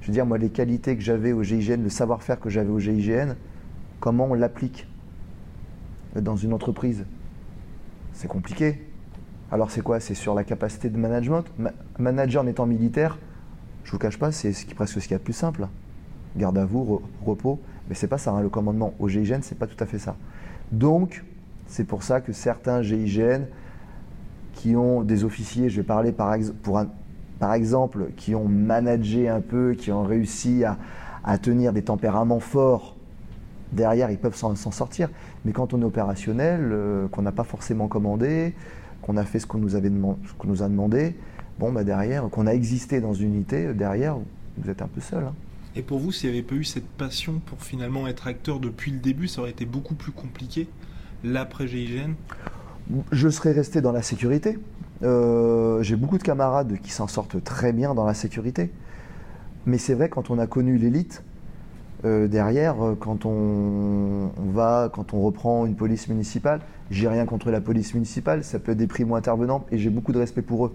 Je 0.00 0.08
veux 0.08 0.12
dire, 0.12 0.26
moi, 0.26 0.36
les 0.36 0.50
qualités 0.50 0.96
que 0.96 1.02
j'avais 1.02 1.32
au 1.32 1.42
GIGN, 1.42 1.82
le 1.82 1.88
savoir-faire 1.88 2.38
que 2.38 2.50
j'avais 2.50 2.70
au 2.70 2.78
GIGN, 2.78 3.34
comment 4.00 4.26
on 4.26 4.34
l'applique 4.34 4.86
dans 6.14 6.36
une 6.36 6.52
entreprise? 6.52 7.06
C'est 8.12 8.28
compliqué. 8.28 8.91
Alors 9.52 9.70
c'est 9.70 9.82
quoi? 9.82 10.00
C'est 10.00 10.14
sur 10.14 10.34
la 10.34 10.44
capacité 10.44 10.88
de 10.88 10.96
management. 10.96 11.44
manager 11.98 12.42
en 12.42 12.46
étant 12.46 12.64
militaire, 12.64 13.18
je 13.84 13.92
vous 13.92 13.98
cache 13.98 14.18
pas, 14.18 14.32
c'est 14.32 14.52
presque 14.74 14.94
ce 14.94 15.00
qu'il 15.00 15.12
y 15.12 15.14
a 15.14 15.18
de 15.18 15.22
plus 15.22 15.34
simple. 15.34 15.68
Garde 16.38 16.56
à 16.56 16.64
vous, 16.64 17.02
repos. 17.26 17.60
Mais 17.88 17.94
c'est 17.94 18.06
pas 18.06 18.16
ça, 18.16 18.30
hein. 18.30 18.40
le 18.40 18.48
commandement 18.48 18.94
au 18.98 19.08
GIGN, 19.08 19.40
c'est 19.42 19.58
pas 19.58 19.66
tout 19.66 19.76
à 19.78 19.84
fait 19.84 19.98
ça. 19.98 20.16
Donc, 20.70 21.22
c'est 21.66 21.84
pour 21.84 22.02
ça 22.02 22.22
que 22.22 22.32
certains 22.32 22.80
GIGN 22.80 23.42
qui 24.54 24.74
ont 24.74 25.02
des 25.02 25.24
officiers, 25.24 25.68
je 25.68 25.76
vais 25.82 25.86
parler 25.86 26.12
par, 26.12 26.34
par 27.38 27.52
exemple, 27.52 28.06
qui 28.16 28.34
ont 28.34 28.48
managé 28.48 29.28
un 29.28 29.42
peu, 29.42 29.74
qui 29.74 29.92
ont 29.92 30.04
réussi 30.04 30.64
à, 30.64 31.38
tenir 31.38 31.74
des 31.74 31.82
tempéraments 31.82 32.40
forts, 32.40 32.96
derrière, 33.72 34.10
ils 34.10 34.18
peuvent 34.18 34.36
s'en 34.36 34.54
sortir. 34.54 35.10
Mais 35.44 35.52
quand 35.52 35.74
on 35.74 35.82
est 35.82 35.84
opérationnel, 35.84 36.70
euh, 36.72 37.08
qu'on 37.08 37.22
n'a 37.22 37.32
pas 37.32 37.44
forcément 37.44 37.88
commandé, 37.88 38.54
qu'on 39.02 39.16
a 39.16 39.24
fait 39.24 39.38
ce 39.38 39.46
qu'on 39.46 39.58
nous, 39.58 39.74
avait 39.74 39.90
ce 39.90 40.32
qu'on 40.38 40.48
nous 40.48 40.62
a 40.62 40.68
demandé, 40.68 41.16
bon, 41.58 41.72
bah 41.72 41.84
derrière, 41.84 42.28
qu'on 42.30 42.46
a 42.46 42.52
existé 42.52 43.00
dans 43.00 43.12
une 43.12 43.34
unité, 43.34 43.74
derrière, 43.74 44.16
vous 44.58 44.70
êtes 44.70 44.82
un 44.82 44.86
peu 44.86 45.00
seul. 45.00 45.24
Hein. 45.24 45.34
Et 45.74 45.82
pour 45.82 45.98
vous, 45.98 46.12
s'il 46.12 46.30
n'y 46.30 46.36
avait 46.36 46.46
pas 46.46 46.54
eu 46.54 46.64
cette 46.64 46.86
passion 46.86 47.40
pour 47.46 47.62
finalement 47.62 48.06
être 48.06 48.26
acteur 48.26 48.60
depuis 48.60 48.90
le 48.90 48.98
début, 48.98 49.28
ça 49.28 49.40
aurait 49.40 49.50
été 49.50 49.64
beaucoup 49.64 49.94
plus 49.94 50.12
compliqué, 50.12 50.68
l'après 51.24 51.66
GIGN 51.66 52.12
Je 53.10 53.28
serais 53.28 53.52
resté 53.52 53.80
dans 53.80 53.92
la 53.92 54.02
sécurité. 54.02 54.58
Euh, 55.02 55.82
j'ai 55.82 55.96
beaucoup 55.96 56.18
de 56.18 56.22
camarades 56.22 56.78
qui 56.82 56.90
s'en 56.90 57.08
sortent 57.08 57.42
très 57.42 57.72
bien 57.72 57.94
dans 57.94 58.04
la 58.04 58.14
sécurité. 58.14 58.70
Mais 59.64 59.78
c'est 59.78 59.94
vrai, 59.94 60.08
quand 60.08 60.30
on 60.30 60.38
a 60.38 60.46
connu 60.46 60.76
l'élite, 60.76 61.22
euh, 62.04 62.26
derrière, 62.28 62.84
euh, 62.84 62.96
quand 62.98 63.26
on, 63.26 64.30
va, 64.52 64.90
quand 64.92 65.14
on 65.14 65.22
reprend 65.22 65.66
une 65.66 65.76
police 65.76 66.08
municipale, 66.08 66.60
j'ai 66.90 67.08
rien 67.08 67.26
contre 67.26 67.50
la 67.50 67.60
police 67.60 67.94
municipale, 67.94 68.44
ça 68.44 68.58
peut 68.58 68.72
être 68.72 68.78
des 68.78 68.86
primo-intervenants 68.86 69.64
et 69.70 69.78
j'ai 69.78 69.90
beaucoup 69.90 70.12
de 70.12 70.18
respect 70.18 70.42
pour 70.42 70.66
eux. 70.66 70.74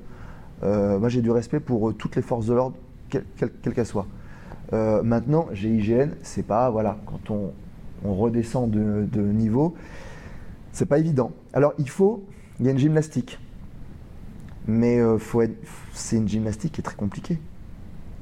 moi, 0.61 1.09
j'ai 1.09 1.21
du 1.21 1.31
respect 1.31 1.59
pour 1.59 1.93
toutes 1.95 2.15
les 2.15 2.21
forces 2.21 2.47
de 2.47 2.53
l'ordre, 2.53 2.75
quelles 3.09 3.25
qu'elles 3.73 3.85
soient. 3.85 4.07
maintenant, 4.71 5.47
GIGN, 5.53 6.09
c'est 6.23 6.45
pas, 6.45 6.69
voilà, 6.69 6.97
quand 7.05 7.31
on, 7.31 7.51
redescend 8.03 8.69
de, 8.69 9.07
de 9.11 9.21
niveau, 9.21 9.75
c'est 10.71 10.85
pas 10.85 10.99
évident. 10.99 11.31
Alors, 11.53 11.73
il 11.79 11.89
faut, 11.89 12.23
il 12.59 12.65
y 12.65 12.69
a 12.69 12.71
une 12.71 12.77
gymnastique. 12.77 13.39
Mais 14.67 14.99
euh, 14.99 15.17
c'est 15.93 16.17
une 16.17 16.27
gymnastique 16.27 16.73
qui 16.73 16.81
est 16.81 16.83
très 16.83 16.95
compliquée. 16.95 17.39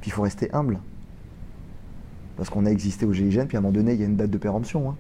Puis 0.01 0.10
il 0.10 0.12
faut 0.12 0.22
rester 0.22 0.53
humble. 0.53 0.80
Parce 2.38 2.49
qu'on 2.49 2.65
a 2.65 2.69
existé 2.69 3.05
au 3.05 3.13
GIGN, 3.13 3.45
puis 3.45 3.57
à 3.57 3.59
un 3.59 3.61
moment 3.61 3.73
donné, 3.73 3.93
il 3.93 3.99
y 3.99 4.03
a 4.03 4.05
une 4.05 4.15
date 4.15 4.29
de 4.29 4.38
péremption. 4.38 4.89
Hein. 4.89 4.95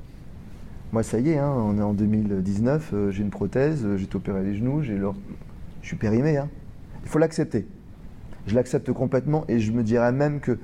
Moi, 0.93 1.03
ça 1.03 1.19
y 1.19 1.29
est, 1.29 1.37
hein, 1.37 1.51
on 1.55 1.77
est 1.77 1.81
en 1.81 1.93
2019, 1.93 2.91
euh, 2.93 3.11
j'ai 3.11 3.23
une 3.23 3.29
prothèse, 3.29 3.83
euh, 3.85 3.97
j'ai 3.97 4.07
opéré 4.13 4.43
les 4.43 4.55
genoux, 4.55 4.81
j'ai 4.81 4.97
je 5.81 5.87
suis 5.87 5.97
périmé. 5.97 6.37
Hein. 6.37 6.49
Il 7.03 7.09
faut 7.09 7.19
l'accepter. 7.19 7.67
Je 8.47 8.55
l'accepte 8.55 8.91
complètement 8.91 9.43
et 9.47 9.59
je 9.59 9.71
me 9.71 9.83
dirais 9.83 10.11
même 10.11 10.39
que 10.39 10.57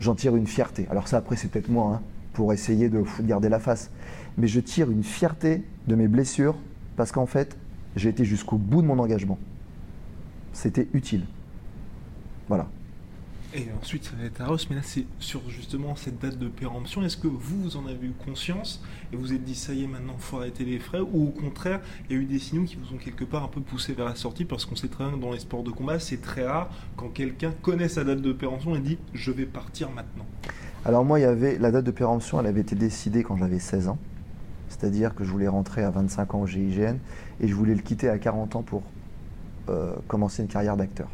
j'en 0.00 0.14
tire 0.14 0.36
une 0.36 0.46
fierté. 0.46 0.86
Alors 0.90 1.08
ça, 1.08 1.18
après, 1.18 1.36
c'est 1.36 1.48
peut-être 1.48 1.68
moi, 1.68 2.00
pour 2.32 2.52
essayer 2.52 2.88
de 2.88 3.02
garder 3.22 3.48
la 3.48 3.58
face. 3.58 3.90
Mais 4.36 4.46
je 4.46 4.60
tire 4.60 4.90
une 4.90 5.02
fierté 5.02 5.62
de 5.86 5.94
mes 5.94 6.08
blessures 6.08 6.56
parce 6.96 7.12
qu'en 7.12 7.26
fait, 7.26 7.56
j'ai 7.96 8.08
été 8.08 8.24
jusqu'au 8.24 8.56
bout 8.56 8.82
de 8.82 8.86
mon 8.86 8.98
engagement 8.98 9.38
c'était 10.58 10.88
utile. 10.92 11.24
Voilà. 12.48 12.66
Et 13.54 13.66
ensuite, 13.80 14.04
ça 14.04 14.10
va 14.18 14.26
être 14.26 14.42
à 14.42 14.56
mais 14.68 14.76
là, 14.76 14.82
c'est 14.82 15.06
sur 15.20 15.40
justement 15.48 15.96
cette 15.96 16.20
date 16.20 16.38
de 16.38 16.48
péremption. 16.48 17.02
Est-ce 17.02 17.16
que 17.16 17.28
vous, 17.28 17.62
vous 17.62 17.76
en 17.78 17.86
avez 17.86 18.08
eu 18.08 18.12
conscience 18.12 18.82
et 19.10 19.16
vous 19.16 19.32
êtes 19.32 19.42
dit, 19.42 19.54
ça 19.54 19.72
y 19.72 19.84
est, 19.84 19.86
maintenant, 19.86 20.12
il 20.16 20.22
faut 20.22 20.36
arrêter 20.36 20.66
les 20.66 20.78
frais 20.78 21.00
Ou 21.00 21.28
au 21.28 21.30
contraire, 21.30 21.80
il 22.08 22.16
y 22.16 22.18
a 22.18 22.22
eu 22.22 22.26
des 22.26 22.38
signaux 22.38 22.64
qui 22.64 22.76
vous 22.76 22.94
ont 22.94 22.98
quelque 22.98 23.24
part 23.24 23.44
un 23.44 23.48
peu 23.48 23.62
poussé 23.62 23.94
vers 23.94 24.04
la 24.04 24.16
sortie 24.16 24.44
Parce 24.44 24.66
qu'on 24.66 24.76
sait 24.76 24.88
très 24.88 25.04
bien 25.04 25.14
que 25.14 25.22
dans 25.22 25.32
les 25.32 25.38
sports 25.38 25.62
de 25.62 25.70
combat, 25.70 25.98
c'est 25.98 26.20
très 26.20 26.46
rare 26.46 26.68
quand 26.96 27.08
quelqu'un 27.08 27.54
connaît 27.62 27.88
sa 27.88 28.04
date 28.04 28.20
de 28.20 28.32
péremption 28.34 28.76
et 28.76 28.80
dit, 28.80 28.98
je 29.14 29.30
vais 29.30 29.46
partir 29.46 29.90
maintenant. 29.90 30.26
Alors, 30.84 31.06
moi, 31.06 31.18
il 31.18 31.22
y 31.22 31.26
avait 31.26 31.56
la 31.58 31.70
date 31.70 31.84
de 31.84 31.90
péremption, 31.90 32.38
elle 32.40 32.46
avait 32.46 32.60
été 32.60 32.76
décidée 32.76 33.22
quand 33.22 33.38
j'avais 33.38 33.58
16 33.58 33.88
ans. 33.88 33.98
C'est-à-dire 34.68 35.14
que 35.14 35.24
je 35.24 35.30
voulais 35.30 35.48
rentrer 35.48 35.82
à 35.84 35.90
25 35.90 36.34
ans 36.34 36.40
au 36.42 36.46
GIGN 36.46 36.96
et 37.40 37.48
je 37.48 37.54
voulais 37.54 37.74
le 37.74 37.80
quitter 37.80 38.10
à 38.10 38.18
40 38.18 38.56
ans 38.56 38.62
pour 38.62 38.82
euh, 39.70 39.94
commencer 40.06 40.42
une 40.42 40.48
carrière 40.48 40.76
d'acteur. 40.76 41.08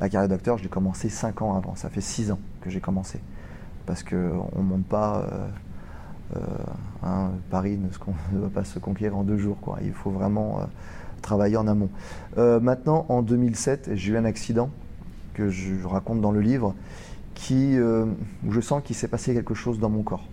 La 0.00 0.08
carrière 0.08 0.28
d'acteur, 0.28 0.58
je 0.58 0.62
l'ai 0.62 0.68
commencé 0.68 1.08
5 1.08 1.42
ans 1.42 1.54
avant. 1.54 1.74
Ça 1.74 1.90
fait 1.90 2.00
6 2.00 2.32
ans 2.32 2.38
que 2.62 2.70
j'ai 2.70 2.80
commencé. 2.80 3.20
Parce 3.86 4.02
qu'on 4.02 4.48
ne 4.56 4.62
monte 4.62 4.86
pas. 4.86 5.26
Euh, 5.32 5.48
euh, 6.36 6.40
hein, 7.02 7.30
Paris 7.50 7.78
ne, 8.32 8.38
va 8.38 8.48
pas 8.48 8.64
se 8.64 8.78
conquérir 8.78 9.16
en 9.16 9.24
deux 9.24 9.36
jours. 9.36 9.78
Il 9.82 9.92
faut 9.92 10.10
vraiment 10.10 10.60
travailler 11.22 11.56
en 11.56 11.66
amont. 11.66 11.90
maintenant, 12.36 13.04
en 13.08 13.22
2007, 13.22 13.90
j'ai 13.94 14.12
eu 14.12 14.16
un 14.16 14.24
accident 14.24 14.70
que 15.34 15.48
je 15.48 15.84
raconte 15.86 16.20
dans 16.20 16.32
le 16.32 16.40
livre 16.40 16.74
où 17.50 18.52
je 18.52 18.60
sens 18.60 18.82
qu'il 18.82 18.96
s'est 18.96 19.08
passé 19.08 19.34
quelque 19.34 19.54
chose 19.54 19.78
dans 19.78 19.90
mon 19.90 20.02
corps. 20.02 20.26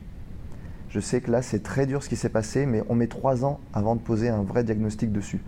Je 0.89 0.99
sais 0.99 1.22
que 1.22 1.32
là, 1.32 1.41
c'est 1.41 1.63
très 1.63 1.86
dur 1.86 2.03
ce 2.03 2.09
qui 2.09 2.15
s'est 2.15 2.30
passé, 2.30 2.65
mais 2.65 2.84
on 2.89 2.95
met 2.95 3.07
trois 3.07 3.43
ans 3.43 3.59
avant 3.74 3.95
de 3.95 4.01
poser 4.01 4.30
un 4.30 4.43
vrai 4.43 4.63
diagnostic 4.63 5.11
dessus. 5.11 5.41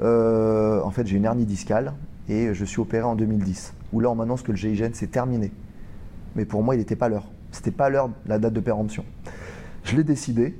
Euh, 0.00 0.80
en 0.82 0.90
fait, 0.90 1.06
j'ai 1.06 1.16
une 1.16 1.24
hernie 1.24 1.46
discale 1.46 1.92
et 2.28 2.54
je 2.54 2.64
suis 2.64 2.80
opéré 2.80 3.04
en 3.04 3.14
2010. 3.14 3.74
Où 3.92 4.00
là, 4.00 4.10
on 4.10 4.14
m'annonce 4.14 4.42
que 4.42 4.52
le 4.52 4.56
GIGN, 4.56 4.90
c'est 4.92 5.10
terminé. 5.10 5.52
Mais 6.36 6.44
pour 6.44 6.62
moi, 6.62 6.74
il 6.74 6.78
n'était 6.78 6.96
pas 6.96 7.08
l'heure. 7.08 7.26
C'était 7.50 7.70
pas 7.70 7.90
l'heure, 7.90 8.10
la 8.26 8.38
date 8.38 8.52
de 8.54 8.60
péremption. 8.60 9.04
Je 9.84 9.96
l'ai 9.96 10.04
décidé. 10.04 10.58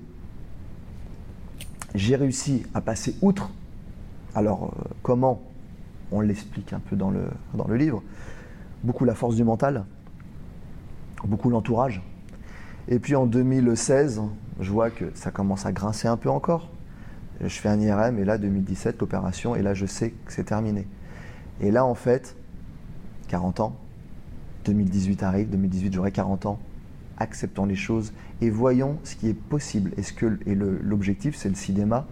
J'ai 1.94 2.16
réussi 2.16 2.64
à 2.74 2.80
passer 2.80 3.16
outre. 3.22 3.50
Alors, 4.34 4.74
euh, 4.78 4.88
comment 5.02 5.42
On 6.10 6.20
l'explique 6.20 6.72
un 6.72 6.80
peu 6.80 6.96
dans 6.96 7.10
le, 7.10 7.24
dans 7.54 7.66
le 7.66 7.76
livre. 7.76 8.02
Beaucoup 8.84 9.04
la 9.04 9.14
force 9.14 9.36
du 9.36 9.44
mental, 9.44 9.84
beaucoup 11.24 11.48
l'entourage. 11.48 12.02
Et 12.88 12.98
puis 12.98 13.14
en 13.14 13.26
2016, 13.26 14.22
je 14.60 14.70
vois 14.70 14.90
que 14.90 15.04
ça 15.14 15.30
commence 15.30 15.64
à 15.66 15.72
grincer 15.72 16.08
un 16.08 16.16
peu 16.16 16.28
encore 16.28 16.68
je 17.48 17.60
fais 17.60 17.68
un 17.68 17.80
IRM 17.80 18.18
et 18.18 18.24
là 18.24 18.38
2017 18.38 19.00
l'opération 19.00 19.56
et 19.56 19.62
là 19.62 19.74
je 19.74 19.86
sais 19.86 20.10
que 20.10 20.32
c'est 20.32 20.44
terminé. 20.44 20.86
Et 21.61 21.70
là 21.70 21.84
en 21.84 21.94
fait, 21.94 22.36
40 23.28 23.61
ans, 23.61 23.76
2018 24.64 25.22
arrive, 25.22 25.50
2018 25.50 25.92
j'aurai 25.92 26.12
40 26.12 26.46
ans, 26.46 26.59
acceptons 27.18 27.66
les 27.66 27.76
choses 27.76 28.12
et 28.40 28.50
voyons 28.50 28.98
ce 29.05 29.16
qui 29.16 29.28
est 29.28 29.34
possible. 29.34 29.92
Et 30.46 30.55
l'objectif 30.55 31.36
c'est 31.36 31.48
le 31.48 31.55
cinéma. 31.55 32.07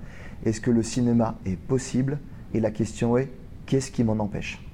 Est-ce 0.44 0.60
que 0.60 0.70
le 0.70 0.82
cinéma 0.82 1.36
est 1.44 1.56
possible? 1.56 2.18
Et 2.54 2.60
la 2.60 2.70
question 2.70 3.16
est 3.16 3.30
qu'est-ce 3.66 3.90
qui 3.90 4.04
m'en 4.04 4.18
empêche? 4.18 4.64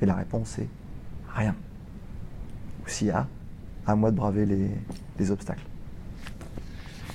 Et 0.00 0.06
la 0.06 0.14
réponse 0.14 0.58
est 0.58 0.68
rien. 1.34 1.54
Ou 2.82 3.04
y 3.04 3.10
a, 3.10 3.26
à 3.86 3.96
moi 3.96 4.10
de 4.10 4.16
braver 4.16 4.46
les 5.18 5.30
obstacles. 5.30 5.64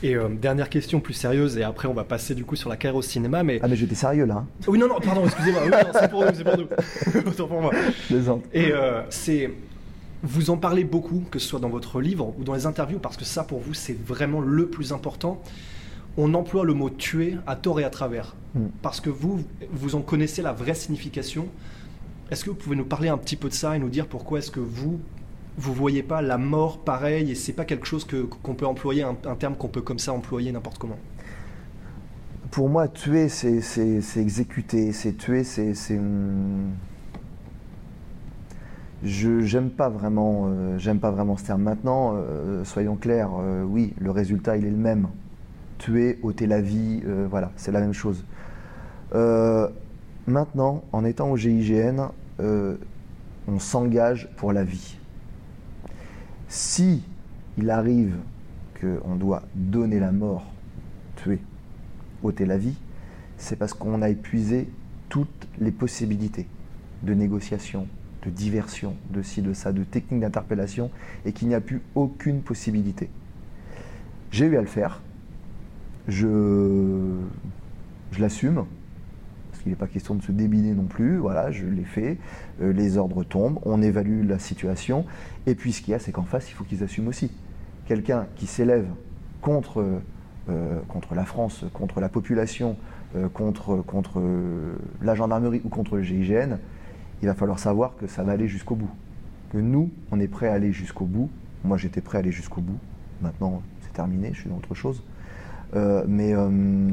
Et 0.01 0.15
euh, 0.15 0.29
dernière 0.29 0.69
question 0.69 0.99
plus 0.99 1.13
sérieuse, 1.13 1.57
et 1.57 1.63
après 1.63 1.87
on 1.87 1.93
va 1.93 2.03
passer 2.03 2.33
du 2.33 2.45
coup 2.45 2.55
sur 2.55 2.69
la 2.69 2.77
carrière 2.77 2.95
au 2.95 3.01
cinéma. 3.01 3.43
Mais... 3.43 3.59
Ah, 3.61 3.67
mais 3.67 3.75
j'étais 3.75 3.95
sérieux 3.95 4.25
là. 4.25 4.35
Hein. 4.35 4.47
Oui, 4.67 4.79
non, 4.79 4.87
non, 4.87 4.99
pardon, 4.99 5.25
excusez-moi. 5.25 5.61
Oui, 5.65 5.71
c'est 5.93 6.09
pour 6.09 6.25
nous, 6.25 6.31
c'est 6.33 6.43
pour 6.43 6.57
nous. 6.57 6.67
Autant 7.27 7.47
pour 7.47 7.61
moi. 7.61 7.71
Et 8.53 8.71
euh, 8.71 9.01
c'est. 9.09 9.51
Vous 10.21 10.49
en 10.49 10.57
parlez 10.57 10.83
beaucoup, 10.83 11.23
que 11.31 11.39
ce 11.39 11.47
soit 11.47 11.61
dans 11.61 11.69
votre 11.69 12.01
livre 12.01 12.33
ou 12.37 12.43
dans 12.43 12.53
les 12.53 12.65
interviews, 12.65 12.99
parce 12.99 13.15
que 13.15 13.23
ça 13.23 13.43
pour 13.43 13.59
vous 13.59 13.73
c'est 13.73 13.97
vraiment 13.97 14.41
le 14.41 14.67
plus 14.67 14.91
important. 14.91 15.41
On 16.17 16.33
emploie 16.33 16.65
le 16.65 16.73
mot 16.73 16.89
tuer 16.89 17.35
à 17.47 17.55
tort 17.55 17.79
et 17.79 17.85
à 17.85 17.89
travers. 17.89 18.35
Hmm. 18.53 18.67
Parce 18.81 18.99
que 18.99 19.09
vous, 19.09 19.43
vous 19.71 19.95
en 19.95 20.01
connaissez 20.01 20.41
la 20.41 20.51
vraie 20.51 20.73
signification. 20.73 21.47
Est-ce 22.31 22.43
que 22.43 22.49
vous 22.49 22.55
pouvez 22.55 22.75
nous 22.75 22.85
parler 22.85 23.07
un 23.09 23.17
petit 23.17 23.37
peu 23.37 23.47
de 23.47 23.53
ça 23.53 23.75
et 23.75 23.79
nous 23.79 23.89
dire 23.89 24.07
pourquoi 24.07 24.39
est-ce 24.39 24.51
que 24.51 24.59
vous, 24.59 24.99
vous 25.57 25.73
voyez 25.73 26.03
pas 26.03 26.21
la 26.21 26.37
mort 26.37 26.79
pareil 26.79 27.31
et 27.31 27.35
c'est 27.35 27.53
pas 27.53 27.65
quelque 27.65 27.85
chose 27.85 28.05
que 28.05 28.23
qu'on 28.23 28.53
peut 28.53 28.65
employer 28.65 29.03
un, 29.03 29.13
terme 29.35 29.55
qu'on 29.55 29.67
peut 29.67 29.81
comme 29.81 29.99
ça 29.99 30.13
employer 30.13 30.51
n'importe 30.51 30.77
comment. 30.77 30.97
Pour 32.51 32.69
moi, 32.69 32.87
tuer, 32.87 33.29
c'est 33.29 33.59
exécuter, 34.17 34.91
c'est 34.91 35.13
tuer, 35.13 35.43
c'est 35.43 35.73
je 39.03 39.41
j'aime 39.41 39.69
pas 39.69 39.87
vraiment 39.87 40.47
euh, 40.47 40.77
j'aime 40.77 40.99
pas 40.99 41.11
vraiment 41.11 41.37
ce 41.37 41.45
terme. 41.45 41.61
Maintenant, 41.61 42.13
euh, 42.15 42.63
soyons 42.65 42.95
clairs, 42.95 43.29
euh, 43.39 43.63
oui, 43.63 43.93
le 43.99 44.11
résultat 44.11 44.57
il 44.57 44.65
est 44.65 44.71
le 44.71 44.77
même. 44.77 45.07
Tuer, 45.77 46.19
ôter 46.23 46.45
la 46.45 46.59
vie, 46.59 47.01
voilà, 47.29 47.53
c'est 47.55 47.71
la 47.71 47.79
même 47.79 47.93
chose. 47.93 48.25
maintenant, 50.27 50.83
en 50.91 51.05
étant 51.05 51.31
au 51.31 51.37
GIGN, 51.37 52.09
on 52.39 53.59
s'engage 53.59 54.27
pour 54.35 54.51
la 54.51 54.65
vie. 54.65 54.98
Si 56.49 57.03
il 57.59 57.69
arrive 57.69 58.15
qu'on 58.81 59.15
doit 59.15 59.43
donner 59.53 59.99
la 59.99 60.11
mort, 60.11 60.51
tuer, 61.15 61.39
ôter 62.23 62.47
la 62.47 62.57
vie, 62.57 62.75
c'est 63.37 63.55
parce 63.55 63.75
qu'on 63.75 64.01
a 64.01 64.09
épuisé 64.09 64.67
toutes 65.09 65.47
les 65.59 65.71
possibilités 65.71 66.47
de 67.03 67.13
négociation, 67.13 67.87
de 68.25 68.31
diversion, 68.31 68.95
de 69.11 69.21
ci, 69.21 69.43
de 69.43 69.53
ça, 69.53 69.71
de 69.71 69.83
technique 69.83 70.21
d'interpellation, 70.21 70.89
et 71.23 71.33
qu'il 71.33 71.47
n'y 71.49 71.53
a 71.53 71.61
plus 71.61 71.81
aucune 71.93 72.41
possibilité. 72.41 73.09
J'ai 74.31 74.47
eu 74.47 74.57
à 74.57 74.61
le 74.61 74.67
faire, 74.67 75.01
je, 76.07 77.15
je 78.11 78.21
l'assume, 78.21 78.65
il 79.65 79.69
n'est 79.69 79.75
pas 79.75 79.87
question 79.87 80.15
de 80.15 80.23
se 80.23 80.31
débiner 80.31 80.73
non 80.73 80.85
plus. 80.85 81.17
Voilà, 81.17 81.51
je 81.51 81.65
l'ai 81.65 81.83
fait. 81.83 82.17
Euh, 82.61 82.71
les 82.71 82.97
ordres 82.97 83.23
tombent, 83.23 83.59
on 83.63 83.81
évalue 83.81 84.27
la 84.27 84.39
situation. 84.39 85.05
Et 85.49 85.55
puis 85.55 85.73
ce 85.73 85.81
qu'il 85.81 85.93
y 85.93 85.95
a, 85.95 85.99
c'est 85.99 86.11
qu'en 86.11 86.23
face, 86.23 86.47
il 86.51 86.53
faut 86.53 86.63
qu'ils 86.63 86.83
assument 86.83 87.07
aussi. 87.07 87.31
Quelqu'un 87.87 88.27
qui 88.35 88.45
s'élève 88.45 88.85
contre, 89.41 89.83
euh, 90.47 90.79
contre 90.87 91.15
la 91.15 91.25
France, 91.25 91.65
contre 91.73 91.99
la 91.99 92.07
population, 92.07 92.77
euh, 93.15 93.29
contre, 93.29 93.77
contre 93.77 94.21
la 95.01 95.15
gendarmerie 95.15 95.61
ou 95.65 95.69
contre 95.69 95.95
le 95.95 96.03
GIGN, 96.03 96.59
il 97.23 97.27
va 97.27 97.33
falloir 97.33 97.57
savoir 97.57 97.95
que 97.97 98.05
ça 98.05 98.21
va 98.21 98.33
aller 98.33 98.47
jusqu'au 98.47 98.75
bout. 98.75 98.91
Que 99.51 99.57
nous, 99.57 99.89
on 100.11 100.19
est 100.19 100.27
prêt 100.27 100.49
à 100.49 100.53
aller 100.53 100.71
jusqu'au 100.71 101.05
bout. 101.05 101.31
Moi, 101.63 101.77
j'étais 101.77 102.01
prêt 102.01 102.19
à 102.19 102.21
aller 102.21 102.31
jusqu'au 102.31 102.61
bout. 102.61 102.77
Maintenant, 103.23 103.63
c'est 103.81 103.91
terminé, 103.91 104.29
je 104.33 104.41
suis 104.41 104.49
dans 104.51 104.57
autre 104.57 104.75
chose. 104.75 105.03
Euh, 105.75 106.03
mais 106.07 106.35
euh, 106.35 106.91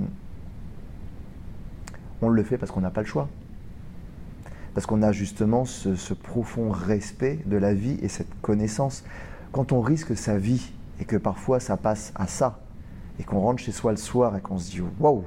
on 2.23 2.29
le 2.31 2.43
fait 2.43 2.57
parce 2.57 2.73
qu'on 2.73 2.81
n'a 2.81 2.91
pas 2.91 3.03
le 3.03 3.07
choix. 3.07 3.29
Parce 4.77 4.85
qu'on 4.85 5.01
a 5.01 5.11
justement 5.11 5.64
ce, 5.64 6.12
profond 6.12 6.68
respect 6.68 7.39
de 7.47 7.57
la 7.57 7.72
vie 7.72 7.97
et 8.03 8.09
cette 8.09 8.29
connaissance. 8.43 9.05
Quand 9.51 9.72
on 9.72 9.81
risque 9.81 10.14
sa 10.14 10.37
vie 10.37 10.70
et 11.01 11.07
que 11.07 11.16
parfois 11.16 11.61
ça 11.61 11.79
passe 11.79 12.12
à 12.14 12.27
ça, 12.27 12.59
et 13.18 13.24
qu'on 13.24 13.41
rentre 13.41 13.62
chez 13.62 13.72
soi 13.72 13.93
le 13.93 13.97
soir 13.97 14.37
et 14.37 14.43
qu'on 14.43 14.59
se 14.59 14.70
dit 14.70 14.83
waouh, 15.01 15.24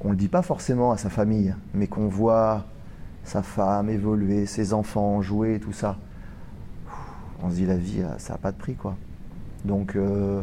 on 0.00 0.12
le 0.12 0.16
dit 0.16 0.28
pas 0.28 0.40
forcément 0.40 0.92
à 0.92 0.96
sa 0.96 1.10
famille, 1.10 1.54
mais 1.74 1.86
qu'on 1.86 2.08
voit 2.08 2.64
sa 3.22 3.42
femme 3.42 3.90
évoluer, 3.90 4.46
ses 4.46 4.72
enfants 4.72 5.20
jouer, 5.20 5.60
tout 5.60 5.74
ça, 5.74 5.98
on 7.42 7.50
se 7.50 7.56
dit 7.56 7.66
la 7.66 7.76
vie, 7.76 8.02
ça 8.16 8.32
n'a 8.32 8.38
pas 8.38 8.52
de 8.52 8.56
prix 8.56 8.76
quoi. 8.76 8.96
Donc 9.66 9.94
euh, 9.94 10.42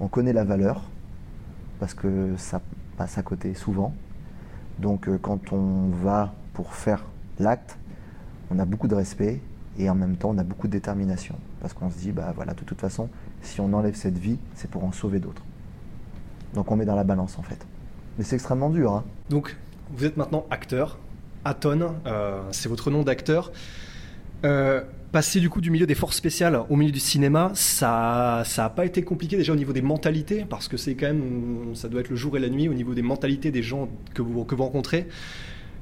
on 0.00 0.08
connaît 0.08 0.32
la 0.32 0.44
valeur 0.44 0.80
parce 1.80 1.92
que 1.92 2.32
ça 2.38 2.62
passe 2.96 3.18
à 3.18 3.22
côté 3.22 3.52
souvent. 3.52 3.92
Donc 4.78 5.06
euh, 5.06 5.18
quand 5.20 5.52
on 5.52 5.90
va 6.02 6.32
pour 6.58 6.74
faire 6.74 7.04
l'acte, 7.38 7.78
on 8.50 8.58
a 8.58 8.64
beaucoup 8.64 8.88
de 8.88 8.94
respect 8.96 9.40
et 9.78 9.88
en 9.88 9.94
même 9.94 10.16
temps 10.16 10.30
on 10.30 10.38
a 10.38 10.42
beaucoup 10.42 10.66
de 10.66 10.72
détermination 10.72 11.36
parce 11.60 11.72
qu'on 11.72 11.88
se 11.88 11.98
dit 11.98 12.10
bah 12.10 12.32
voilà 12.34 12.52
de 12.52 12.64
toute 12.64 12.80
façon 12.80 13.08
si 13.42 13.60
on 13.60 13.72
enlève 13.74 13.94
cette 13.94 14.18
vie 14.18 14.38
c'est 14.56 14.68
pour 14.68 14.82
en 14.82 14.90
sauver 14.90 15.20
d'autres. 15.20 15.44
Donc 16.54 16.72
on 16.72 16.74
met 16.74 16.84
dans 16.84 16.96
la 16.96 17.04
balance 17.04 17.38
en 17.38 17.42
fait. 17.42 17.64
Mais 18.18 18.24
c'est 18.24 18.34
extrêmement 18.34 18.70
dur. 18.70 18.92
Hein. 18.92 19.04
Donc 19.30 19.56
vous 19.92 20.04
êtes 20.04 20.16
maintenant 20.16 20.46
acteur. 20.50 20.98
Aton, 21.44 21.94
euh, 22.06 22.42
c'est 22.50 22.68
votre 22.68 22.90
nom 22.90 23.04
d'acteur. 23.04 23.52
Euh, 24.44 24.82
passer 25.12 25.38
du 25.38 25.48
coup 25.50 25.60
du 25.60 25.70
milieu 25.70 25.86
des 25.86 25.94
forces 25.94 26.16
spéciales 26.16 26.60
au 26.68 26.74
milieu 26.74 26.90
du 26.90 26.98
cinéma, 26.98 27.52
ça 27.54 28.42
ça 28.44 28.68
pas 28.68 28.84
été 28.84 29.04
compliqué 29.04 29.36
déjà 29.36 29.52
au 29.52 29.56
niveau 29.56 29.72
des 29.72 29.82
mentalités 29.82 30.44
parce 30.50 30.66
que 30.66 30.76
c'est 30.76 30.96
quand 30.96 31.06
même 31.06 31.76
ça 31.76 31.88
doit 31.88 32.00
être 32.00 32.10
le 32.10 32.16
jour 32.16 32.36
et 32.36 32.40
la 32.40 32.48
nuit 32.48 32.68
au 32.68 32.74
niveau 32.74 32.94
des 32.94 33.02
mentalités 33.02 33.52
des 33.52 33.62
gens 33.62 33.88
que 34.12 34.22
vous 34.22 34.42
que 34.42 34.56
vous 34.56 34.64
rencontrez. 34.64 35.06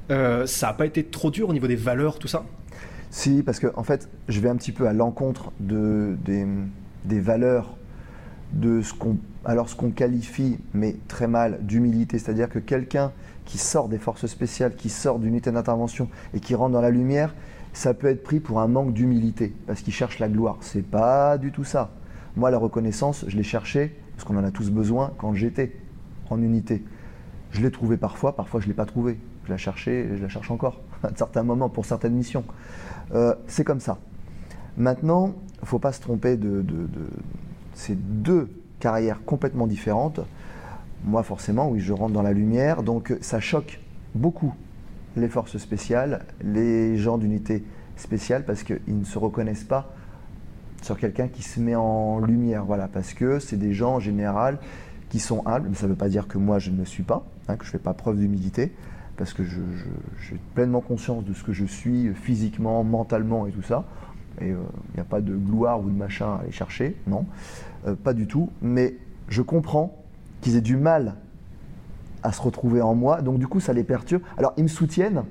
Euh, 0.09 0.45
ça 0.45 0.69
a 0.69 0.73
pas 0.73 0.85
été 0.85 1.03
trop 1.03 1.31
dur 1.31 1.49
au 1.49 1.53
niveau 1.53 1.67
des 1.67 1.75
valeurs 1.75 2.17
tout 2.19 2.27
ça? 2.27 2.45
Si 3.09 3.43
parce 3.43 3.59
que 3.59 3.67
en 3.75 3.83
fait 3.83 4.09
je 4.27 4.39
vais 4.39 4.49
un 4.49 4.55
petit 4.55 4.71
peu 4.71 4.87
à 4.87 4.93
l'encontre 4.93 5.51
de 5.59 6.17
des, 6.25 7.19
valeurs 7.19 7.75
de 8.53 8.81
ce 8.81 8.93
qu'on 8.93 9.17
alors 9.43 9.69
ce 9.69 9.75
qu'on 9.75 9.91
qualifie 9.91 10.59
mais 10.73 10.95
très 11.07 11.27
mal 11.27 11.59
d'humilité, 11.61 12.19
c'est-à-dire 12.19 12.49
que 12.49 12.59
quelqu'un 12.59 13.11
qui 13.45 13.57
sort 13.57 13.87
des 13.87 13.97
forces 13.97 14.27
spéciales, 14.27 14.75
qui 14.75 14.89
sort 14.89 15.19
d'unité 15.19 15.51
d'intervention 15.51 16.09
et 16.33 16.39
qui 16.39 16.53
rentre 16.53 16.73
dans 16.73 16.81
la 16.81 16.89
lumière, 16.89 17.33
ça 17.73 17.93
peut 17.93 18.07
être 18.07 18.23
pris 18.23 18.39
pour 18.39 18.59
un 18.59 18.67
manque 18.67 18.93
d'humilité, 18.93 19.53
parce 19.65 19.81
qu'il 19.81 19.93
cherche 19.93 20.19
la 20.19 20.27
gloire. 20.27 20.57
C'est 20.61 20.85
pas 20.85 21.37
du 21.37 21.51
tout 21.51 21.63
ça. 21.63 21.91
Moi, 22.35 22.51
la 22.51 22.57
reconnaissance, 22.57 23.23
je 23.27 23.37
l'ai 23.37 23.43
cherchée, 23.43 23.95
parce 24.15 24.25
qu'on 24.27 24.35
en 24.35 24.43
a 24.43 24.51
tous 24.51 24.69
besoin, 24.69 25.13
quand 25.17 25.33
j'étais 25.33 25.77
en 26.29 26.41
unité. 26.41 26.83
Je 27.51 27.61
l'ai 27.61 27.71
trouvée 27.71 27.97
parfois, 27.97 28.35
parfois 28.35 28.59
je 28.59 28.65
ne 28.65 28.71
l'ai 28.71 28.75
pas 28.75 28.85
trouvée. 28.85 29.17
Je 29.47 29.53
la 29.53 29.57
cherchais 29.57 30.01
et 30.01 30.17
je 30.17 30.21
la 30.21 30.27
cherche 30.27 30.51
encore, 30.51 30.81
à 31.03 31.09
certains 31.15 31.43
moments, 31.43 31.69
pour 31.69 31.85
certaines 31.85 32.13
missions. 32.13 32.43
Euh, 33.13 33.33
c'est 33.47 33.63
comme 33.63 33.79
ça. 33.79 33.97
Maintenant, 34.75 35.35
il 35.55 35.61
ne 35.61 35.67
faut 35.67 35.79
pas 35.79 35.93
se 35.93 36.01
tromper 36.01 36.35
de, 36.35 36.65
ces 37.73 37.95
deux 37.95 38.49
carrières 38.81 39.23
complètement 39.25 39.65
différentes. 39.65 40.19
Moi, 41.05 41.23
forcément, 41.23 41.69
oui, 41.69 41.79
je 41.79 41.93
rentre 41.93 42.13
dans 42.13 42.21
la 42.21 42.33
lumière, 42.33 42.83
donc 42.83 43.15
ça 43.21 43.39
choque 43.39 43.79
beaucoup 44.15 44.53
les 45.15 45.29
forces 45.29 45.57
spéciales, 45.57 46.25
les 46.41 46.97
gens 46.97 47.17
d'unité 47.17 47.63
spéciale, 47.95 48.43
parce 48.43 48.63
qu'ils 48.63 48.99
ne 48.99 49.05
se 49.05 49.17
reconnaissent 49.17 49.63
pas 49.63 49.93
sur 50.81 50.99
quelqu'un 50.99 51.29
qui 51.29 51.41
se 51.41 51.61
met 51.61 51.75
en 51.75 52.19
lumière. 52.19 52.65
Voilà, 52.65 52.89
parce 52.89 53.13
que 53.13 53.39
c'est 53.39 53.57
des 53.57 53.71
gens 53.71 53.95
en 53.95 53.99
général 54.01 54.59
qui 55.07 55.19
sont 55.19 55.41
humbles, 55.45 55.69
mais 55.69 55.75
ça 55.75 55.85
ne 55.85 55.91
veut 55.91 55.97
pas 55.97 56.09
dire 56.09 56.27
que 56.27 56.37
moi 56.37 56.59
je 56.59 56.69
ne 56.69 56.77
le 56.77 56.85
suis 56.85 57.03
pas, 57.03 57.25
hein, 57.47 57.55
que 57.55 57.63
je 57.63 57.69
ne 57.69 57.71
fais 57.71 57.83
pas 57.83 57.93
preuve 57.93 58.17
d'humilité, 58.17 58.73
parce 59.17 59.33
que 59.33 59.43
j'ai 59.43 60.39
pleinement 60.53 60.81
conscience 60.81 61.25
de 61.25 61.33
ce 61.33 61.43
que 61.43 61.51
je 61.51 61.65
suis 61.65 62.13
physiquement, 62.13 62.83
mentalement 62.83 63.47
et 63.47 63.51
tout 63.51 63.63
ça. 63.63 63.83
Et 64.39 64.49
il 64.49 64.53
euh, 64.53 64.57
n'y 64.93 65.01
a 65.01 65.03
pas 65.03 65.21
de 65.21 65.35
gloire 65.35 65.81
ou 65.81 65.89
de 65.89 65.95
machin 65.95 66.35
à 66.35 66.41
aller 66.41 66.51
chercher, 66.51 66.95
non, 67.07 67.25
euh, 67.87 67.95
pas 67.95 68.13
du 68.13 68.27
tout. 68.27 68.51
Mais 68.61 68.95
je 69.27 69.41
comprends 69.41 69.97
qu'ils 70.41 70.55
aient 70.55 70.61
du 70.61 70.77
mal 70.77 71.15
à 72.21 72.31
se 72.31 72.41
retrouver 72.41 72.81
en 72.81 72.93
moi. 72.93 73.21
Donc 73.21 73.39
du 73.39 73.47
coup, 73.47 73.59
ça 73.59 73.73
les 73.73 73.83
perturbe. 73.83 74.21
Alors 74.37 74.53
ils 74.57 74.63
me 74.63 74.69
soutiennent. 74.69 75.23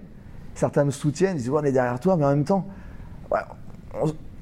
Certains 0.54 0.84
me 0.84 0.90
soutiennent. 0.90 1.36
Ils 1.36 1.42
disent 1.42 1.50
on 1.50 1.62
est 1.62 1.72
derrière 1.72 2.00
toi, 2.00 2.16
mais 2.16 2.24
en 2.24 2.30
même 2.30 2.44
temps, 2.44 2.66
ouais, 3.30 3.40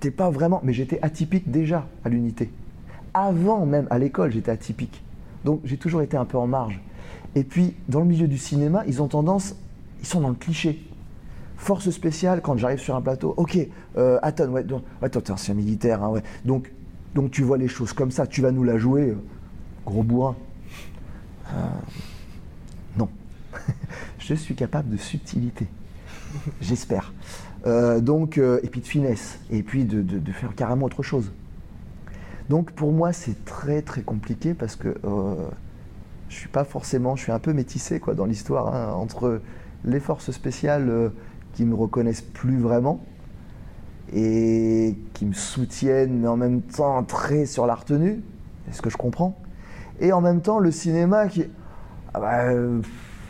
t'es 0.01 0.11
pas 0.11 0.31
vraiment. 0.31 0.61
Mais 0.65 0.73
j'étais 0.73 0.99
atypique 1.03 1.51
déjà 1.51 1.87
à 2.03 2.09
l'unité. 2.09 2.51
Avant 3.13 3.67
même 3.67 3.87
à 3.91 3.99
l'école, 3.99 4.33
j'étais 4.33 4.51
atypique. 4.51 5.05
Donc 5.45 5.61
j'ai 5.65 5.77
toujours 5.77 6.01
été 6.01 6.17
un 6.17 6.25
peu 6.25 6.39
en 6.39 6.47
marge. 6.47 6.81
Et 7.35 7.45
puis 7.45 7.75
dans 7.89 8.01
le 8.01 8.07
milieu 8.07 8.29
du 8.29 8.39
cinéma, 8.39 8.85
ils 8.87 9.03
ont 9.03 9.09
tendance, 9.09 9.57
ils 10.01 10.07
sont 10.07 10.21
dans 10.21 10.29
le 10.29 10.35
cliché. 10.35 10.83
Force 11.57 11.91
spéciale, 11.91 12.41
quand 12.43 12.57
j'arrive 12.57 12.79
sur 12.79 12.95
un 12.95 13.01
plateau, 13.01 13.35
ok, 13.37 13.59
euh, 13.97 14.19
ouais, 14.21 14.65
ouais, 15.03 15.09
toi 15.09 15.23
t'es 15.23 15.31
ancien 15.31 15.55
militaire, 15.55 16.03
hein, 16.03 16.09
ouais. 16.09 16.23
Donc, 16.45 16.71
donc 17.15 17.31
tu 17.31 17.43
vois 17.43 17.57
les 17.57 17.69
choses 17.69 17.93
comme 17.93 18.11
ça, 18.11 18.27
tu 18.27 18.43
vas 18.43 18.51
nous 18.51 18.65
la 18.65 18.77
jouer, 18.77 19.11
euh, 19.11 19.17
gros 19.87 20.03
bourrin. 20.03 20.37
Euh, 21.53 21.59
non. 22.99 23.09
je 24.19 24.35
suis 24.35 24.55
capable 24.55 24.91
de 24.91 24.97
subtilité. 24.97 25.67
J'espère. 26.61 27.13
Euh, 27.67 28.01
donc, 28.01 28.39
et 28.39 28.69
puis 28.69 28.81
de 28.81 28.87
finesse. 28.87 29.39
Et 29.51 29.63
puis 29.63 29.85
de, 29.85 30.33
faire 30.33 30.55
carrément 30.55 30.87
autre 30.87 31.03
chose. 31.03 31.31
Donc 32.51 32.73
pour 32.73 32.93
moi, 32.93 33.13
c'est 33.13 33.45
très 33.45 33.81
très 33.81 34.03
compliqué 34.03 34.53
parce 34.53 34.77
que 34.77 34.97
je 36.35 36.41
suis 36.41 36.49
pas 36.49 36.65
forcément, 36.65 37.15
je 37.15 37.23
suis 37.23 37.33
un 37.33 37.39
peu 37.39 37.53
métissé 37.53 38.01
quoi 38.01 38.15
dans 38.15 38.25
l'histoire 38.25 38.75
hein, 38.75 38.93
entre 38.95 39.41
les 39.85 40.01
forces 40.01 40.33
spéciales 40.33 40.91
euh, 40.91 41.09
qui 41.53 41.65
me 41.65 41.77
reconnaissent 41.77 42.23
plus 42.23 42.59
vraiment 42.59 43.05
et 44.13 44.97
qui 45.15 45.27
me 45.27 45.33
soutiennent, 45.33 46.19
mais 46.19 46.29
en 46.29 46.37
même 46.37 46.61
temps 46.61 47.03
très 47.05 47.47
sur 47.47 47.67
la 47.67 47.77
retenue, 47.77 48.21
est-ce 48.69 48.83
que 48.83 48.91
je 48.91 48.97
comprends? 48.97 49.39
Et 50.01 50.13
en 50.13 50.21
même 50.21 50.41
temps, 50.41 50.59
le 50.59 50.73
cinéma 50.73 51.29
qui. 51.29 51.45
Ah 52.13 52.21
bah, 52.21 52.53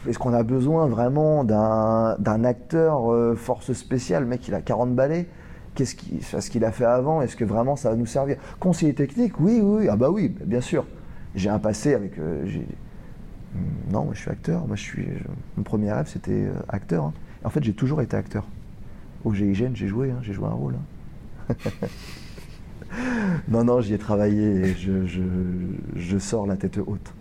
est-ce 0.09 0.19
qu'on 0.19 0.33
a 0.33 0.43
besoin 0.43 0.87
vraiment 0.87 1.45
d'un 1.45 2.45
acteur 2.45 3.13
euh, 3.13 3.35
force 3.35 3.73
spéciale? 3.73 4.25
Le 4.25 4.29
mec, 4.29 4.49
il 4.49 4.55
a 4.55 4.61
40 4.61 4.95
balais. 4.95 5.27
Qu'est-ce 5.75 5.95
qu'il 5.95 6.21
qu 6.21 6.65
a 6.65 6.73
fait 6.73 6.85
avant 6.85 7.21
Est-ce 7.21 7.37
que 7.37 7.45
vraiment 7.45 7.77
ça 7.77 7.91
va 7.91 7.97
nous 7.97 8.07
servir? 8.07 8.37
Conseiller 8.61 8.95
technique 8.95 9.41
Oui, 9.41 9.61
oui, 9.63 9.89
ah 9.91 9.97
bah 9.97 10.11
oui, 10.11 10.35
bien 10.45 10.61
sûr. 10.61 10.87
J'ai 11.35 11.51
un 11.51 11.59
passé 11.59 11.95
avec. 11.95 12.19
Euh, 12.19 12.45
non, 13.91 14.05
moi 14.05 14.15
je 14.15 14.21
suis 14.21 14.31
acteur. 14.31 14.67
Moi, 14.67 14.77
je 14.77 14.83
suis. 14.83 15.05
Je, 15.05 15.29
mon 15.57 15.63
premier 15.63 15.93
rêve, 15.93 16.09
c'était 16.09 16.47
euh, 16.47 16.55
acteur. 16.69 17.05
Hein. 17.05 17.13
En 17.45 17.51
fait, 17.51 17.63
j'ai 17.63 17.75
toujours 17.75 18.01
été 18.01 18.17
acteur. 18.17 18.47
Au 19.25 19.33
GIGN, 19.33 19.75
j'ai 19.75 19.89
joué, 19.89 20.11
hein, 20.11 20.19
j'ai 20.23 20.33
joué 20.33 20.47
un 20.47 20.51
rôle. 20.51 20.77
Hein. 21.49 21.55
non, 23.49 23.65
non, 23.65 23.81
j'y 23.81 23.95
ai 23.95 23.99
travaillé 23.99 24.45
et 24.45 24.75
je, 24.75 25.07
je, 25.07 25.23
je, 25.97 26.19
sors 26.19 26.47
la 26.47 26.57
tête 26.57 26.79
haute. 26.79 27.15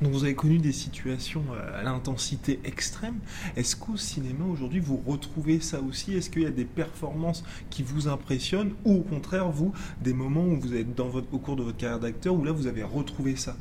Donc 0.00 0.12
vous 0.12 0.24
avez 0.24 0.34
connu 0.34 0.56
des 0.56 0.72
situations 0.72 1.44
à 1.74 1.82
l'intensité 1.82 2.58
extrême. 2.64 3.16
Est-ce 3.56 3.76
qu'au 3.76 3.98
cinéma 3.98 4.46
aujourd'hui 4.50 4.80
vous 4.80 4.98
retrouvez 5.06 5.60
ça 5.60 5.82
aussi? 5.82 6.14
Est-ce 6.14 6.30
qu'il 6.30 6.42
y 6.42 6.46
a 6.46 6.50
des 6.50 6.64
performances 6.64 7.44
qui 7.68 7.82
vous 7.82 8.08
impressionnent 8.08 8.72
ou 8.86 8.94
au 8.94 9.02
contraire 9.02 9.50
vous 9.50 9.74
des 10.00 10.14
moments 10.14 10.44
où 10.44 10.58
vous 10.58 10.74
êtes 10.74 10.94
dans 10.94 11.10
votre, 11.10 11.26
au 11.34 11.38
cours 11.38 11.56
de 11.56 11.62
votre 11.62 11.76
carrière 11.76 12.00
d'acteur 12.00 12.34
où 12.34 12.42
là 12.44 12.52
vous 12.52 12.66
avez 12.66 12.82
retrouvé 12.82 13.36
ça? 13.36 13.56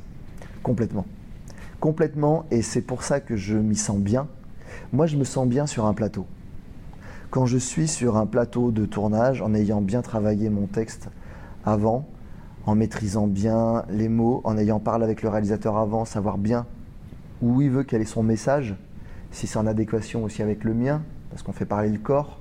Complètement, 0.63 1.05
complètement. 1.79 2.45
Et 2.51 2.61
c'est 2.61 2.81
pour 2.81 3.03
ça 3.03 3.19
que 3.19 3.35
je 3.35 3.55
m'y 3.55 3.75
sens 3.75 3.99
bien. 3.99 4.27
Moi 4.93 5.05
je 5.07 5.17
me 5.17 5.23
sens 5.23 5.47
bien 5.47 5.65
sur 5.65 5.85
un 5.85 5.93
plateau 5.93 6.25
quand 7.29 7.45
je 7.45 7.57
suis 7.57 7.87
sur 7.87 8.17
un 8.17 8.25
plateau 8.25 8.71
de 8.71 8.85
tournage, 8.85 9.41
en 9.41 9.53
ayant 9.53 9.81
bien 9.81 10.01
travaillé 10.01 10.49
mon 10.49 10.65
texte 10.65 11.09
avant, 11.63 12.07
en 12.65 12.75
maîtrisant 12.75 13.27
bien 13.27 13.83
les 13.89 14.09
mots, 14.09 14.41
en 14.45 14.57
ayant 14.57 14.79
parlé 14.79 15.03
avec 15.03 15.21
le 15.21 15.29
réalisateur 15.29 15.77
avant, 15.77 16.05
savoir 16.05 16.37
bien 16.37 16.65
où 17.41 17.61
il 17.61 17.69
veut, 17.69 17.83
quel 17.83 18.01
est 18.01 18.05
son 18.05 18.23
message, 18.23 18.75
si 19.31 19.47
c'est 19.47 19.59
en 19.59 19.67
adéquation 19.67 20.23
aussi 20.23 20.41
avec 20.41 20.63
le 20.63 20.73
mien, 20.73 21.03
parce 21.29 21.43
qu'on 21.43 21.53
fait 21.53 21.65
parler 21.65 21.89
le 21.89 21.99
corps. 21.99 22.39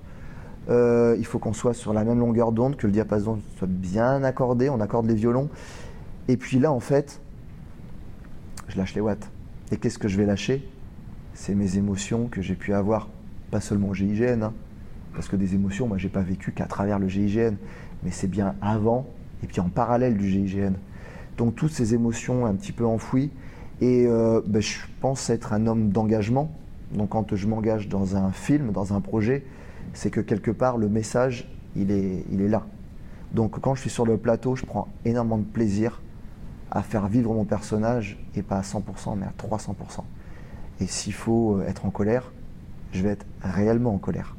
Euh, 0.70 1.16
il 1.18 1.24
faut 1.24 1.39
qu'on 1.39 1.53
soit 1.53 1.74
sur 1.74 1.93
la 1.93 2.03
même 2.03 2.18
longueur 2.18 2.53
d'onde, 2.53 2.76
que 2.76 2.86
le 2.86 2.93
diapason 2.93 3.39
soit 3.59 3.68
bien 3.68 4.24
accordé, 4.24 4.70
on 4.70 4.80
accorde 4.80 5.07
les 5.07 5.14
violons. 5.14 5.49
Et 6.26 6.36
puis 6.36 6.59
là, 6.59 6.72
en 6.72 6.80
fait, 6.80 7.20
je 8.68 8.76
lâche 8.76 8.94
les 8.94 9.00
watts. 9.00 9.30
Et 9.72 9.76
qu'est-ce 9.76 9.98
que 9.98 10.08
je 10.08 10.16
vais 10.16 10.26
lâcher? 10.26 10.66
C'est 11.34 11.54
mes 11.54 11.76
émotions 11.76 12.28
que 12.28 12.42
j'ai 12.42 12.54
pu 12.54 12.72
avoir, 12.72 13.08
pas 13.50 13.60
seulement 13.60 13.88
au 13.88 13.94
GIGN, 13.94 14.42
hein, 14.42 14.52
parce 15.14 15.28
que 15.28 15.36
des 15.36 15.54
émotions, 15.54 15.86
moi, 15.88 15.98
j'ai 15.98 16.08
pas 16.08 16.22
vécu 16.22 16.52
qu'à 16.52 16.66
travers 16.66 16.98
le 16.98 17.08
GIGN, 17.08 17.54
mais 18.02 18.10
c'est 18.10 18.28
bien 18.28 18.54
avant 18.60 19.06
et 19.42 19.46
puis 19.46 19.60
en 19.60 19.68
parallèle 19.68 20.16
du 20.16 20.28
GIGN. 20.28 20.74
Donc 21.36 21.54
toutes 21.54 21.70
ces 21.70 21.94
émotions 21.94 22.46
un 22.46 22.54
petit 22.54 22.72
peu 22.72 22.84
enfouies. 22.84 23.30
Et 23.80 24.06
euh, 24.06 24.40
ben, 24.44 24.60
je 24.60 24.78
pense 25.00 25.30
être 25.30 25.52
un 25.52 25.66
homme 25.66 25.90
d'engagement. 25.90 26.50
Donc 26.92 27.10
quand 27.10 27.34
je 27.34 27.46
m'engage 27.46 27.88
dans 27.88 28.16
un 28.16 28.32
film, 28.32 28.72
dans 28.72 28.92
un 28.92 29.00
projet, 29.00 29.44
c'est 29.92 30.10
que 30.10 30.20
quelque 30.20 30.50
part 30.50 30.78
le 30.78 30.88
message, 30.88 31.48
il 31.76 31.92
est, 31.92 32.24
il 32.32 32.40
est 32.40 32.48
là. 32.48 32.66
Donc 33.32 33.60
quand 33.60 33.74
je 33.74 33.82
suis 33.82 33.90
sur 33.90 34.04
le 34.04 34.16
plateau, 34.16 34.56
je 34.56 34.66
prends 34.66 34.88
énormément 35.04 35.38
de 35.38 35.44
plaisir 35.44 36.00
à 36.70 36.82
faire 36.82 37.08
vivre 37.08 37.32
mon 37.32 37.44
personnage 37.44 38.18
et 38.34 38.42
pas 38.42 38.58
à 38.58 38.62
100% 38.62 39.16
mais 39.16 39.26
à 39.26 39.32
300%. 39.38 39.72
Et 40.80 40.86
s'il 40.86 41.12
faut 41.12 41.56
euh, 41.56 41.66
être 41.66 41.86
en 41.86 41.90
colère, 41.90 42.30
je 42.92 43.02
vais 43.02 43.10
être 43.10 43.26
réellement 43.42 43.94
en 43.94 43.98
colère. 43.98 44.36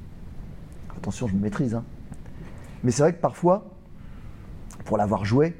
Attention, 0.97 1.27
je 1.27 1.35
me 1.35 1.41
maîtrise. 1.41 1.75
Hein. 1.75 1.83
Mais 2.83 2.91
c'est 2.91 3.03
vrai 3.03 3.13
que 3.13 3.21
parfois, 3.21 3.69
pour 4.85 4.97
l'avoir 4.97 5.25
joué, 5.25 5.55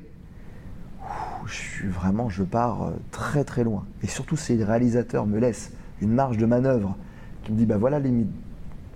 je 1.45 1.53
suis 1.53 1.87
vraiment, 1.87 2.29
je 2.29 2.43
pars 2.43 2.83
euh, 2.83 2.91
très 3.11 3.43
très 3.43 3.63
loin. 3.63 3.85
Et 4.03 4.07
surtout 4.07 4.37
si 4.37 4.55
le 4.55 4.63
réalisateur 4.63 5.25
me 5.25 5.39
laisse 5.39 5.71
une 6.01 6.13
marge 6.13 6.37
de 6.37 6.45
manœuvre, 6.45 6.95
qui 7.43 7.51
me 7.51 7.57
dit, 7.57 7.65
bah 7.65 7.77
voilà 7.77 7.99
la 7.99 8.05
limite 8.05 8.29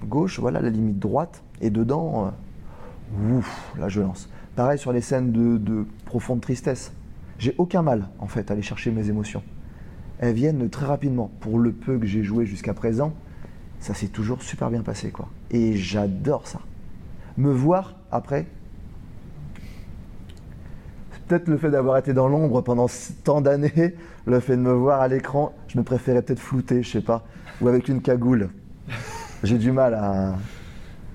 gauche, 0.06 0.40
voilà 0.40 0.62
la 0.62 0.70
limite 0.70 1.00
droite, 1.00 1.44
et 1.62 1.70
dedans, 1.70 2.32
euh, 3.18 3.42
là 3.80 3.90
je 3.90 4.02
lance. 4.02 4.30
Pareil 4.56 4.78
sur 4.78 4.94
les 4.94 5.02
scènes 5.02 5.32
de 5.32 5.88
profonde 6.06 6.42
tristesse. 6.42 6.94
J'ai 7.40 7.56
aucun 7.58 7.82
mal, 7.82 8.10
en 8.20 8.28
fait, 8.28 8.50
à 8.50 8.54
aller 8.54 8.62
chercher 8.62 8.92
mes 8.92 9.10
émotions. 9.10 9.44
Elles 10.20 10.34
viennent 10.34 10.70
très 10.70 10.86
rapidement. 10.86 11.32
Pour 11.40 11.60
le 11.60 11.72
peu 11.72 11.98
que 11.98 12.06
j'ai 12.06 12.24
joué 12.24 12.46
jusqu'à 12.46 12.74
présent, 12.74 13.14
ça 13.80 13.94
s'est 13.94 14.08
toujours 14.08 14.42
super 14.42 14.70
bien 14.70 14.82
passé, 14.82 15.12
quoi. 15.12 15.30
Et 15.52 15.76
j'adore 15.76 16.48
ça. 16.48 16.60
Me 17.38 17.52
voir 17.52 17.96
après, 18.12 18.46
peut-être 21.28 21.48
le 21.48 21.58
fait 21.58 21.72
d'avoir 21.72 21.98
été 21.98 22.14
dans 22.14 22.28
l'ombre 22.28 22.62
pendant 22.62 22.88
tant 23.24 23.42
d'années, 23.42 23.96
le 24.26 24.40
fait 24.40 24.56
de 24.56 24.62
me 24.62 24.72
voir 24.72 25.02
à 25.02 25.08
l'écran, 25.08 25.54
je 25.68 25.78
me 25.78 25.84
préférais 25.84 26.22
peut-être 26.22 26.40
flouter, 26.40 26.84
je 26.84 26.90
sais 26.90 27.02
pas, 27.02 27.26
ou 27.62 27.68
avec 27.68 27.88
une 27.88 28.02
cagoule. 28.02 28.50
J'ai 29.44 29.58
du 29.58 29.72
mal 29.72 29.94
à. 29.94 30.36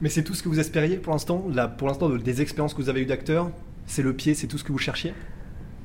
Mais 0.00 0.08
c'est 0.08 0.22
tout 0.22 0.34
ce 0.34 0.42
que 0.42 0.48
vous 0.48 0.60
espériez 0.60 0.96
pour 0.96 1.12
l'instant? 1.12 1.44
Pour 1.76 1.88
l'instant, 1.88 2.08
des 2.08 2.42
expériences 2.42 2.74
que 2.74 2.82
vous 2.82 2.88
avez 2.88 3.02
eues 3.02 3.06
d'acteur, 3.06 3.50
c'est 3.86 4.02
le 4.02 4.12
pied, 4.12 4.34
c'est 4.34 4.46
tout 4.46 4.58
ce 4.58 4.64
que 4.64 4.72
vous 4.72 4.78
cherchiez? 4.78 5.14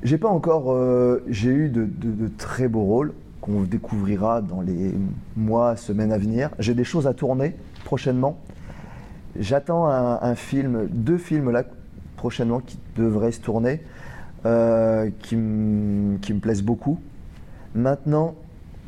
J'ai 0.04 0.18
pas 0.18 0.28
encore. 0.28 0.70
Euh, 0.70 1.24
j'ai 1.28 1.50
eu 1.50 1.68
de, 1.70 1.88
très 2.36 2.68
beaux 2.68 2.84
rôles 2.84 3.14
qu'on 3.40 3.62
découvrira 3.62 4.42
dans 4.42 4.60
les 4.60 4.94
mois, 5.36 5.76
semaines 5.76 6.12
à 6.12 6.18
venir. 6.18 6.50
J'ai 6.58 6.74
des 6.74 6.84
choses 6.84 7.06
à 7.06 7.14
tourner 7.14 7.54
prochainement. 7.84 8.38
J'attends 9.38 9.86
un, 9.88 10.34
film, 10.36 10.86
deux 10.90 11.18
films 11.18 11.50
là 11.50 11.64
prochainement 12.16 12.60
qui 12.60 12.78
devraient 12.96 13.32
se 13.32 13.40
tourner. 13.40 13.80
Euh, 14.46 15.08
qui, 15.20 15.36
me 15.36 16.38
plaisent 16.38 16.62
beaucoup. 16.62 17.00
Maintenant, 17.74 18.34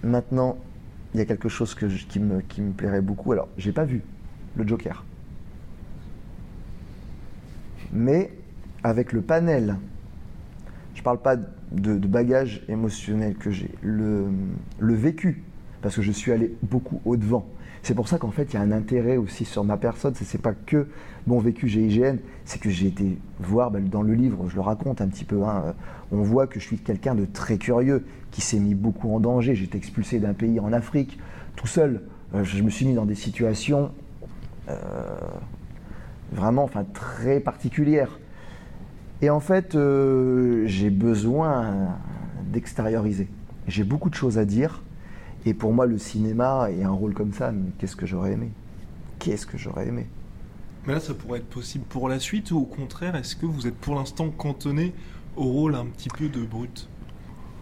maintenant, 0.05 0.59
il 1.14 1.19
y 1.19 1.23
a 1.23 1.25
quelque 1.25 1.49
chose 1.49 1.75
qui, 1.75 2.21
me, 2.21 2.41
qui 2.43 2.61
me 2.61 2.73
plairait 2.73 3.01
beaucoup. 3.01 3.33
Alors, 3.33 3.49
j'ai 3.57 3.73
pas 3.73 3.85
vu 3.85 4.03
le 4.55 4.69
Joker. 4.69 5.03
Mais 7.93 8.31
avec 8.85 9.12
le 9.12 9.23
panel, 9.23 9.77
parle 11.07 11.19
pas 11.19 11.37
de, 11.37 11.47
de 11.71 12.09
bagage 12.09 12.65
émotionnel 12.69 13.37
que 13.37 13.53
j'ai, 13.53 13.71
le, 13.81 14.27
le 14.81 14.95
vécu, 14.95 15.45
parce 15.81 15.95
que 15.95 16.03
je 16.03 16.11
suis 16.11 16.33
allé 16.33 16.57
beaucoup 16.65 17.01
au-devant. 17.05 17.47
C'est 17.85 17.95
pour 17.95 18.09
ça 18.09 18.19
qu'en 18.19 18.33
fait, 18.33 18.53
il 18.53 18.55
y 18.55 18.57
a 18.57 18.61
un 18.61 18.73
intérêt 18.73 19.17
aussi 19.17 19.45
sur 19.45 19.63
ma 19.63 19.77
personne. 19.77 20.17
Ce 20.17 20.25
n'est 20.25 20.43
pas 20.43 20.53
que 20.53 20.89
mon 21.29 21.39
vécu 21.39 21.69
GIGN, 21.69 22.17
c'est 22.45 22.61
que 22.61 22.71
j'ai 22.71 22.89
été 22.89 23.19
voir 23.39 23.71
ben, 23.71 23.89
dans 23.89 24.03
le 24.03 24.15
livre, 24.15 24.49
je 24.49 24.57
le 24.57 24.63
raconte 24.63 25.01
un 25.01 25.07
petit 25.07 25.25
peu. 25.25 25.45
Hein, 25.45 25.63
euh, 25.67 25.73
on 26.11 26.23
voit 26.23 26.49
que 26.49 26.59
je 26.59 26.65
suis 26.65 26.79
quelqu'un 26.79 27.15
de 27.15 27.25
très 27.25 27.57
curieux, 27.57 28.05
qui 28.33 28.41
s'est 28.41 28.59
mis 28.59 28.75
beaucoup 28.75 29.15
en 29.15 29.21
danger. 29.21 29.55
J'ai 29.55 29.67
été 29.67 29.79
expulsé 29.79 30.19
d'un 30.19 30.35
pays 30.35 30.59
en 30.59 30.73
Afrique, 30.73 31.21
tout 31.55 31.69
seul. 31.69 32.01
Euh, 32.35 32.43
je 32.43 32.61
me 32.65 32.69
suis 32.69 32.85
mis 32.85 32.95
dans 32.95 33.07
des 33.07 33.15
situations 33.15 33.93
euh, 34.69 34.75
vraiment 36.33 36.65
enfin, 36.65 36.85
très 36.93 37.39
particulières. 37.39 38.19
Et 39.23 39.31
en 39.31 39.41
fait, 39.41 39.77
j'ai 40.67 40.91
besoin 40.91 41.97
d'extérioriser. 42.53 43.29
J'ai 43.67 43.85
beaucoup 43.85 44.11
de 44.11 44.14
choses 44.14 44.39
à 44.39 44.45
dire. 44.45 44.83
Et 45.45 45.55
pour 45.55 45.73
moi, 45.73 45.87
le 45.87 45.99
cinéma 45.99 46.69
et 46.71 46.83
un 46.83 46.91
rôle 46.91 47.14
comme 47.14 47.33
ça, 47.33 47.53
qu'est-ce 47.79 47.97
que 47.97 48.07
j'aurais 48.07 48.33
aimé? 48.33 48.51
Qu'est-ce 49.19 49.47
que 49.47 49.57
j'aurais 49.57 49.89
aimé? 49.89 50.07
Mais 50.87 50.95
là, 50.95 51.01
ça 51.01 51.14
pourrait 51.14 51.39
être 51.39 51.49
possible 51.49 51.85
pour 51.89 52.09
la 52.09 52.21
suite 52.21 52.51
ou 52.51 52.59
au 52.59 52.64
contraire, 52.64 53.17
est-ce 53.17 53.35
que 53.35 53.47
vous 53.47 53.67
êtes 53.67 53.75
pour 53.75 53.95
l'instant 53.95 54.31
cantonné 54.31 54.93
au 55.37 55.45
rôle 55.45 55.75
un 55.75 55.87
petit 55.87 56.09
peu 56.09 56.29
de 56.29 56.45
brut 56.45 56.89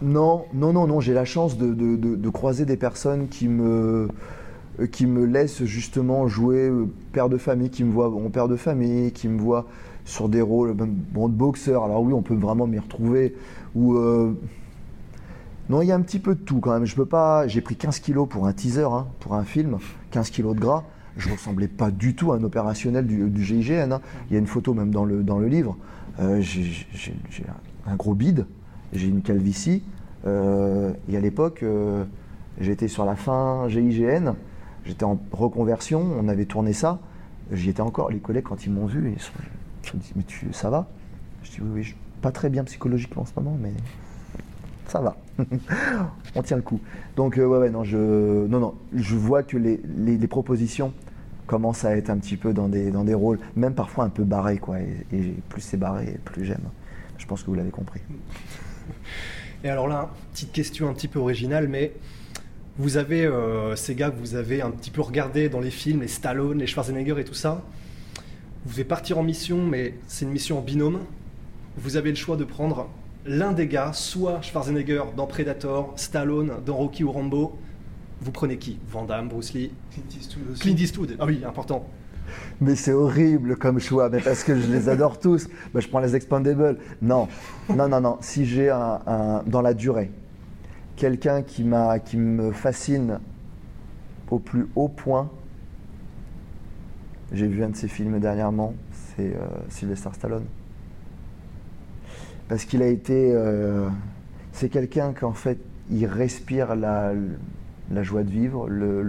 Non, 0.01 0.45
non, 0.53 0.73
non, 0.73 0.87
non. 0.87 0.99
J'ai 0.99 1.13
la 1.13 1.25
chance 1.25 1.57
de, 1.57 2.29
croiser 2.29 2.65
des 2.65 2.77
personnes 2.77 3.27
qui 3.27 3.47
me 3.47 4.09
qui 4.91 5.05
me 5.05 5.25
laissent 5.25 5.63
justement 5.63 6.27
jouer 6.27 6.69
euh, 6.69 6.87
père 7.11 7.29
de 7.29 7.37
famille, 7.37 7.69
qui 7.69 7.83
me 7.83 7.91
voient 7.91 8.09
bon 8.09 8.29
père 8.29 8.47
de 8.47 8.55
famille, 8.55 9.11
qui 9.11 9.27
me 9.27 9.39
voient 9.39 9.67
sur 10.05 10.29
des 10.29 10.41
rôles 10.41 10.73
bon, 10.73 11.29
de 11.29 11.33
boxeur. 11.33 11.83
Alors 11.83 12.01
oui, 12.01 12.13
on 12.13 12.21
peut 12.21 12.35
vraiment 12.35 12.67
m'y 12.67 12.79
retrouver. 12.79 13.35
Ou 13.75 13.95
euh, 13.95 14.33
non, 15.69 15.81
il 15.81 15.87
y 15.87 15.91
a 15.91 15.95
un 15.95 16.01
petit 16.01 16.19
peu 16.19 16.35
de 16.35 16.39
tout 16.39 16.59
quand 16.59 16.73
même. 16.73 16.85
Je 16.85 16.95
peux 16.95 17.05
pas. 17.05 17.47
J'ai 17.47 17.61
pris 17.61 17.75
15 17.75 17.99
kilos 17.99 18.27
pour 18.29 18.47
un 18.47 18.53
teaser, 18.53 18.83
hein, 18.83 19.07
pour 19.19 19.35
un 19.35 19.43
film, 19.43 19.77
15 20.11 20.29
kilos 20.29 20.55
de 20.55 20.59
gras. 20.59 20.83
Je 21.17 21.29
ressemblais 21.29 21.67
pas 21.69 21.91
du 21.91 22.13
tout 22.13 22.33
à 22.33 22.37
un 22.37 22.43
opérationnel 22.43 23.07
du, 23.07 23.43
GIGN. 23.43 23.93
Hein. 23.93 24.01
Il 24.29 24.33
y 24.33 24.35
a 24.35 24.39
une 24.39 24.47
photo 24.47 24.73
même 24.73 24.91
dans 24.91 25.05
le, 25.05 25.23
dans 25.23 25.39
le 25.39 25.47
livre. 25.47 25.77
Euh, 26.19 26.41
j'ai 26.41 26.85
un 27.87 27.95
gros 27.95 28.13
bide, 28.13 28.45
j'ai 28.93 29.07
une 29.07 29.21
calvitie. 29.21 29.83
Euh, 30.27 30.91
et 31.09 31.17
à 31.17 31.19
l'époque, 31.19 31.63
euh, 31.63 32.03
j'étais 32.59 32.87
sur 32.87 33.05
la 33.05 33.15
fin 33.15 33.67
GIGN, 33.69 34.35
j'étais 34.85 35.03
en 35.03 35.19
reconversion, 35.31 36.01
on 36.19 36.27
avait 36.27 36.45
tourné 36.45 36.73
ça. 36.73 36.99
J'y 37.51 37.69
étais 37.69 37.81
encore. 37.81 38.09
Les 38.09 38.19
collègues, 38.19 38.45
quand 38.45 38.65
ils 38.65 38.71
m'ont 38.71 38.85
vu, 38.85 39.13
ils 39.15 39.21
se 39.21 39.97
dit 39.97 40.13
Mais 40.15 40.23
tu, 40.23 40.51
ça 40.51 40.69
va? 40.69 40.87
Je 41.43 41.51
dis 41.51 41.57
Oui, 41.61 41.69
oui, 41.81 41.95
pas 42.21 42.31
très 42.31 42.49
bien 42.49 42.63
psychologiquement 42.63 43.23
en 43.23 43.25
ce 43.25 43.33
moment, 43.35 43.57
mais 43.61 43.73
ça 44.87 44.99
va. 44.99 45.15
on 46.35 46.41
tient 46.41 46.57
le 46.57 46.63
coup. 46.63 46.79
Donc, 47.15 47.37
euh, 47.37 47.45
ouais, 47.45 47.57
ouais, 47.59 47.69
non, 47.69 47.83
je, 47.83 48.47
non, 48.47 48.59
non, 48.59 48.75
je 48.93 49.15
vois 49.15 49.43
que 49.43 49.57
les, 49.57 49.79
les, 49.97 50.27
propositions 50.27 50.93
commencent 51.47 51.85
à 51.85 51.95
être 51.97 52.09
un 52.09 52.17
petit 52.17 52.37
peu 52.37 52.53
dans 52.53 52.67
des, 52.67 52.91
dans 52.91 53.03
des 53.03 53.13
rôles, 53.13 53.39
même 53.55 53.73
parfois 53.73 54.05
un 54.05 54.09
peu 54.09 54.23
barrés, 54.23 54.57
quoi. 54.57 54.79
Et, 54.79 55.33
plus 55.49 55.61
c'est 55.61 55.77
barré, 55.77 56.19
plus 56.23 56.45
j'aime. 56.45 56.63
Je 57.17 57.25
pense 57.25 57.41
que 57.41 57.47
vous 57.47 57.55
l'avez 57.55 57.71
compris. 57.71 58.01
Et 59.63 59.69
alors 59.69 59.87
là, 59.87 60.09
petite 60.33 60.51
question 60.51 60.89
un 60.89 60.93
petit 60.93 61.07
peu 61.07 61.19
originale, 61.19 61.67
mais 61.67 61.93
vous 62.77 62.97
avez 62.97 63.25
euh, 63.25 63.75
ces 63.75 63.95
gars 63.95 64.11
que 64.11 64.19
vous 64.19 64.35
avez 64.35 64.61
un 64.61 64.71
petit 64.71 64.91
peu 64.91 65.01
regardés 65.01 65.49
dans 65.49 65.59
les 65.59 65.71
films, 65.71 66.01
les 66.01 66.07
Stallone, 66.07 66.59
les 66.59 66.67
Schwarzenegger 66.67 67.15
et 67.19 67.23
tout 67.23 67.33
ça. 67.33 67.63
Vous 68.65 68.71
devez 68.71 68.83
partir 68.83 69.17
en 69.17 69.23
mission, 69.23 69.63
mais 69.63 69.95
c'est 70.07 70.25
une 70.25 70.31
mission 70.31 70.57
en 70.57 70.61
binôme. 70.61 70.99
Vous 71.77 71.97
avez 71.97 72.09
le 72.09 72.15
choix 72.15 72.35
de 72.35 72.43
prendre 72.43 72.89
l'un 73.25 73.53
des 73.53 73.67
gars, 73.67 73.93
soit 73.93 74.41
Schwarzenegger 74.41 75.03
dans 75.15 75.27
Predator, 75.27 75.93
Stallone 75.95 76.53
dans 76.65 76.75
Rocky 76.75 77.03
ou 77.03 77.11
Rambo, 77.11 77.57
vous 78.21 78.31
prenez 78.31 78.57
qui? 78.57 78.79
Van 78.89 79.03
Damme, 79.03 79.29
Bruce 79.29 79.53
Lee? 79.53 79.71
Clint 79.91 80.03
Eastwood 80.19 80.51
aussi. 80.51 80.61
Clint 80.61 80.77
Eastwood, 80.77 81.15
ah 81.19 81.25
oui, 81.25 81.43
important. 81.45 81.87
Mais 82.59 82.75
c'est 82.75 82.93
horrible 82.93 83.55
comme 83.55 83.79
choix, 83.79 84.09
mais 84.09 84.19
parce 84.19 84.43
que 84.43 84.59
je 84.59 84.67
les 84.71 84.89
adore 84.89 85.19
tous. 85.19 85.47
Bah, 85.73 85.79
je 85.79 85.87
prends 85.87 85.99
les 85.99 86.15
Expandables. 86.15 86.77
Non, 87.01 87.27
non, 87.69 87.87
non, 87.87 88.01
non. 88.01 88.17
Si 88.21 88.45
j'ai 88.45 88.69
un, 88.69 89.43
dans 89.45 89.61
la 89.61 89.73
durée 89.73 90.11
quelqu'un 90.95 91.41
qui 91.41 91.63
me 91.63 92.51
fascine 92.51 93.19
au 94.29 94.39
plus 94.39 94.67
haut 94.75 94.87
point, 94.87 95.29
j'ai 97.31 97.47
vu 97.47 97.63
un 97.63 97.69
de 97.69 97.75
ses 97.75 97.87
films 97.87 98.19
dernièrement, 98.19 98.73
c'est 98.91 99.35
euh, 99.35 99.45
Sylvester 99.69 100.09
Stallone 100.13 100.45
parce 102.47 102.65
qu'il 102.65 102.81
a 102.81 102.87
été. 102.87 103.31
Euh, 103.33 103.89
c'est 104.51 104.69
quelqu'un 104.69 105.13
qu'en 105.13 105.33
fait, 105.33 105.57
il 105.89 106.05
respire 106.05 106.75
la, 106.75 107.13
joie 108.03 108.23
de 108.23 108.29
vivre. 108.29 108.67
Le, 108.69 109.01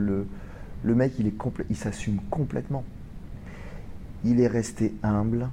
le, 0.83 0.95
mec, 0.95 1.13
il, 1.19 1.27
est 1.27 1.35
il 1.71 1.77
s'assume 1.77 2.19
complètement. 2.31 2.85
Il 4.25 4.41
est 4.41 4.49
resté 4.49 4.95
humble. 5.03 5.49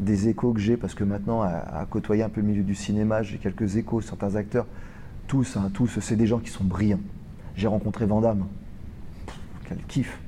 Des 0.00 0.28
échos 0.28 0.54
que 0.54 0.60
j'ai, 0.60 0.78
parce 0.78 0.94
que 0.94 1.04
maintenant, 1.04 1.42
à, 1.42 1.86
côtoyer 1.90 2.22
un 2.22 2.30
peu 2.30 2.40
le 2.40 2.46
milieu 2.46 2.62
du 2.62 2.74
cinéma, 2.74 3.22
j'ai 3.22 3.36
quelques 3.36 3.76
échos, 3.76 4.00
certains 4.00 4.34
acteurs, 4.34 4.66
tous, 5.30 5.56
hein, 5.56 5.70
tous, 5.72 6.00
c'est 6.00 6.16
des 6.16 6.26
gens 6.26 6.40
qui 6.40 6.50
sont 6.50 6.64
brillants. 6.64 6.98
J'ai 7.54 7.68
rencontré 7.68 8.04
Vandamme. 8.04 8.46
Quel 9.68 9.78
kiff, 9.86 10.18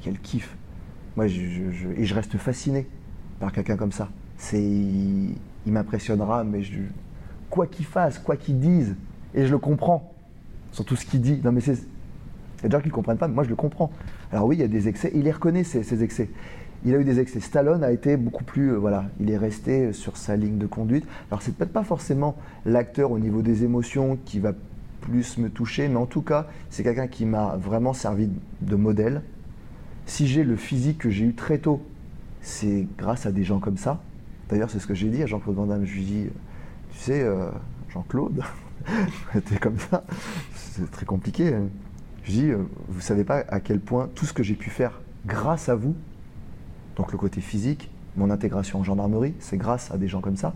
quel 0.00 0.16
kiff. 0.20 0.56
Moi, 1.16 1.26
je, 1.26 1.88
et 1.96 2.04
je 2.04 2.14
reste 2.14 2.38
fasciné 2.38 2.86
par 3.40 3.50
quelqu'un 3.50 3.76
comme 3.76 3.90
ça. 3.90 4.10
C'est 4.36 4.62
il 4.62 5.36
m'impressionnera, 5.66 6.44
mais 6.44 6.62
quoi 7.50 7.66
qu'il 7.66 7.84
fasse, 7.84 8.20
quoi 8.20 8.36
qu'il 8.36 8.60
dise, 8.60 8.94
et 9.34 9.44
je 9.44 9.50
le 9.50 9.58
comprends, 9.58 10.14
sur 10.70 10.84
tout 10.84 10.94
ce 10.94 11.04
qu'il 11.04 11.20
dit. 11.20 11.40
Non, 11.42 11.50
mais 11.50 11.60
c'est. 11.60 11.72
Il 12.58 12.62
y 12.62 12.66
a 12.66 12.68
des 12.68 12.76
gens 12.76 12.80
qui 12.80 12.90
ne 12.90 12.94
comprennent 12.94 13.18
pas, 13.18 13.26
mais 13.26 13.34
moi 13.34 13.42
je 13.42 13.48
le 13.48 13.56
comprends. 13.56 13.90
Alors 14.30 14.46
oui, 14.46 14.54
il 14.54 14.60
y 14.60 14.64
a 14.64 14.68
des 14.68 14.86
excès, 14.86 15.10
il 15.16 15.24
les 15.24 15.32
reconnaît 15.32 15.64
ces, 15.64 16.04
excès. 16.04 16.30
Il 16.84 16.94
a 16.94 16.98
eu 16.98 17.04
des 17.04 17.18
excès. 17.20 17.40
Stallone 17.40 17.82
a 17.82 17.92
été 17.92 18.16
beaucoup 18.16 18.44
plus, 18.44 18.72
euh, 18.72 18.76
voilà, 18.76 19.06
il 19.20 19.30
est 19.30 19.38
resté 19.38 19.92
sur 19.92 20.16
sa 20.16 20.36
ligne 20.36 20.58
de 20.58 20.66
conduite. 20.66 21.06
Alors 21.30 21.42
c'est 21.42 21.54
peut-être 21.54 21.72
pas 21.72 21.84
forcément 21.84 22.36
l'acteur 22.66 23.10
au 23.10 23.18
niveau 23.18 23.42
des 23.42 23.64
émotions 23.64 24.18
qui 24.24 24.38
va 24.38 24.52
plus 25.00 25.38
me 25.38 25.48
toucher, 25.50 25.88
mais 25.88 25.96
en 25.96 26.06
tout 26.06 26.22
cas, 26.22 26.46
c'est 26.70 26.82
quelqu'un 26.82 27.08
qui 27.08 27.24
m'a 27.26 27.56
vraiment 27.56 27.92
servi 27.92 28.28
de 28.60 28.76
modèle. 28.76 29.22
Si 30.06 30.26
j'ai 30.26 30.44
le 30.44 30.56
physique 30.56 30.98
que 30.98 31.10
j'ai 31.10 31.24
eu 31.24 31.34
très 31.34 31.58
tôt, 31.58 31.82
c'est 32.40 32.86
grâce 32.98 33.26
à 33.26 33.32
des 33.32 33.44
gens 33.44 33.58
comme 33.58 33.78
ça 33.78 34.02
D'ailleurs, 34.48 34.70
c'est 34.70 34.78
ce 34.78 34.86
que 34.86 34.94
j'ai 34.94 35.08
dit 35.08 35.22
à 35.22 35.26
Jean-Claude 35.26 35.56
Van 35.56 35.66
Damme. 35.66 35.84
Je 35.86 35.94
lui 35.94 36.04
dis, 36.04 36.26
tu 36.92 36.98
sais, 36.98 37.22
euh, 37.22 37.48
Jean-Claude, 37.88 38.42
t'es 39.48 39.56
comme 39.56 39.78
ça, 39.78 40.04
c'est 40.54 40.90
très 40.90 41.06
compliqué. 41.06 41.54
hein. 41.54 41.68
Je 42.24 42.32
dis, 42.32 42.50
euh, 42.50 42.58
vous 42.88 43.00
savez 43.00 43.24
pas 43.24 43.44
à 43.48 43.60
quel 43.60 43.80
point 43.80 44.08
tout 44.14 44.26
ce 44.26 44.32
que 44.32 44.42
j'ai 44.42 44.54
pu 44.54 44.70
faire 44.70 45.00
grâce 45.26 45.68
à 45.68 45.74
vous, 45.74 45.94
donc 46.96 47.12
le 47.12 47.18
côté 47.18 47.40
physique, 47.40 47.90
mon 48.16 48.30
intégration 48.30 48.80
en 48.80 48.84
gendarmerie, 48.84 49.34
c'est 49.40 49.56
grâce 49.56 49.90
à 49.90 49.98
des 49.98 50.08
gens 50.08 50.20
comme 50.20 50.36
ça. 50.36 50.54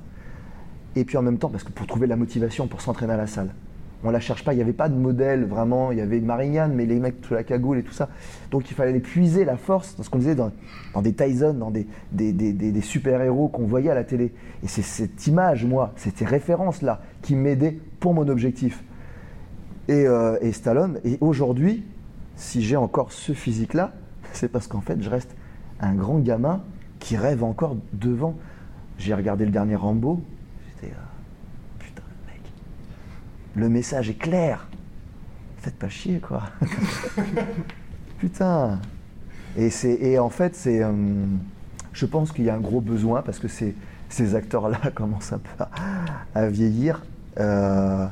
Et 0.97 1.05
puis 1.05 1.17
en 1.17 1.23
même 1.23 1.39
temps, 1.39 1.49
parce 1.49 1.65
que 1.65 1.73
pour 1.73 1.87
trouver 1.87 2.07
la 2.07 2.17
motivation 2.17 2.67
pour 2.67 2.81
s'entraîner 2.81 3.13
à 3.13 3.17
la 3.17 3.27
salle, 3.27 3.51
on 4.05 4.11
la 4.11 4.21
cherche 4.21 4.45
pas, 4.45 4.53
il 4.53 4.57
n'y 4.57 4.63
avait 4.63 4.73
pas 4.73 4.89
de 4.89 4.95
modèle 4.95 5.45
vraiment, 5.45 5.91
il 5.91 5.99
y 5.99 6.01
avait 6.01 6.21
Marignane, 6.21 6.73
mais 6.73 6.87
les 6.87 7.01
mecs 7.01 7.17
sous 7.27 7.35
la 7.35 7.43
cagoule 7.43 7.79
et 7.79 7.83
tout 7.83 7.93
ça. 7.93 8.09
Donc 8.51 8.71
il 8.71 8.75
fallait 8.75 8.91
aller 8.91 9.01
puiser 9.01 9.45
la 9.45 9.57
force 9.57 9.97
dans 9.97 10.05
ce 10.05 10.11
qu'on 10.11 10.19
disait 10.19 10.37
dans, 10.37 10.53
des 11.03 11.13
Tyson, 11.13 11.55
dans 11.55 11.73
des, 11.73 12.81
super-héros 12.81 13.49
qu'on 13.49 13.65
voyait 13.65 13.91
à 13.91 13.95
la 13.95 14.05
télé. 14.05 14.33
Et 14.63 14.69
c'est 14.69 14.83
cette 14.83 15.27
image, 15.27 15.65
moi, 15.65 15.93
ces 15.97 16.25
références-là 16.25 17.01
qui 17.23 17.35
m'aidaient 17.35 17.77
pour 17.99 18.15
mon 18.15 18.29
objectif. 18.29 18.85
Et, 19.89 20.07
euh, 20.07 20.37
et 20.43 20.53
Stallone, 20.53 21.01
et 21.05 21.19
aujourd'hui, 21.21 21.83
si 22.37 22.63
j'ai 22.63 22.77
encore 22.77 23.11
ce 23.11 23.33
physique-là, 23.33 23.93
c'est 24.33 24.49
parce 24.49 24.69
qu'en 24.69 24.81
fait, 24.81 25.03
je 25.03 25.11
reste 25.11 25.35
un 25.81 25.95
grand 25.95 26.19
gamin 26.19 26.61
qui 26.99 27.17
rêve 27.17 27.45
encore 27.45 27.77
devant. 27.93 28.35
J'ai 28.99 29.15
regardé 29.15 29.45
le 29.45 29.51
dernier 29.51 29.77
Rambo, 29.77 30.23
j'étais 30.67 30.93
là, 30.93 31.03
putain, 31.79 32.03
mec, 32.27 32.41
le 33.55 33.69
message 33.69 34.11
est 34.11 34.19
clair. 34.19 34.67
Faites 35.59 35.77
pas 35.77 35.89
chier, 35.89 36.19
quoi. 36.21 36.43
putain. 38.19 38.79
Et, 39.57 39.71
et 39.85 40.19
en 40.19 40.29
fait, 40.29 40.55
c'est, 40.55 40.83
euh, 40.83 40.93
je 41.93 42.07
pense 42.07 42.33
qu'il 42.33 42.45
y 42.45 42.51
a 42.51 42.55
un 42.55 42.61
gros 42.61 42.81
besoin 42.81 43.23
parce 43.23 43.39
que 43.39 43.49
ces, 43.49 43.75
acteurs-là 44.35 44.79
commencent 44.95 45.33
un 45.33 45.39
peu 45.39 45.65
à, 46.35 46.49
vieillir. 46.49 47.03
Euh, 47.39 48.07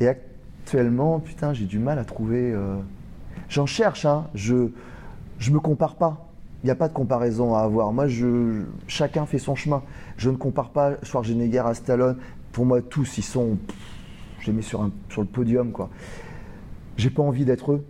et 0.00 0.08
actuellement, 0.08 1.20
putain, 1.20 1.52
j'ai 1.52 1.64
du 1.66 1.78
mal 1.78 1.98
à 1.98 2.04
trouver. 2.04 2.52
euh, 2.52 2.76
J'en 3.48 3.66
cherche, 3.66 4.04
hein. 4.04 4.26
Je, 4.34 4.70
je 5.38 5.50
me 5.50 5.60
compare 5.60 5.94
pas. 5.94 6.25
N'y 6.66 6.72
a 6.72 6.74
pas 6.74 6.88
de 6.88 6.94
comparaison 6.94 7.54
à 7.54 7.60
avoir. 7.60 7.92
Moi, 7.92 8.08
je, 8.08 8.64
chacun 8.88 9.24
fait 9.24 9.38
son 9.38 9.54
chemin. 9.54 9.84
Je 10.16 10.30
ne 10.30 10.36
compare 10.36 10.70
pas 10.70 10.94
Schwarzenegger 11.04 11.62
à 11.64 11.74
Stallone. 11.74 12.16
Pour 12.50 12.66
moi, 12.66 12.82
tous, 12.82 13.18
ils 13.18 13.22
sont. 13.22 13.56
les 14.44 14.52
mets 14.52 14.62
sur, 14.62 14.82
un, 14.82 14.90
sur 15.08 15.20
le 15.20 15.28
podium, 15.28 15.70
quoi. 15.70 15.90
J'ai 16.96 17.08
pas 17.08 17.22
envie 17.22 17.44
d'être 17.44 17.70
eux. 17.70 17.84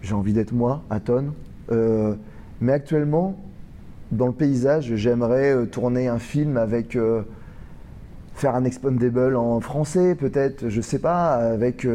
J'ai 0.00 0.14
envie 0.14 0.32
d'être 0.32 0.52
moi, 0.52 0.82
à 0.88 0.98
tonnes. 0.98 1.34
Euh, 1.70 2.14
mais 2.62 2.72
actuellement, 2.72 3.36
dans 4.12 4.28
le 4.28 4.32
paysage, 4.32 4.94
j'aimerais 4.94 5.54
euh, 5.54 5.66
tourner 5.66 6.08
un 6.08 6.18
film 6.18 6.56
avec. 6.56 6.96
euh, 6.96 7.20
faire 8.32 8.54
un 8.54 8.64
Expandable 8.64 9.36
en 9.36 9.60
français, 9.60 10.14
peut-être, 10.14 10.70
je 10.70 10.80
sais 10.80 11.00
pas, 11.00 11.34
avec 11.34 11.86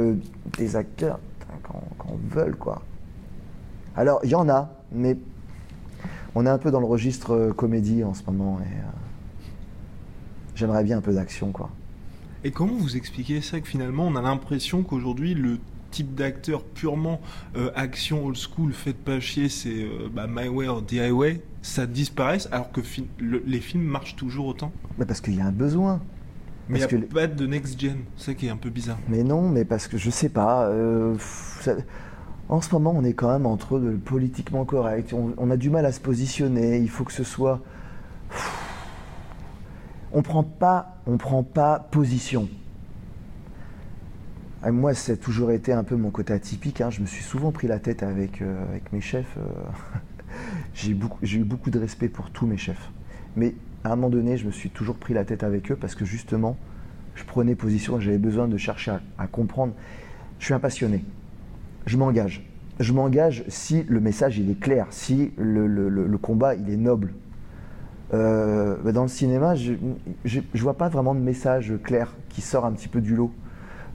des 0.58 0.76
acteurs 0.76 1.18
putain, 1.40 1.54
qu'on 1.64 1.96
qu'on 1.98 2.20
veut, 2.30 2.54
quoi. 2.60 2.84
Alors, 3.96 4.20
il 4.24 4.30
y 4.30 4.36
en 4.36 4.50
a, 4.50 4.70
mais 4.92 5.18
on 6.36 6.46
est 6.46 6.50
un 6.50 6.58
peu 6.58 6.72
dans 6.72 6.80
le 6.80 6.86
registre 6.86 7.32
euh, 7.32 7.54
comédie 7.54 8.04
en 8.04 8.14
ce 8.14 8.24
moment 8.26 8.60
et 8.60 8.64
euh, 8.64 9.48
j'aimerais 10.56 10.84
bien 10.84 10.98
un 10.98 11.02
peu 11.02 11.14
d'action, 11.14 11.52
quoi. 11.52 11.70
Et 12.44 12.52
comment 12.52 12.74
vous 12.74 12.98
expliquez 12.98 13.42
ça 13.42 13.60
que 13.62 13.68
finalement 13.68 14.06
on 14.06 14.16
a 14.16 14.22
l'impression 14.22 14.84
qu'aujourd'hui 14.84 15.34
le 15.34 15.60
type 15.92 16.16
d'acteur 16.16 16.64
purement 16.64 17.22
euh, 17.56 17.72
action 17.76 18.26
old 18.26 18.36
school, 18.36 18.74
faites 18.74 18.98
pas 18.98 19.20
chier, 19.20 19.48
c'est 19.48 19.84
euh, 19.84 20.10
bah, 20.14 20.26
My 20.28 20.48
Way 20.48 20.68
or 20.68 20.84
The 20.86 20.94
Highway, 20.94 21.42
ça 21.62 21.86
disparaisse 21.86 22.50
alors 22.52 22.72
que 22.72 22.82
fi- 22.82 23.08
le- 23.20 23.44
les 23.46 23.60
films 23.62 23.84
marchent 23.84 24.16
toujours 24.16 24.48
autant? 24.48 24.72
Mais 24.98 25.06
parce 25.06 25.22
qu'il 25.22 25.36
y 25.36 25.42
a 25.42 25.46
un 25.46 25.52
besoin. 25.52 26.02
Mais 26.68 26.78
il 26.78 26.80
n'y 26.80 26.86
a 26.86 26.88
que 26.88 26.96
pas 26.96 27.28
de 27.28 27.46
next 27.46 27.80
gen, 27.80 27.98
c'est 28.18 28.26
ça 28.28 28.34
qui 28.34 28.48
est 28.48 28.50
un 28.50 28.58
peu 28.58 28.70
bizarre. 28.70 28.98
Mais 29.08 29.22
non, 29.24 29.50
mais 29.50 29.66
parce 29.66 29.88
que 29.88 29.98
je 29.98 30.10
sais 30.10 30.30
pas. 30.30 30.66
euh, 30.68 31.16
ça- 31.60 31.76
en 32.50 32.62
ce 32.62 32.74
moment, 32.74 32.94
on 32.96 33.04
est 33.04 33.14
quand 33.14 33.32
même 33.32 33.46
entre 33.46 33.80
de 33.80 33.96
politiquement 33.96 34.66
correct. 34.66 35.14
On, 35.14 35.50
a 35.50 35.58
du 35.58 35.70
mal 35.70 35.86
à 35.86 35.92
se 35.92 36.00
positionner. 36.00 36.78
Il 36.80 36.90
faut 36.90 37.04
que 37.04 37.14
ce 37.14 37.24
soit. 37.24 37.62
On 40.12 40.22
prend 40.22 40.44
pas, 40.44 40.98
on 41.08 41.18
prend 41.18 41.44
pas 41.44 41.80
position. 41.80 42.50
Ah, 44.62 44.72
Moi, 44.72 44.94
ça 44.94 45.14
a 45.14 45.16
toujours 45.16 45.52
été 45.52 45.74
un 45.74 45.84
peu 45.84 45.96
mon 45.96 46.12
côté 46.12 46.34
atypique. 46.34 46.82
hein. 46.82 46.90
Je 46.90 47.02
me 47.02 47.06
suis 47.06 47.24
souvent 47.24 47.52
pris 47.52 47.68
la 47.68 47.80
tête 47.80 48.04
avec, 48.04 48.42
euh, 48.42 48.64
mes 48.92 49.02
chefs. 49.02 49.38
euh. 49.38 49.42
J'ai 50.74 50.92
eu 51.38 51.44
beaucoup 51.44 51.70
de 51.70 51.80
respect 51.80 52.10
pour 52.10 52.30
tous 52.30 52.46
mes 52.46 52.58
chefs. 52.58 52.90
Mais 53.36 53.56
à 53.84 53.94
un 53.94 53.96
moment 53.96 54.10
donné, 54.10 54.38
je 54.38 54.46
me 54.46 54.52
suis 54.52 54.70
toujours 54.70 54.96
pris 54.96 55.14
la 55.14 55.26
tête 55.26 55.44
avec 55.44 55.72
eux 55.72 55.76
parce 55.76 55.96
que 55.96 56.06
justement, 56.06 56.58
je 57.16 57.24
prenais 57.24 57.56
position, 57.56 58.00
j'avais 58.00 58.18
besoin 58.18 58.48
de 58.48 58.58
chercher 58.58 58.92
à, 58.92 59.02
à 59.18 59.28
comprendre. 59.28 59.74
Je 60.40 60.46
suis 60.46 60.54
un 60.54 60.60
passionné. 60.60 61.04
Je 61.86 61.98
m'engage. 61.98 62.46
Je 62.80 62.92
m'engage 62.92 63.44
si 63.48 63.84
le 63.88 64.00
message 64.00 64.38
il 64.40 64.50
est 64.50 64.60
clair, 64.60 64.88
si 64.90 65.32
le, 65.38 66.18
combat 66.18 66.56
il 66.56 66.70
est 66.70 66.78
noble. 66.78 67.14
Euh, 68.14 68.92
dans 68.92 69.04
le 69.04 69.08
cinéma, 69.08 69.56
je 69.56 69.74
ne 69.74 70.60
vois 70.60 70.78
pas 70.78 70.90
vraiment 70.90 71.16
de 71.16 71.20
message 71.20 71.74
clair 71.84 72.14
qui 72.30 72.42
sort 72.42 72.66
un 72.66 72.72
petit 72.72 72.88
peu 72.88 73.02
du 73.02 73.16
lot. 73.16 73.32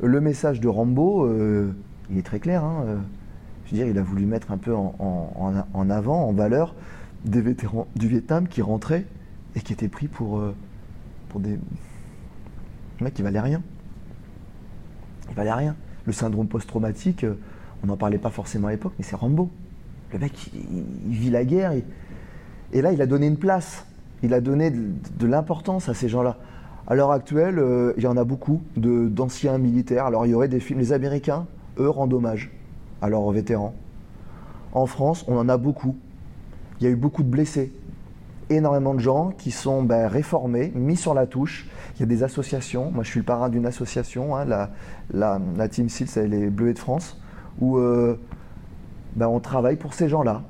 Le 0.01 0.20
message 0.20 0.61
de 0.61 0.68
Rambo, 0.68 1.24
euh, 1.24 1.72
il 2.11 2.18
est 2.18 2.22
très 2.22 2.39
clair. 2.39 2.62
hein, 2.64 2.84
euh, 2.86 2.97
je 3.64 3.72
veux 3.72 3.76
dire, 3.78 3.86
il 3.86 3.99
a 3.99 4.03
voulu 4.03 4.26
mettre 4.26 4.53
un 4.53 4.59
peu 4.59 4.74
en, 4.74 5.91
avant, 5.91 6.28
en 6.28 6.32
valeur, 6.32 6.74
des 7.24 7.41
vétérans 7.41 7.86
du 7.97 8.09
Vietnam 8.09 8.49
qui 8.49 8.62
rentraient 8.62 9.05
et 9.57 9.61
qui 9.61 9.72
étaient 9.72 9.89
pris 9.89 10.09
pour, 10.09 10.41
des 11.36 11.59
mecs 13.01 13.12
qui 13.12 13.22
valaient 13.22 13.41
rien. 13.41 13.62
Valaient 15.36 15.53
rien. 15.53 15.76
Le 16.07 16.12
syndrome 16.12 16.49
post-traumatique, 16.49 17.26
on 17.83 17.87
n'en 17.87 17.97
parlait 17.97 18.18
pas 18.18 18.31
forcément 18.31 18.68
à 18.68 18.70
l'époque, 18.70 18.93
mais 18.99 19.05
c'est 19.05 19.16
Rambo. 19.16 19.51
Le 20.12 20.18
mec, 20.18 20.51
il, 20.55 21.14
vit 21.14 21.31
la 21.31 21.45
guerre 21.45 21.72
et, 22.72 22.83
là, 22.83 22.93
il 22.93 23.03
a 23.03 23.07
donné 23.07 23.26
une 23.26 23.37
place. 23.37 23.87
Il 24.22 24.35
a 24.35 24.41
donné 24.41 24.70
de, 24.70 25.26
l'importance 25.26 25.89
à 25.89 25.95
ces 25.95 26.09
gens-là. 26.09 26.39
À 26.87 26.95
l'heure 26.95 27.12
actuelle, 27.12 27.59
euh, 27.59 27.93
il 27.97 28.03
y 28.03 28.07
en 28.07 28.16
a 28.16 28.24
beaucoup 28.24 28.62
d'anciens 28.76 29.59
militaires. 29.59 30.07
Alors, 30.07 30.26
il 30.26 30.31
y 30.31 30.35
aurait 30.35 30.49
des 30.49 30.61
films. 30.61 30.81
Les 30.81 30.93
Américains, 30.93 31.47
eux, 31.79 31.89
rendent 31.89 32.14
hommage 32.14 32.51
à 33.03 33.09
leurs 33.09 33.31
vétérans. 33.31 33.74
En 34.72 34.87
France, 34.87 35.24
on 35.29 35.37
en 35.37 35.49
a 35.49 35.57
beaucoup. 35.57 35.97
Il 36.81 36.85
y 36.85 36.87
a 36.87 36.91
eu 36.91 36.97
beaucoup 36.97 37.22
de 37.22 37.29
blessés. 37.29 37.72
Énormément 38.51 38.95
de 38.95 39.01
gens 39.01 39.33
qui 39.37 39.51
sont 39.51 39.83
ben, 39.83 40.09
réformés, 40.09 40.72
mis 40.74 40.97
sur 40.97 41.12
la 41.12 41.26
touche. 41.26 41.68
Il 41.97 42.01
y 42.01 42.03
a 42.05 42.07
des 42.07 42.22
associations. 42.22 42.91
Moi, 42.91 43.05
je 43.05 43.11
suis 43.11 43.20
le 43.20 43.26
parrain 43.26 43.51
d'une 43.51 43.66
association, 43.66 44.35
hein, 44.35 44.47
la, 44.47 44.70
la, 45.12 45.39
la 45.57 45.68
Team 45.68 45.91
SEAL, 45.91 46.09
c'est 46.09 46.26
les 46.26 46.49
Bleuets 46.49 46.72
de 46.72 46.79
France, 46.79 47.20
où 47.61 47.78
euh, 47.78 48.18
ben, 49.16 49.28
on 49.28 49.40
travaille 49.40 49.76
pour 49.76 49.94
ces 49.94 50.09
gens-là. 50.09 50.42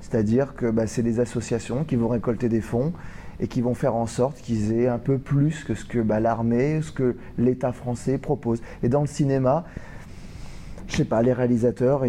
C'est-à-dire 0.00 0.54
que 0.54 0.70
ben, 0.70 0.86
c'est 0.86 1.02
des 1.02 1.20
associations 1.20 1.84
qui 1.84 1.96
vont 1.96 2.08
récolter 2.08 2.48
des 2.48 2.60
fonds 2.60 2.92
et 3.40 3.48
qui 3.48 3.60
vont 3.60 3.74
faire 3.74 3.94
en 3.94 4.06
sorte 4.06 4.40
qu'ils 4.40 4.72
aient 4.72 4.88
un 4.88 4.98
peu 4.98 5.18
plus 5.18 5.64
que 5.64 5.74
ce 5.74 5.84
que 5.84 5.98
ben, 5.98 6.20
l'armée, 6.20 6.80
ce 6.82 6.92
que 6.92 7.16
l'État 7.38 7.72
français 7.72 8.18
propose. 8.18 8.62
Et 8.82 8.88
dans 8.88 9.00
le 9.00 9.06
cinéma, 9.06 9.64
je 10.86 10.96
sais 10.96 11.04
pas, 11.04 11.22
les 11.22 11.32
réalisateurs, 11.32 12.04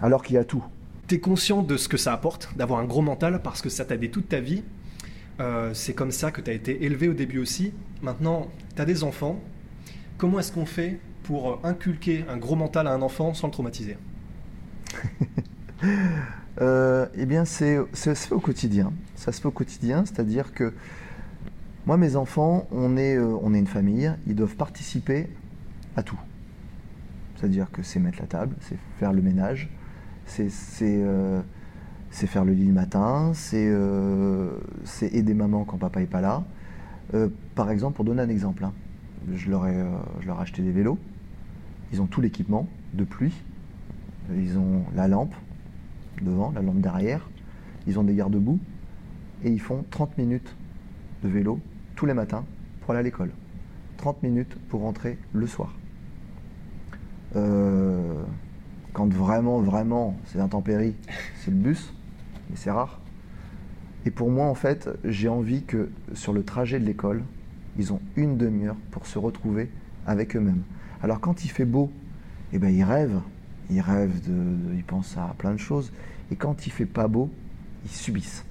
alors 0.00 0.22
qu'il 0.22 0.36
y 0.36 0.38
a 0.38 0.44
tout. 0.44 0.64
T'es 1.06 1.20
conscient 1.20 1.62
de 1.62 1.76
ce 1.76 1.88
que 1.88 1.96
ça 1.96 2.12
apporte, 2.12 2.48
d'avoir 2.56 2.80
un 2.80 2.84
gros 2.84 3.02
mental, 3.02 3.40
parce 3.42 3.60
que 3.60 3.68
ça 3.68 3.84
t'a 3.84 3.96
aidé 3.96 4.10
toute 4.10 4.28
ta 4.28 4.40
vie. 4.40 4.62
Euh, 5.40 5.70
c'est 5.74 5.92
comme 5.92 6.12
ça 6.12 6.30
que 6.30 6.40
tu 6.40 6.50
as 6.50 6.54
été 6.54 6.84
élevé 6.84 7.08
au 7.08 7.12
début 7.12 7.38
aussi. 7.38 7.72
Maintenant, 8.02 8.48
tu 8.74 8.80
as 8.80 8.84
des 8.84 9.04
enfants. 9.04 9.38
Comment 10.16 10.38
est-ce 10.38 10.52
qu'on 10.52 10.66
fait 10.66 10.98
pour 11.24 11.60
inculquer 11.64 12.24
un 12.28 12.36
gros 12.36 12.54
mental 12.54 12.86
à 12.86 12.92
un 12.92 13.02
enfant 13.02 13.34
sans 13.34 13.48
le 13.48 13.52
traumatiser 13.52 13.96
Euh, 16.60 17.06
eh 17.16 17.26
bien, 17.26 17.44
c'est, 17.44 17.80
ça 17.92 18.14
se 18.14 18.28
fait 18.28 18.34
au 18.34 18.38
quotidien. 18.38 18.92
Ça 19.16 19.32
se 19.32 19.40
fait 19.40 19.48
au 19.48 19.50
quotidien, 19.50 20.04
c'est-à-dire 20.04 20.54
que 20.54 20.72
moi, 21.84 21.96
mes 21.96 22.14
enfants, 22.14 22.68
on 22.70 22.96
est, 22.96 23.16
euh, 23.16 23.36
on 23.42 23.52
est 23.54 23.58
une 23.58 23.66
famille, 23.66 24.12
ils 24.28 24.36
doivent 24.36 24.54
participer 24.54 25.28
à 25.96 26.04
tout. 26.04 26.18
C'est-à-dire 27.36 27.72
que 27.72 27.82
c'est 27.82 27.98
mettre 27.98 28.20
la 28.20 28.26
table, 28.26 28.54
c'est 28.60 28.78
faire 29.00 29.12
le 29.12 29.20
ménage, 29.20 29.68
c'est, 30.26 30.48
c'est, 30.48 31.02
euh, 31.02 31.42
faire 32.10 32.44
le 32.44 32.52
lit 32.52 32.66
le 32.66 32.72
matin, 32.72 33.32
c'est, 33.34 33.66
euh, 33.68 34.50
c'est 34.84 35.12
aider 35.12 35.34
maman 35.34 35.64
quand 35.64 35.76
papa 35.76 36.00
n'est 36.00 36.06
pas 36.06 36.20
là. 36.20 36.44
Euh, 37.12 37.28
par 37.54 37.70
exemple, 37.70 37.96
pour 37.96 38.04
donner 38.04 38.22
un 38.22 38.28
exemple, 38.28 38.64
hein, 38.64 38.72
je, 39.34 39.50
leur 39.50 39.66
ai, 39.66 39.76
euh, 39.76 39.88
je 40.20 40.26
leur 40.26 40.38
ai 40.38 40.42
acheté 40.42 40.62
des 40.62 40.72
vélos, 40.72 40.98
ils 41.92 42.00
ont 42.00 42.06
tout 42.06 42.20
l'équipement 42.20 42.68
de 42.94 43.04
pluie, 43.04 43.34
ils 44.34 44.58
ont 44.58 44.84
la 44.94 45.08
lampe, 45.08 45.34
devant, 46.22 46.52
la 46.54 46.62
lampe 46.62 46.80
derrière. 46.80 47.28
Ils 47.86 47.98
ont 47.98 48.04
des 48.04 48.14
garde-boue 48.14 48.58
et 49.44 49.50
ils 49.50 49.60
font 49.60 49.84
30 49.90 50.16
minutes 50.18 50.54
de 51.22 51.28
vélo 51.28 51.60
tous 51.96 52.06
les 52.06 52.14
matins 52.14 52.44
pour 52.80 52.92
aller 52.92 53.00
à 53.00 53.02
l'école. 53.02 53.30
30 53.98 54.22
minutes 54.22 54.56
pour 54.68 54.80
rentrer 54.80 55.18
le 55.32 55.46
soir. 55.46 55.74
Euh, 57.36 58.22
quand 58.92 59.12
vraiment, 59.12 59.60
vraiment, 59.60 60.16
c'est 60.26 60.40
intempérie, 60.40 60.94
c'est 61.40 61.50
le 61.50 61.56
bus, 61.56 61.92
mais 62.50 62.56
c'est 62.56 62.70
rare. 62.70 63.00
Et 64.06 64.10
pour 64.10 64.30
moi, 64.30 64.46
en 64.46 64.54
fait, 64.54 64.88
j'ai 65.04 65.28
envie 65.28 65.64
que 65.64 65.90
sur 66.12 66.32
le 66.32 66.44
trajet 66.44 66.78
de 66.78 66.84
l'école, 66.84 67.22
ils 67.78 67.92
ont 67.92 68.00
une 68.16 68.36
demi-heure 68.36 68.76
pour 68.90 69.06
se 69.06 69.18
retrouver 69.18 69.70
avec 70.06 70.36
eux-mêmes. 70.36 70.62
Alors 71.04 71.20
quand 71.20 71.44
il 71.44 71.50
fait 71.50 71.66
beau, 71.66 71.92
eh 72.54 72.58
ben, 72.58 72.74
ils 72.74 72.82
rêvent. 72.82 73.20
Ils 73.68 73.82
rêvent, 73.82 74.26
de, 74.26 74.74
ils 74.74 74.84
pensent 74.84 75.18
à 75.18 75.34
plein 75.36 75.52
de 75.52 75.58
choses. 75.58 75.92
Et 76.30 76.34
quand 76.34 76.66
il 76.66 76.70
fait 76.70 76.86
pas 76.86 77.08
beau, 77.08 77.30
ils 77.84 77.90
subissent. 77.90 78.46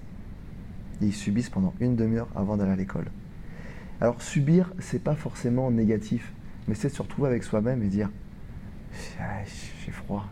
ils 1.01 1.15
subissent 1.15 1.49
pendant 1.49 1.73
une 1.79 1.95
demi-heure 1.95 2.27
avant 2.35 2.55
d'aller 2.55 2.73
à 2.73 2.75
l'école. 2.75 3.05
Alors 4.01 4.21
subir, 4.21 4.71
c'est 4.77 5.03
pas 5.03 5.15
forcément 5.15 5.71
négatif, 5.71 6.31
mais 6.67 6.75
c'est 6.75 6.89
se 6.89 7.01
retrouver 7.01 7.29
avec 7.29 7.43
soi-même 7.43 7.81
et 7.81 7.87
dire 7.87 8.11
j'ai 9.83 9.91
froid, 9.91 10.27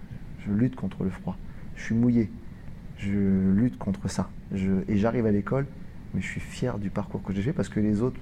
je 0.45 0.51
lutte 0.51 0.75
contre 0.75 1.03
le 1.03 1.09
froid, 1.09 1.35
je 1.75 1.85
suis 1.85 1.95
mouillé, 1.95 2.29
je 2.99 3.51
lutte 3.51 3.79
contre 3.79 4.07
ça. 4.11 4.29
et 4.53 4.97
j'arrive 4.97 5.25
à 5.25 5.31
l'école, 5.31 5.65
mais 6.13 6.21
je 6.21 6.27
suis 6.27 6.39
fier 6.39 6.77
du 6.77 6.91
parcours 6.91 7.23
que 7.23 7.33
j'ai 7.33 7.41
fait 7.41 7.53
parce 7.53 7.69
que 7.69 7.79
les 7.79 8.03
autres. 8.03 8.19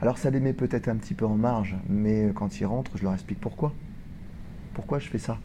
Alors 0.00 0.18
ça 0.18 0.30
les 0.30 0.40
met 0.40 0.52
peut-être 0.52 0.88
un 0.88 0.96
petit 0.96 1.14
peu 1.14 1.26
en 1.26 1.36
marge, 1.36 1.76
mais 1.88 2.30
quand 2.34 2.60
ils 2.60 2.66
rentrent, 2.66 2.96
je 2.96 3.02
leur 3.02 3.14
explique 3.14 3.40
pourquoi. 3.40 3.72
Pourquoi 4.74 4.98
je 4.98 5.08
fais 5.08 5.18
ça? 5.18 5.38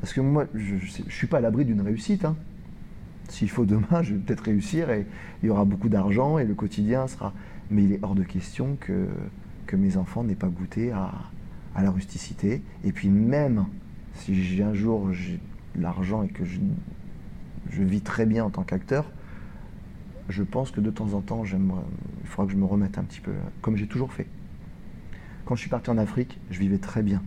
Parce 0.00 0.12
que 0.12 0.20
moi, 0.20 0.46
je 0.54 0.74
ne 0.74 1.10
suis 1.10 1.26
pas 1.28 1.38
à 1.38 1.40
l'abri 1.40 1.64
d'une 1.64 1.80
réussite. 1.80 2.24
Hein. 2.24 2.36
S'il 3.28 3.48
faut 3.48 3.64
demain, 3.64 4.02
je 4.02 4.14
vais 4.14 4.20
peut-être 4.20 4.44
réussir 4.44 4.90
et 4.90 5.06
il 5.42 5.46
y 5.46 5.50
aura 5.50 5.64
beaucoup 5.64 5.88
d'argent 5.88 6.38
et 6.38 6.44
le 6.44 6.54
quotidien 6.54 7.06
sera. 7.06 7.32
Mais 7.70 7.84
il 7.84 7.92
est 7.92 8.00
hors 8.02 8.14
de 8.14 8.24
question 8.24 8.76
que, 8.80 9.06
que 9.66 9.76
mes 9.76 9.96
enfants 9.96 10.24
n'aient 10.24 10.34
pas 10.34 10.48
goûté 10.48 10.90
à, 10.90 11.12
la 11.80 11.90
rusticité. 11.90 12.62
Et 12.84 12.92
puis 12.92 13.08
même 13.08 13.66
si 14.14 14.60
un 14.62 14.74
jour 14.74 15.12
j'ai 15.12 15.40
l'argent 15.78 16.22
et 16.22 16.28
que 16.28 16.44
je, 16.44 16.58
vis 17.70 18.02
très 18.02 18.26
bien 18.26 18.44
en 18.44 18.50
tant 18.50 18.62
qu'acteur, 18.62 19.10
je 20.28 20.42
pense 20.42 20.70
que 20.70 20.80
de 20.80 20.90
temps 20.90 21.14
en 21.14 21.20
temps, 21.20 21.44
il 21.44 22.26
faudra 22.26 22.46
que 22.46 22.52
je 22.52 22.56
me 22.56 22.64
remette 22.64 22.98
un 22.98 23.04
petit 23.04 23.20
peu, 23.20 23.32
comme 23.60 23.76
j'ai 23.76 23.86
toujours 23.86 24.12
fait. 24.12 24.26
Quand 25.44 25.56
je 25.56 25.60
suis 25.60 25.70
parti 25.70 25.90
en 25.90 25.98
Afrique, 25.98 26.38
je 26.50 26.58
vivais 26.60 26.78
très 26.78 27.02
bien. 27.02 27.22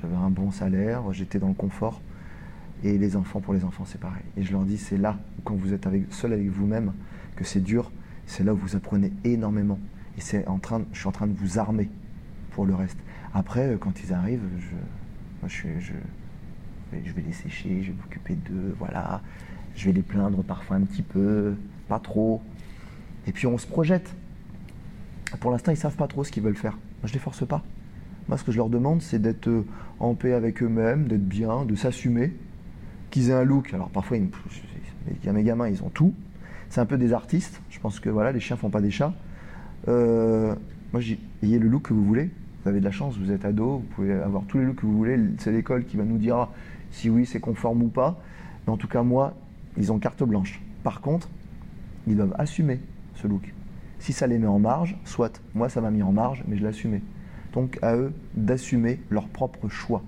J'avais 0.00 0.16
un 0.16 0.30
bon 0.30 0.50
salaire, 0.50 1.12
j'étais 1.12 1.38
dans 1.38 1.48
le 1.48 1.54
confort. 1.54 2.00
Et 2.84 2.96
les 2.96 3.16
enfants, 3.16 3.40
pour 3.40 3.54
les 3.54 3.64
enfants, 3.64 3.84
c'est 3.84 4.00
pareil. 4.00 4.22
Et 4.36 4.44
je 4.44 4.52
leur 4.52 4.62
dis, 4.62 4.78
c'est 4.78 4.96
là, 4.96 5.18
quand 5.42 5.54
vous 5.56 5.72
êtes 5.72 5.86
avec, 5.86 6.12
seul 6.12 6.32
avec 6.32 6.48
vous-même, 6.48 6.92
que 7.34 7.42
c'est 7.42 7.60
dur. 7.60 7.90
C'est 8.26 8.44
là 8.44 8.54
où 8.54 8.56
vous 8.56 8.76
apprenez 8.76 9.12
énormément. 9.24 9.80
Et 10.16 10.20
c'est 10.20 10.46
en 10.46 10.58
train, 10.58 10.82
je 10.92 10.98
suis 11.00 11.08
en 11.08 11.12
train 11.12 11.26
de 11.26 11.36
vous 11.36 11.58
armer 11.58 11.90
pour 12.52 12.66
le 12.66 12.74
reste. 12.74 12.98
Après, 13.34 13.76
quand 13.80 14.00
ils 14.04 14.12
arrivent, 14.12 14.46
je, 15.48 15.58
je 15.68 17.12
vais 17.12 17.22
les 17.22 17.32
sécher, 17.32 17.82
je 17.82 17.90
vais 17.90 17.96
m'occuper 17.96 18.34
d'eux, 18.34 18.76
voilà. 18.78 19.22
Je 19.74 19.86
vais 19.86 19.92
les 19.92 20.02
plaindre 20.02 20.44
parfois 20.44 20.76
un 20.76 20.82
petit 20.82 21.02
peu, 21.02 21.56
pas 21.88 21.98
trop. 21.98 22.40
Et 23.26 23.32
puis 23.32 23.46
on 23.46 23.58
se 23.58 23.66
projette. 23.66 24.14
Pour 25.40 25.50
l'instant, 25.50 25.72
ils 25.72 25.76
savent 25.76 25.96
pas 25.96 26.06
trop 26.06 26.24
ce 26.24 26.32
qu'ils 26.32 26.42
veulent 26.42 26.56
faire. 26.56 26.72
Moi, 26.72 27.06
je 27.06 27.12
les 27.12 27.18
force 27.18 27.46
pas. 27.46 27.62
Moi, 28.28 28.38
ce 28.38 28.44
que 28.44 28.52
je 28.52 28.56
leur 28.56 28.68
demande, 28.68 29.02
c'est 29.02 29.20
d'être 29.20 29.48
euh, 29.48 29.64
en 30.00 30.14
paix 30.14 30.32
avec 30.32 30.62
eux-mêmes, 30.62 31.06
d'être 31.08 31.26
bien, 31.26 31.64
de 31.64 31.74
s'assumer, 31.74 32.32
qu'ils 33.10 33.30
aient 33.30 33.34
un 33.34 33.44
look. 33.44 33.72
Alors 33.72 33.88
parfois, 33.88 34.16
il 34.16 34.28
y 35.24 35.28
a 35.28 35.32
mes 35.32 35.42
gamins, 35.42 35.68
ils 35.68 35.82
ont 35.82 35.88
tout. 35.88 36.14
C'est 36.70 36.80
un 36.80 36.86
peu 36.86 36.98
des 36.98 37.12
artistes. 37.12 37.60
Je 37.70 37.80
pense 37.80 38.00
que 38.00 38.10
voilà, 38.10 38.32
les 38.32 38.40
chiens 38.40 38.56
font 38.56 38.70
pas 38.70 38.80
des 38.80 38.90
chats. 38.90 39.14
Euh, 39.88 40.54
moi, 40.92 41.00
j'ai 41.00 41.18
ayez 41.42 41.58
le 41.58 41.68
look 41.68 41.82
que 41.82 41.94
vous 41.94 42.04
voulez. 42.04 42.30
Vous 42.62 42.68
avez 42.68 42.80
de 42.80 42.84
la 42.84 42.90
chance, 42.90 43.16
vous 43.16 43.30
êtes 43.30 43.44
ado, 43.44 43.78
vous 43.78 43.94
pouvez 43.94 44.12
avoir 44.12 44.42
tous 44.44 44.58
les 44.58 44.64
looks 44.64 44.76
que 44.76 44.86
vous 44.86 44.96
voulez. 44.96 45.18
C'est 45.38 45.52
l'école 45.52 45.84
qui 45.84 45.96
va 45.96 46.04
nous 46.04 46.18
dire 46.18 46.48
si 46.90 47.08
oui, 47.08 47.24
c'est 47.24 47.40
conforme 47.40 47.82
ou 47.82 47.88
pas. 47.88 48.20
Mais 48.66 48.72
en 48.72 48.76
tout 48.76 48.88
cas, 48.88 49.02
moi, 49.02 49.34
ils 49.76 49.92
ont 49.92 49.98
carte 49.98 50.22
blanche. 50.22 50.60
Par 50.82 51.00
contre, 51.00 51.28
ils 52.10 52.16
doivent 52.16 52.34
assumer 52.38 52.80
ce 53.14 53.26
look. 53.26 53.52
Si 53.98 54.12
ça 54.12 54.26
les 54.26 54.38
met 54.38 54.46
en 54.46 54.58
marge, 54.58 54.96
soit. 55.04 55.40
Moi, 55.54 55.68
ça 55.68 55.80
m'a 55.80 55.90
mis 55.90 56.02
en 56.02 56.12
marge, 56.12 56.44
mais 56.46 56.56
je 56.56 56.62
l'assumais. 56.62 57.02
Donc, 57.52 57.78
à 57.82 57.96
eux 57.96 58.12
d'assumer 58.34 59.00
leur 59.10 59.28
propre 59.28 59.68
choix. 59.68 60.02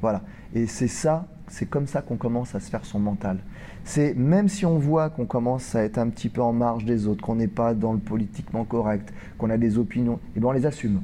Voilà. 0.00 0.22
Et 0.54 0.66
c'est 0.66 0.88
ça, 0.88 1.26
c'est 1.46 1.66
comme 1.66 1.86
ça 1.86 2.02
qu'on 2.02 2.16
commence 2.16 2.54
à 2.54 2.60
se 2.60 2.70
faire 2.70 2.84
son 2.84 2.98
mental. 2.98 3.38
C'est 3.84 4.14
même 4.14 4.48
si 4.48 4.66
on 4.66 4.78
voit 4.78 5.10
qu'on 5.10 5.26
commence 5.26 5.74
à 5.74 5.84
être 5.84 5.98
un 5.98 6.08
petit 6.08 6.28
peu 6.28 6.42
en 6.42 6.52
marge 6.52 6.84
des 6.84 7.06
autres, 7.06 7.22
qu'on 7.22 7.36
n'est 7.36 7.48
pas 7.48 7.74
dans 7.74 7.92
le 7.92 7.98
politiquement 7.98 8.64
correct, 8.64 9.12
qu'on 9.38 9.50
a 9.50 9.58
des 9.58 9.78
opinions, 9.78 10.14
et 10.14 10.36
eh 10.36 10.40
bien 10.40 10.48
on 10.48 10.52
les 10.52 10.66
assume. 10.66 11.02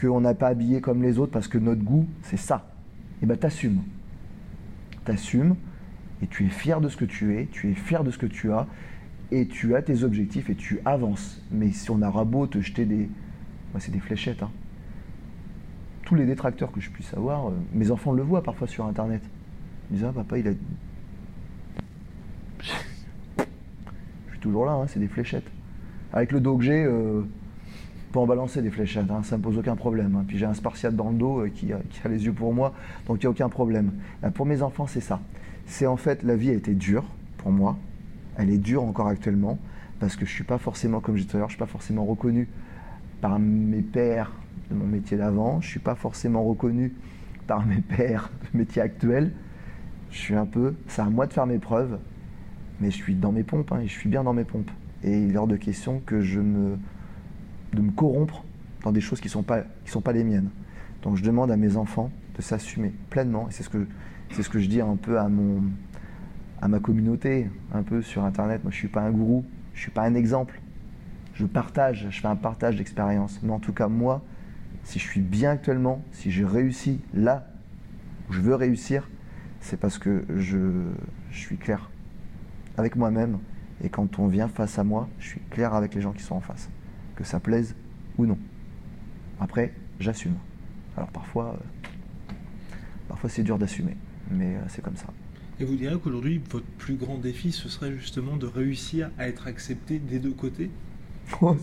Qu'on 0.00 0.20
n'a 0.20 0.34
pas 0.34 0.48
habillé 0.48 0.80
comme 0.80 1.02
les 1.02 1.18
autres 1.18 1.32
parce 1.32 1.48
que 1.48 1.58
notre 1.58 1.82
goût, 1.82 2.06
c'est 2.22 2.36
ça 2.36 2.66
et 3.16 3.20
eh 3.22 3.26
bien 3.26 3.36
t'assumes. 3.36 3.82
T'assumes 5.04 5.56
et 6.22 6.26
tu 6.26 6.44
es 6.44 6.50
fier 6.50 6.80
de 6.80 6.88
ce 6.88 6.96
que 6.96 7.06
tu 7.06 7.38
es, 7.38 7.46
tu 7.46 7.70
es 7.70 7.74
fier 7.74 8.04
de 8.04 8.10
ce 8.10 8.18
que 8.18 8.26
tu 8.26 8.52
as 8.52 8.66
et 9.30 9.46
tu 9.46 9.74
as 9.74 9.82
tes 9.82 10.04
objectifs 10.04 10.50
et 10.50 10.54
tu 10.54 10.80
avances. 10.84 11.42
Mais 11.50 11.72
si 11.72 11.90
on 11.90 12.02
a 12.02 12.24
beau 12.24 12.46
te 12.46 12.60
jeter 12.60 12.84
des. 12.84 13.08
Moi, 13.72 13.80
c'est 13.80 13.90
des 13.90 14.00
fléchettes. 14.00 14.42
Hein. 14.42 14.50
Tous 16.04 16.14
les 16.14 16.24
détracteurs 16.24 16.70
que 16.70 16.80
je 16.80 16.90
puisse 16.90 17.12
avoir, 17.14 17.48
euh, 17.48 17.52
mes 17.72 17.90
enfants 17.90 18.12
le 18.12 18.22
voient 18.22 18.42
parfois 18.42 18.68
sur 18.68 18.86
internet. 18.86 19.22
Ils 19.90 19.96
disent 19.96 20.06
Ah, 20.08 20.12
papa, 20.12 20.38
il 20.38 20.48
a. 20.48 20.52
je 22.60 22.72
suis 24.30 24.40
toujours 24.40 24.66
là, 24.66 24.72
hein, 24.72 24.86
c'est 24.86 25.00
des 25.00 25.08
fléchettes. 25.08 25.50
Avec 26.12 26.32
le 26.32 26.40
dos 26.40 26.56
que 26.56 26.64
j'ai, 26.64 26.84
euh, 26.84 27.22
en 28.20 28.26
balancer 28.26 28.62
des 28.62 28.70
fléchettes, 28.70 29.10
hein, 29.10 29.22
ça 29.22 29.36
ne 29.36 29.42
pose 29.42 29.58
aucun 29.58 29.76
problème. 29.76 30.24
Puis 30.26 30.38
j'ai 30.38 30.46
un 30.46 30.54
spartiate 30.54 30.94
dans 30.94 31.10
le 31.10 31.16
dos 31.16 31.40
euh, 31.40 31.48
qui, 31.48 31.72
a, 31.72 31.78
les 32.08 32.24
yeux 32.24 32.32
pour 32.32 32.52
moi, 32.54 32.72
donc 33.06 33.18
il 33.18 33.26
n'y 33.26 33.26
a 33.26 33.30
aucun 33.30 33.48
problème. 33.48 33.92
Euh, 34.24 34.30
pour 34.30 34.46
mes 34.46 34.62
enfants, 34.62 34.86
c'est 34.86 35.00
ça. 35.00 35.20
C'est 35.66 35.86
en 35.86 35.96
fait, 35.96 36.22
la 36.22 36.36
vie 36.36 36.50
a 36.50 36.54
été 36.54 36.74
dure 36.74 37.04
pour 37.38 37.50
moi. 37.50 37.76
Elle 38.36 38.50
est 38.50 38.58
dure 38.58 38.84
encore 38.84 39.08
actuellement, 39.08 39.58
parce 39.98 40.16
que 40.16 40.26
je 40.26 40.30
ne 40.30 40.34
suis 40.34 40.44
pas 40.44 40.58
forcément, 40.58 41.00
comme 41.00 41.16
disais 41.16 41.28
tout 41.28 41.36
à 41.36 41.40
l'heure, 41.40 41.48
je 41.48 41.54
suis 41.54 41.60
pas 41.60 41.66
forcément 41.66 42.04
reconnu 42.04 42.48
par 43.20 43.38
mes 43.38 43.82
pères 43.82 44.32
de 44.70 44.74
mon 44.74 44.86
métier 44.86 45.16
d'avant. 45.16 45.60
Je 45.60 45.66
ne 45.66 45.70
suis 45.70 45.80
pas 45.80 45.94
forcément 45.94 46.44
reconnu 46.44 46.92
par 47.46 47.64
mes 47.64 47.80
pères 47.80 48.30
de 48.52 48.58
métier 48.58 48.82
actuel. 48.82 49.32
Je 50.10 50.18
suis 50.18 50.34
un 50.34 50.46
peu, 50.46 50.74
c'est 50.88 51.02
à 51.02 51.06
moi 51.06 51.26
de 51.26 51.32
faire 51.32 51.46
mes 51.46 51.58
preuves, 51.58 51.98
mais 52.80 52.90
je 52.90 52.96
suis 52.96 53.14
dans 53.14 53.32
mes 53.32 53.42
pompes, 53.42 53.72
hein, 53.72 53.80
et 53.80 53.86
je 53.86 53.92
suis 53.92 54.08
bien 54.08 54.22
dans 54.22 54.34
mes 54.34 54.44
pompes. 54.44 54.70
Et 55.02 55.22
il 55.22 55.34
est 55.34 55.36
hors 55.36 55.46
de 55.46 55.56
question 55.56 56.00
que 56.04 56.20
je 56.20 56.40
me 56.40 56.76
de 57.72 57.82
me 57.82 57.90
corrompre 57.90 58.44
dans 58.82 58.92
des 58.92 59.00
choses 59.00 59.20
qui 59.20 59.28
sont, 59.28 59.42
pas, 59.42 59.62
qui 59.84 59.90
sont 59.90 60.00
pas 60.00 60.12
les 60.12 60.24
miennes. 60.24 60.50
Donc 61.02 61.16
je 61.16 61.22
demande 61.22 61.50
à 61.50 61.56
mes 61.56 61.76
enfants 61.76 62.10
de 62.36 62.42
s'assumer 62.42 62.92
pleinement, 63.10 63.48
et 63.48 63.52
c'est 63.52 63.62
ce, 63.62 63.68
que, 63.68 63.86
c'est 64.30 64.42
ce 64.42 64.48
que 64.48 64.58
je 64.58 64.68
dis 64.68 64.80
un 64.80 64.96
peu 64.96 65.18
à, 65.18 65.28
mon, 65.28 65.62
à 66.60 66.68
ma 66.68 66.78
communauté, 66.78 67.50
un 67.72 67.82
peu 67.82 68.02
sur 68.02 68.24
Internet. 68.24 68.62
Moi, 68.62 68.70
je 68.70 68.76
ne 68.76 68.80
suis 68.80 68.88
pas 68.88 69.02
un 69.02 69.10
gourou, 69.10 69.44
je 69.74 69.78
ne 69.78 69.82
suis 69.82 69.90
pas 69.90 70.02
un 70.02 70.14
exemple. 70.14 70.60
Je 71.34 71.44
partage, 71.44 72.06
je 72.10 72.20
fais 72.20 72.28
un 72.28 72.36
partage 72.36 72.76
d'expérience. 72.76 73.40
Mais 73.42 73.52
en 73.52 73.58
tout 73.60 73.72
cas, 73.72 73.88
moi, 73.88 74.22
si 74.84 74.98
je 74.98 75.04
suis 75.04 75.20
bien 75.20 75.50
actuellement, 75.50 76.02
si 76.12 76.30
j'ai 76.30 76.44
réussi 76.44 77.00
là 77.12 77.46
où 78.28 78.32
je 78.32 78.40
veux 78.40 78.54
réussir, 78.54 79.08
c'est 79.60 79.78
parce 79.78 79.98
que 79.98 80.24
je, 80.34 80.82
je 81.30 81.38
suis 81.38 81.56
clair 81.56 81.90
avec 82.78 82.96
moi-même. 82.96 83.38
Et 83.82 83.90
quand 83.90 84.18
on 84.18 84.26
vient 84.26 84.48
face 84.48 84.78
à 84.78 84.84
moi, 84.84 85.08
je 85.18 85.28
suis 85.28 85.40
clair 85.50 85.74
avec 85.74 85.94
les 85.94 86.00
gens 86.00 86.12
qui 86.12 86.22
sont 86.22 86.36
en 86.36 86.40
face 86.40 86.70
que 87.16 87.24
ça 87.24 87.40
plaise 87.40 87.74
ou 88.18 88.26
non. 88.26 88.38
Après, 89.40 89.72
j'assume. 89.98 90.34
Alors 90.96 91.08
parfois, 91.10 91.56
euh, 91.56 92.34
parfois 93.08 93.28
c'est 93.28 93.42
dur 93.42 93.58
d'assumer, 93.58 93.96
mais 94.30 94.54
euh, 94.54 94.60
c'est 94.68 94.82
comme 94.82 94.96
ça. 94.96 95.08
Et 95.58 95.64
vous 95.64 95.76
direz 95.76 95.96
qu'aujourd'hui, 95.98 96.40
votre 96.50 96.66
plus 96.78 96.96
grand 96.96 97.16
défi, 97.16 97.50
ce 97.50 97.68
serait 97.68 97.92
justement 97.92 98.36
de 98.36 98.46
réussir 98.46 99.10
à 99.18 99.26
être 99.26 99.46
accepté 99.46 99.98
des 99.98 100.18
deux 100.18 100.32
côtés 100.32 100.70
oh, 101.40 101.56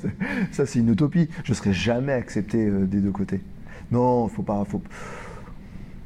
Ça, 0.51 0.65
c'est 0.65 0.79
une 0.79 0.91
utopie. 0.91 1.29
Je 1.43 1.51
ne 1.51 1.55
serai 1.55 1.73
jamais 1.73 2.13
accepté 2.13 2.65
euh, 2.65 2.85
des 2.85 3.01
deux 3.01 3.11
côtés. 3.11 3.41
Non, 3.91 4.27
faut 4.29 4.41
pas, 4.41 4.65
faut, 4.65 4.81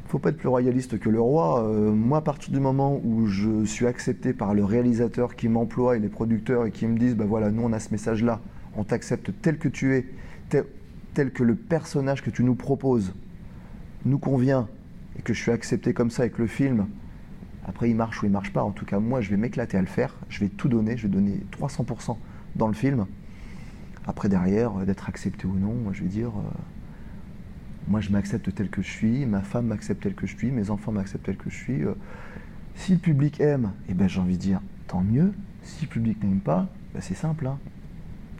faut 0.07 0.19
pas 0.19 0.29
être 0.29 0.37
plus 0.37 0.49
royaliste 0.49 0.99
que 0.99 1.09
le 1.09 1.21
roi. 1.21 1.63
moi, 1.93 2.17
à 2.17 2.21
partir 2.21 2.51
du 2.51 2.59
moment 2.59 2.99
où 3.03 3.27
je 3.27 3.63
suis 3.63 3.85
accepté 3.85 4.33
par 4.33 4.53
le 4.53 4.65
réalisateur 4.65 5.35
qui 5.35 5.47
m'emploie 5.47 5.95
et 5.95 5.99
les 5.99 6.09
producteurs 6.09 6.65
et 6.65 6.71
qui 6.71 6.87
me 6.87 6.97
disent, 6.97 7.15
ben 7.15 7.25
voilà, 7.25 7.51
nous 7.51 7.61
on 7.63 7.71
a 7.71 7.79
ce 7.79 7.91
message-là, 7.91 8.41
on 8.75 8.83
t'accepte 8.83 9.31
tel 9.41 9.57
que 9.57 9.69
tu 9.69 9.95
es, 9.95 10.05
tel, 10.49 11.31
que 11.31 11.43
le 11.43 11.55
personnage 11.55 12.21
que 12.21 12.29
tu 12.29 12.43
nous 12.43 12.55
proposes 12.55 13.13
nous 14.05 14.19
convient, 14.19 14.67
et 15.17 15.21
que 15.21 15.33
je 15.33 15.41
suis 15.41 15.51
accepté 15.51 15.93
comme 15.93 16.11
ça 16.11 16.23
avec 16.23 16.37
le 16.37 16.47
film, 16.47 16.87
après 17.67 17.89
il 17.89 17.95
marche 17.95 18.21
ou 18.23 18.25
il 18.25 18.31
marche 18.31 18.51
pas, 18.51 18.63
en 18.63 18.71
tout 18.71 18.85
cas 18.85 18.99
moi 18.99 19.21
je 19.21 19.29
vais 19.29 19.37
m'éclater 19.37 19.77
à 19.77 19.81
le 19.81 19.87
faire, 19.87 20.15
je 20.29 20.39
vais 20.39 20.49
tout 20.49 20.69
donner, 20.69 20.97
je 20.97 21.03
vais 21.03 21.13
donner 21.13 21.41
300% 21.51 22.17
dans 22.55 22.67
le 22.67 22.73
film. 22.73 23.05
Après 24.05 24.29
derrière, 24.29 24.77
euh, 24.77 24.85
d'être 24.85 25.09
accepté 25.09 25.45
ou 25.47 25.53
non, 25.53 25.73
moi 25.73 25.93
je 25.93 26.03
vais 26.03 26.09
dire, 26.09 26.29
euh, 26.29 26.57
moi 27.87 27.99
je 27.99 28.09
m'accepte 28.09 28.53
tel 28.53 28.69
que 28.69 28.81
je 28.81 28.89
suis, 28.89 29.25
ma 29.25 29.41
femme 29.41 29.67
m'accepte 29.67 30.03
tel 30.03 30.15
que 30.15 30.27
je 30.27 30.35
suis, 30.35 30.51
mes 30.51 30.69
enfants 30.69 30.91
m'acceptent 30.91 31.25
tel 31.25 31.37
que 31.37 31.49
je 31.49 31.55
suis. 31.55 31.83
Euh, 31.83 31.93
si 32.75 32.93
le 32.93 32.99
public 32.99 33.39
aime, 33.41 33.71
eh 33.89 33.93
ben, 33.93 34.07
j'ai 34.07 34.19
envie 34.19 34.37
de 34.37 34.41
dire, 34.41 34.61
tant 34.87 35.01
mieux. 35.01 35.33
Si 35.63 35.85
le 35.85 35.89
public 35.89 36.23
n'aime 36.23 36.39
pas, 36.39 36.67
ben, 36.93 37.01
c'est 37.01 37.15
simple. 37.15 37.47
Hein 37.47 37.57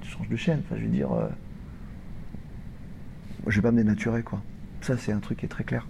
change 0.08 0.30
de 0.30 0.36
chaîne. 0.36 0.62
Enfin, 0.66 0.76
je 0.78 0.86
veux 0.86 0.92
dire, 0.92 1.12
euh, 1.12 1.28
je 3.48 3.56
vais 3.56 3.62
pas 3.62 3.72
me 3.72 3.78
dénaturer, 3.78 4.24
quoi. 4.24 4.42
Ça, 4.82 4.98
c'est 4.98 5.12
un 5.12 5.20
truc 5.20 5.40
qui 5.40 5.46
est 5.46 5.50
très 5.50 5.64
clair. 5.64 5.88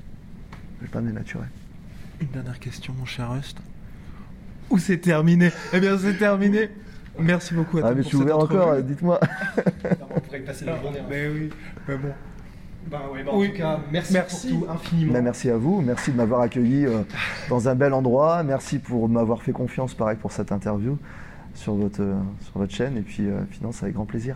Je 0.79 0.85
vais 0.85 0.91
pas 0.91 1.01
me 1.01 1.07
dénaturer. 1.07 1.47
Une 2.22 2.28
dernière 2.28 2.59
question, 2.59 2.93
mon 2.97 3.05
cher 3.05 3.32
Rust. 3.32 3.57
ou 4.70 4.78
c'est 4.78 4.97
terminé? 4.97 5.51
Eh 5.74 5.80
bien, 5.80 5.97
c'est 5.97 6.18
terminé. 6.18 6.70
Merci 7.20 7.53
beaucoup 7.53 7.78
à 7.78 7.82
Ah, 7.82 7.84
toi 7.84 7.91
mais 7.95 8.01
pour 8.01 8.03
je 8.03 8.07
suis 8.09 8.18
ouvert 8.18 8.38
encore, 8.39 8.76
dites-moi. 8.82 9.20
On 10.15 10.20
pourrait 10.20 10.39
passer 10.39 10.65
la 10.65 10.80
journée. 10.80 10.99
hein. 10.99 11.05
Mais 11.09 11.28
oui, 11.30 11.49
mais 11.88 11.97
bon. 11.97 12.09
Bah 12.89 13.01
ouais, 13.11 13.24
bah 13.24 13.32
en 13.34 13.39
Oui. 13.39 13.51
tout 13.51 13.57
cas, 13.57 13.80
merci, 13.91 14.13
Merci. 14.13 14.49
pour 14.53 14.65
tout 14.68 14.72
infiniment. 14.72 15.13
Bah, 15.13 15.22
merci 15.22 15.49
à 15.49 15.57
vous, 15.57 15.82
merci 15.82 16.11
de 16.11 16.15
m'avoir 16.18 16.41
accueilli 16.41 16.86
euh, 16.86 17.01
dans 17.49 17.68
un 17.68 17.76
bel 17.76 17.91
endroit, 17.93 18.43
merci 18.43 18.80
pour 18.80 19.09
m'avoir 19.09 19.41
fait 19.43 19.51
confiance, 19.51 19.93
pareil, 19.93 20.15
pour 20.18 20.32
cette 20.32 20.51
interview 20.53 20.97
sur 21.53 21.74
votre, 21.74 22.01
euh, 22.01 22.15
sur 22.43 22.59
votre 22.59 22.74
chaîne, 22.74 22.95
et 22.97 23.01
puis 23.01 23.28
euh, 23.28 23.39
finance 23.51 23.84
avec 23.84 23.95
grand 23.95 24.05
plaisir. 24.05 24.36